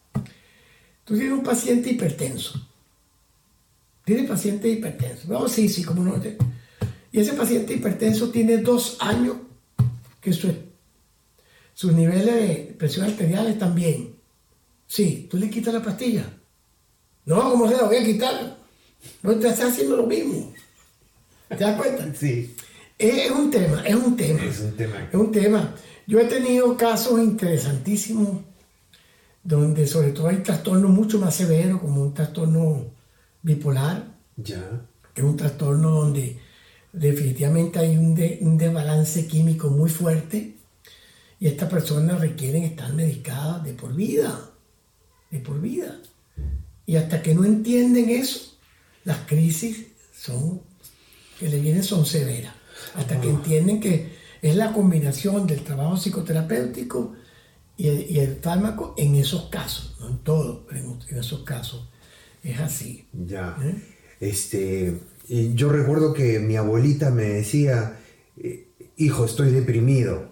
Tú 1.07 1.15
tienes 1.15 1.33
un 1.33 1.45
paciente 1.45 1.91
hipertenso. 1.91 2.61
Tienes 4.05 4.29
paciente 4.29 4.69
hipertenso. 4.69 5.29
Vamos, 5.29 5.53
sí, 5.53 5.69
sí, 5.69 5.85
como 5.85 6.03
no. 6.03 6.21
Y 7.13 7.21
ese 7.21 7.33
paciente 7.35 7.75
hipertenso 7.75 8.31
tiene 8.31 8.59
dos 8.59 8.97
años 9.01 9.37
que 10.21 10.33
sus 10.33 11.93
niveles 11.93 12.35
de 12.35 12.75
presión 12.77 13.07
arterial 13.07 13.47
están 13.47 13.77
bien. 13.77 14.17
Sí, 14.89 15.29
tú 15.31 15.37
le 15.37 15.49
quitas 15.49 15.73
la 15.73 15.83
pastilla. 15.83 16.29
No, 17.25 17.51
¿cómo 17.51 17.69
se 17.69 17.77
la 17.77 17.85
voy 17.85 17.97
a 17.97 18.05
quitar? 18.05 18.57
No 19.23 19.37
te 19.37 19.49
estás 19.49 19.71
haciendo 19.73 19.97
lo 19.97 20.07
mismo. 20.07 20.53
¿Te 21.49 21.57
das 21.57 21.77
cuenta? 21.81 22.13
Sí. 22.19 22.55
Es 22.99 23.31
un 23.31 23.51
tema, 23.51 23.87
es 23.87 23.95
un 23.95 24.17
tema. 24.17 24.43
Es 24.43 24.61
un 24.61 24.77
tema. 24.77 25.09
Es 25.09 25.15
un 25.15 25.31
tema. 25.31 25.75
Yo 26.07 26.19
he 26.19 26.25
tenido 26.25 26.77
casos 26.77 27.21
interesantísimos 27.21 28.41
donde 29.47 29.87
sobre 29.87 30.11
todo 30.11 30.29
hay 30.29 30.39
trastornos 30.39 30.91
mucho 30.91 31.21
más 31.21 31.35
severos, 31.35 31.81
como 31.81 32.03
un 32.03 32.15
trastorno 32.15 32.87
bipolar, 33.43 34.05
Ya. 34.37 34.83
que 35.15 35.21
es 35.23 35.27
un 35.27 35.37
trastorno 35.37 35.91
donde 35.93 36.39
definitivamente 36.93 37.79
hay 37.79 37.97
un, 37.97 38.15
de- 38.15 38.39
un 38.41 38.59
desbalance 38.59 39.27
químico 39.29 39.69
muy 39.71 39.89
fuerte 39.89 40.57
y 41.39 41.47
estas 41.47 41.69
personas 41.71 42.21
requieren 42.21 42.65
estar 42.65 42.93
medicadas 42.93 43.63
de 43.63 43.73
por 43.75 43.95
vida, 43.95 44.51
de 45.31 45.39
por 45.39 45.61
vida. 45.61 45.97
Y 46.87 46.97
hasta 46.97 47.23
que 47.23 47.35
no 47.35 47.45
entienden 47.45 48.09
eso, 48.11 48.57
las 49.05 49.19
crisis 49.27 49.87
son, 50.19 50.61
que 51.39 51.49
le 51.49 51.61
vienen 51.61 51.85
son 51.85 52.05
severas. 52.07 52.55
Hasta 52.95 53.21
que 53.21 53.29
entienden 53.31 53.81
que 53.81 54.17
es 54.43 54.57
la 54.57 54.73
combinación 54.73 55.47
del 55.47 55.63
trabajo 55.63 55.97
psicoterapéutico 55.97 57.15
y 57.77 57.89
el, 57.89 58.11
y 58.11 58.19
el 58.21 58.37
fármaco 58.37 58.95
en 58.97 59.17
esos 59.17 59.49
casos, 59.49 59.97
no 60.01 60.09
en 60.09 60.19
todos, 60.19 60.61
pero 60.69 60.81
en, 60.81 60.99
en 61.09 61.19
esos 61.19 61.43
casos 61.43 61.89
es 62.43 62.61
así. 62.61 63.07
Ya. 63.13 63.57
¿Eh? 63.63 63.75
Este, 64.21 64.99
yo 65.55 65.71
recuerdo 65.71 66.13
que 66.13 66.39
mi 66.39 66.57
abuelita 66.57 67.11
me 67.11 67.25
decía, 67.25 67.99
eh, 68.39 68.69
hijo, 68.97 69.25
estoy 69.25 69.51
deprimido. 69.51 70.31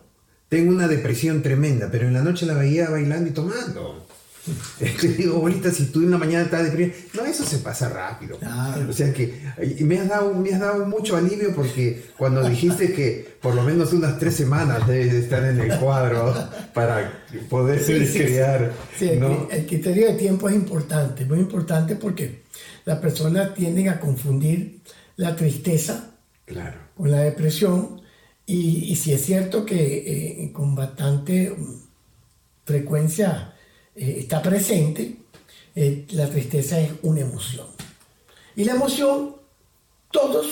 Tengo 0.49 0.71
una 0.71 0.89
depresión 0.89 1.43
tremenda, 1.43 1.91
pero 1.91 2.07
en 2.07 2.15
la 2.15 2.23
noche 2.23 2.47
la 2.47 2.55
veía 2.55 2.89
bailando 2.89 3.29
y 3.29 3.33
tomando. 3.33 4.07
Le 5.03 5.09
digo, 5.15 5.37
abuelita, 5.37 5.71
si 5.71 5.87
tú 5.87 6.01
en 6.03 6.11
la 6.11 6.19
mañana 6.19 6.45
estás 6.45 6.65
deprimida, 6.65 6.95
no, 7.15 7.25
eso 7.25 7.45
se 7.45 7.59
pasa 7.59 7.89
rápido. 7.89 8.39
Claro. 8.39 8.89
O 8.89 8.93
sea 8.93 9.13
que 9.13 9.35
me 9.81 9.99
has, 9.99 10.09
dado, 10.09 10.35
me 10.35 10.53
has 10.53 10.61
dado 10.61 10.85
mucho 10.87 11.17
alivio 11.17 11.55
porque 11.55 12.05
cuando 12.19 12.47
dijiste 12.49 12.93
que 12.93 13.37
por 13.41 13.55
lo 13.55 13.63
menos 13.63 13.93
unas 13.93 14.19
tres 14.19 14.35
semanas 14.37 14.87
debes 14.87 15.13
de 15.13 15.21
estar 15.21 15.45
en 15.45 15.59
el 15.61 15.79
cuadro 15.79 16.35
para 16.75 17.25
poder 17.49 17.83
Sí, 17.83 18.07
sí, 18.07 18.19
crear. 18.19 18.73
Sí, 18.99 19.09
el, 19.09 19.21
¿no? 19.21 19.49
el 19.51 19.67
criterio 19.67 20.09
de 20.09 20.15
tiempo 20.15 20.49
es 20.49 20.55
importante, 20.55 21.25
muy 21.25 21.39
importante 21.39 21.97
porque 21.97 22.43
las 22.85 22.99
personas 22.99 23.55
tienden 23.55 23.89
a 23.89 23.99
confundir 24.01 24.81
la 25.17 25.35
tristeza 25.37 26.11
Claro. 26.47 26.77
con 26.95 27.11
la 27.11 27.21
depresión 27.23 28.03
y, 28.45 28.93
y 28.93 28.97
si 28.97 29.13
es 29.15 29.25
cierto 29.25 29.65
que 29.65 30.45
eh, 30.45 30.53
con 30.53 30.75
bastante 30.75 31.57
frecuencia 32.67 33.54
eh, 33.97 34.17
está 34.21 34.43
presente, 34.43 35.17
eh, 35.75 36.07
la 36.13 36.29
tristeza 36.29 36.81
es 36.81 36.91
una 37.03 37.21
emoción. 37.21 37.67
Y 38.57 38.65
la 38.65 38.73
emoción, 38.75 39.37
todos, 40.11 40.47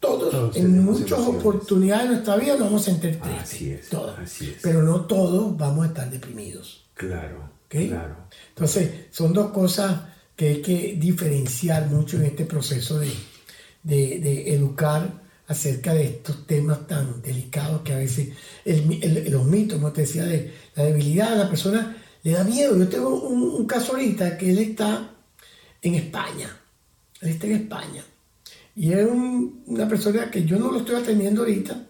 todos, 0.00 0.30
Todos 0.32 0.56
en 0.56 0.84
muchas 0.84 1.12
emociones. 1.12 1.40
oportunidades 1.40 2.02
de 2.04 2.10
nuestra 2.14 2.36
vida 2.36 2.52
nos 2.54 2.64
vamos 2.66 2.82
a 2.82 2.84
sentir 2.86 3.20
tristes. 3.20 3.42
Así 3.42 3.70
es, 3.70 3.88
todos. 3.88 4.18
así 4.18 4.50
es. 4.50 4.56
Pero 4.62 4.82
no 4.82 5.02
todos 5.02 5.56
vamos 5.56 5.84
a 5.84 5.88
estar 5.88 6.10
deprimidos. 6.10 6.84
Claro. 6.94 7.50
Claro. 7.68 8.16
Entonces, 8.50 8.90
son 9.12 9.32
dos 9.32 9.50
cosas 9.52 10.00
que 10.36 10.48
hay 10.48 10.62
que 10.62 10.96
diferenciar 10.98 11.86
mucho 11.88 12.16
en 12.18 12.24
este 12.26 12.44
proceso 12.44 12.98
de, 12.98 13.10
de- 13.82 14.18
de 14.18 14.54
educar 14.54 15.22
acerca 15.46 15.94
de 15.94 16.04
estos 16.04 16.46
temas 16.46 16.86
tan 16.86 17.22
delicados 17.22 17.80
que 17.82 17.92
a 17.94 17.96
veces 17.98 18.30
el 18.64 19.30
los 19.30 19.44
mitos, 19.46 19.78
como 19.78 19.92
te 19.92 20.02
decía, 20.02 20.24
de 20.24 20.52
la 20.74 20.84
debilidad 20.84 21.32
a 21.32 21.36
la 21.44 21.48
persona 21.48 21.96
le 22.22 22.32
da 22.32 22.44
miedo. 22.44 22.76
Yo 22.76 22.88
tengo 22.88 23.08
un, 23.20 23.42
un 23.42 23.66
caso 23.66 23.92
ahorita 23.92 24.36
que 24.38 24.50
él 24.50 24.58
está 24.58 25.10
en 25.82 25.94
España. 25.94 26.48
Él 27.20 27.30
está 27.30 27.46
en 27.46 27.52
España. 27.56 28.04
Y 28.74 28.92
es 28.92 29.06
un- 29.06 29.62
una 29.66 29.88
persona 29.88 30.30
que 30.30 30.44
yo 30.44 30.58
no 30.58 30.70
lo 30.72 30.78
estoy 30.78 30.96
atendiendo 30.96 31.42
ahorita 31.42 31.86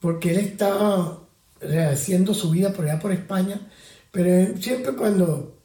porque 0.00 0.30
él 0.32 0.38
está 0.40 1.18
rehaciendo 1.60 2.34
su 2.34 2.50
vida 2.50 2.72
por 2.72 2.84
allá 2.86 2.98
por 2.98 3.12
España, 3.12 3.60
pero 4.10 4.56
siempre 4.58 4.94
cuando 4.94 5.56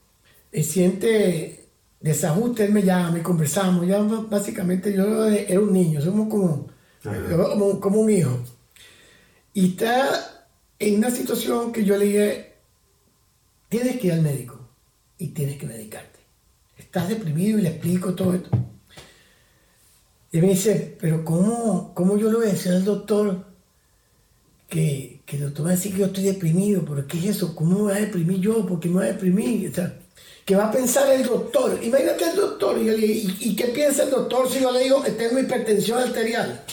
él 0.51 0.63
siente 0.63 1.65
desajuste, 1.99 2.65
él 2.65 2.71
me 2.71 2.84
llama 2.84 3.17
y 3.17 3.21
conversamos, 3.21 3.88
ya 3.88 3.99
básicamente 3.99 4.93
yo 4.93 5.25
era 5.25 5.59
un 5.59 5.73
niño, 5.73 5.99
somos 6.01 6.30
como, 6.30 6.67
como, 7.53 7.80
como 7.80 7.99
un 8.01 8.09
hijo. 8.11 8.38
Y 9.53 9.69
está 9.69 10.47
en 10.78 10.97
una 10.97 11.09
situación 11.09 11.71
que 11.71 11.84
yo 11.84 11.97
le 11.97 12.05
dije, 12.05 12.46
tienes 13.70 13.99
que 13.99 14.07
ir 14.07 14.13
al 14.13 14.22
médico 14.22 14.59
y 15.18 15.28
tienes 15.28 15.57
que 15.57 15.65
medicarte. 15.65 16.20
Estás 16.78 17.09
deprimido 17.09 17.57
y 17.57 17.63
le 17.63 17.70
explico 17.70 18.13
todo 18.13 18.34
esto. 18.34 18.49
Y 20.32 20.39
me 20.39 20.49
dice, 20.49 20.97
pero 20.99 21.24
¿cómo, 21.24 21.93
cómo 21.93 22.18
yo 22.18 22.30
le 22.30 22.38
voy 22.38 22.47
a 22.47 22.51
decir 22.51 22.72
al 22.72 22.86
doctor 22.86 23.45
que, 24.70 25.22
que 25.26 25.38
el 25.38 25.43
doctor 25.43 25.65
va 25.65 25.70
a 25.70 25.76
decir 25.76 25.93
que 25.93 25.99
yo 25.99 26.05
estoy 26.07 26.26
deprimido? 26.26 26.84
¿Pero 26.86 27.07
qué 27.07 27.18
es 27.18 27.26
eso? 27.26 27.55
¿Cómo 27.55 27.76
me 27.76 27.82
voy 27.84 27.93
a 27.93 28.01
deprimir 28.01 28.39
yo? 28.39 28.65
¿Por 28.65 28.80
qué 28.80 28.89
me 28.89 28.95
voy 28.95 29.05
a 29.05 29.13
deprimir? 29.13 29.70
O 29.70 29.91
¿qué 30.45 30.55
va 30.55 30.68
a 30.68 30.72
pensar 30.72 31.11
el 31.11 31.26
doctor? 31.26 31.80
Imagínate 31.82 32.30
el 32.30 32.36
doctor. 32.36 32.78
Y, 32.78 32.86
yo 32.86 32.91
le 32.91 33.07
digo, 33.07 33.34
¿y, 33.39 33.49
y 33.49 33.55
qué 33.55 33.65
piensa 33.65 34.03
el 34.03 34.11
doctor 34.11 34.49
si 34.51 34.59
yo 34.59 34.72
le 34.72 34.84
digo 34.84 35.01
que 35.01 35.11
tengo 35.11 35.39
hipertensión 35.39 35.99
arterial? 35.99 36.63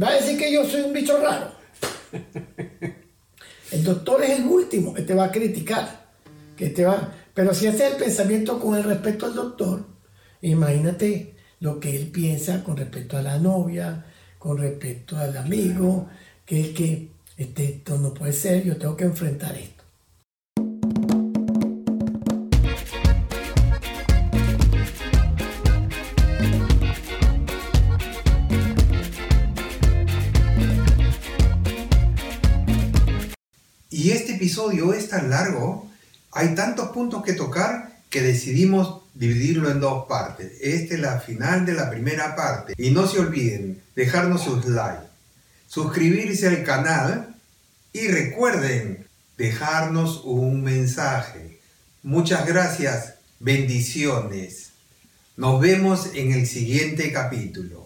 ¿Va 0.00 0.08
a 0.08 0.14
decir 0.14 0.38
que 0.38 0.52
yo 0.52 0.64
soy 0.64 0.82
un 0.82 0.92
bicho 0.92 1.18
raro? 1.20 1.50
El 3.70 3.84
doctor 3.84 4.22
es 4.24 4.40
el 4.40 4.46
último 4.46 4.92
que 4.92 5.02
te 5.02 5.14
va 5.14 5.26
a 5.26 5.30
criticar. 5.30 5.99
Que 6.60 6.68
te 6.68 6.84
va... 6.84 7.14
Pero 7.32 7.54
si 7.54 7.68
ese 7.68 7.86
es 7.86 7.92
el 7.92 7.96
pensamiento 7.96 8.60
con 8.60 8.76
el 8.76 8.84
respecto 8.84 9.24
al 9.24 9.34
doctor, 9.34 9.86
imagínate 10.42 11.34
lo 11.58 11.80
que 11.80 11.96
él 11.96 12.08
piensa 12.08 12.62
con 12.62 12.76
respecto 12.76 13.16
a 13.16 13.22
la 13.22 13.38
novia, 13.38 14.04
con 14.38 14.58
respecto 14.58 15.16
al 15.16 15.34
amigo, 15.38 16.10
que 16.44 16.60
es 16.60 16.68
que 16.76 17.08
este, 17.38 17.64
esto 17.64 17.96
no 17.96 18.12
puede 18.12 18.34
ser, 18.34 18.62
yo 18.62 18.76
tengo 18.76 18.94
que 18.94 19.04
enfrentar 19.04 19.56
esto. 19.56 19.84
Y 33.88 34.10
este 34.10 34.34
episodio 34.34 34.92
es 34.92 35.08
tan 35.08 35.30
largo, 35.30 35.89
hay 36.32 36.54
tantos 36.54 36.90
puntos 36.90 37.22
que 37.22 37.32
tocar 37.32 37.98
que 38.08 38.22
decidimos 38.22 39.02
dividirlo 39.14 39.70
en 39.70 39.80
dos 39.80 40.06
partes. 40.08 40.52
Esta 40.60 40.94
es 40.94 41.00
la 41.00 41.20
final 41.20 41.66
de 41.66 41.74
la 41.74 41.90
primera 41.90 42.36
parte. 42.36 42.74
Y 42.76 42.90
no 42.90 43.06
se 43.06 43.20
olviden 43.20 43.82
dejarnos 43.94 44.44
sus 44.44 44.66
likes, 44.66 45.06
suscribirse 45.68 46.48
al 46.48 46.64
canal 46.64 47.34
y 47.92 48.08
recuerden 48.08 49.06
dejarnos 49.36 50.22
un 50.24 50.62
mensaje. 50.62 51.60
Muchas 52.02 52.46
gracias, 52.46 53.14
bendiciones. 53.38 54.70
Nos 55.36 55.60
vemos 55.60 56.10
en 56.14 56.32
el 56.32 56.46
siguiente 56.46 57.12
capítulo. 57.12 57.79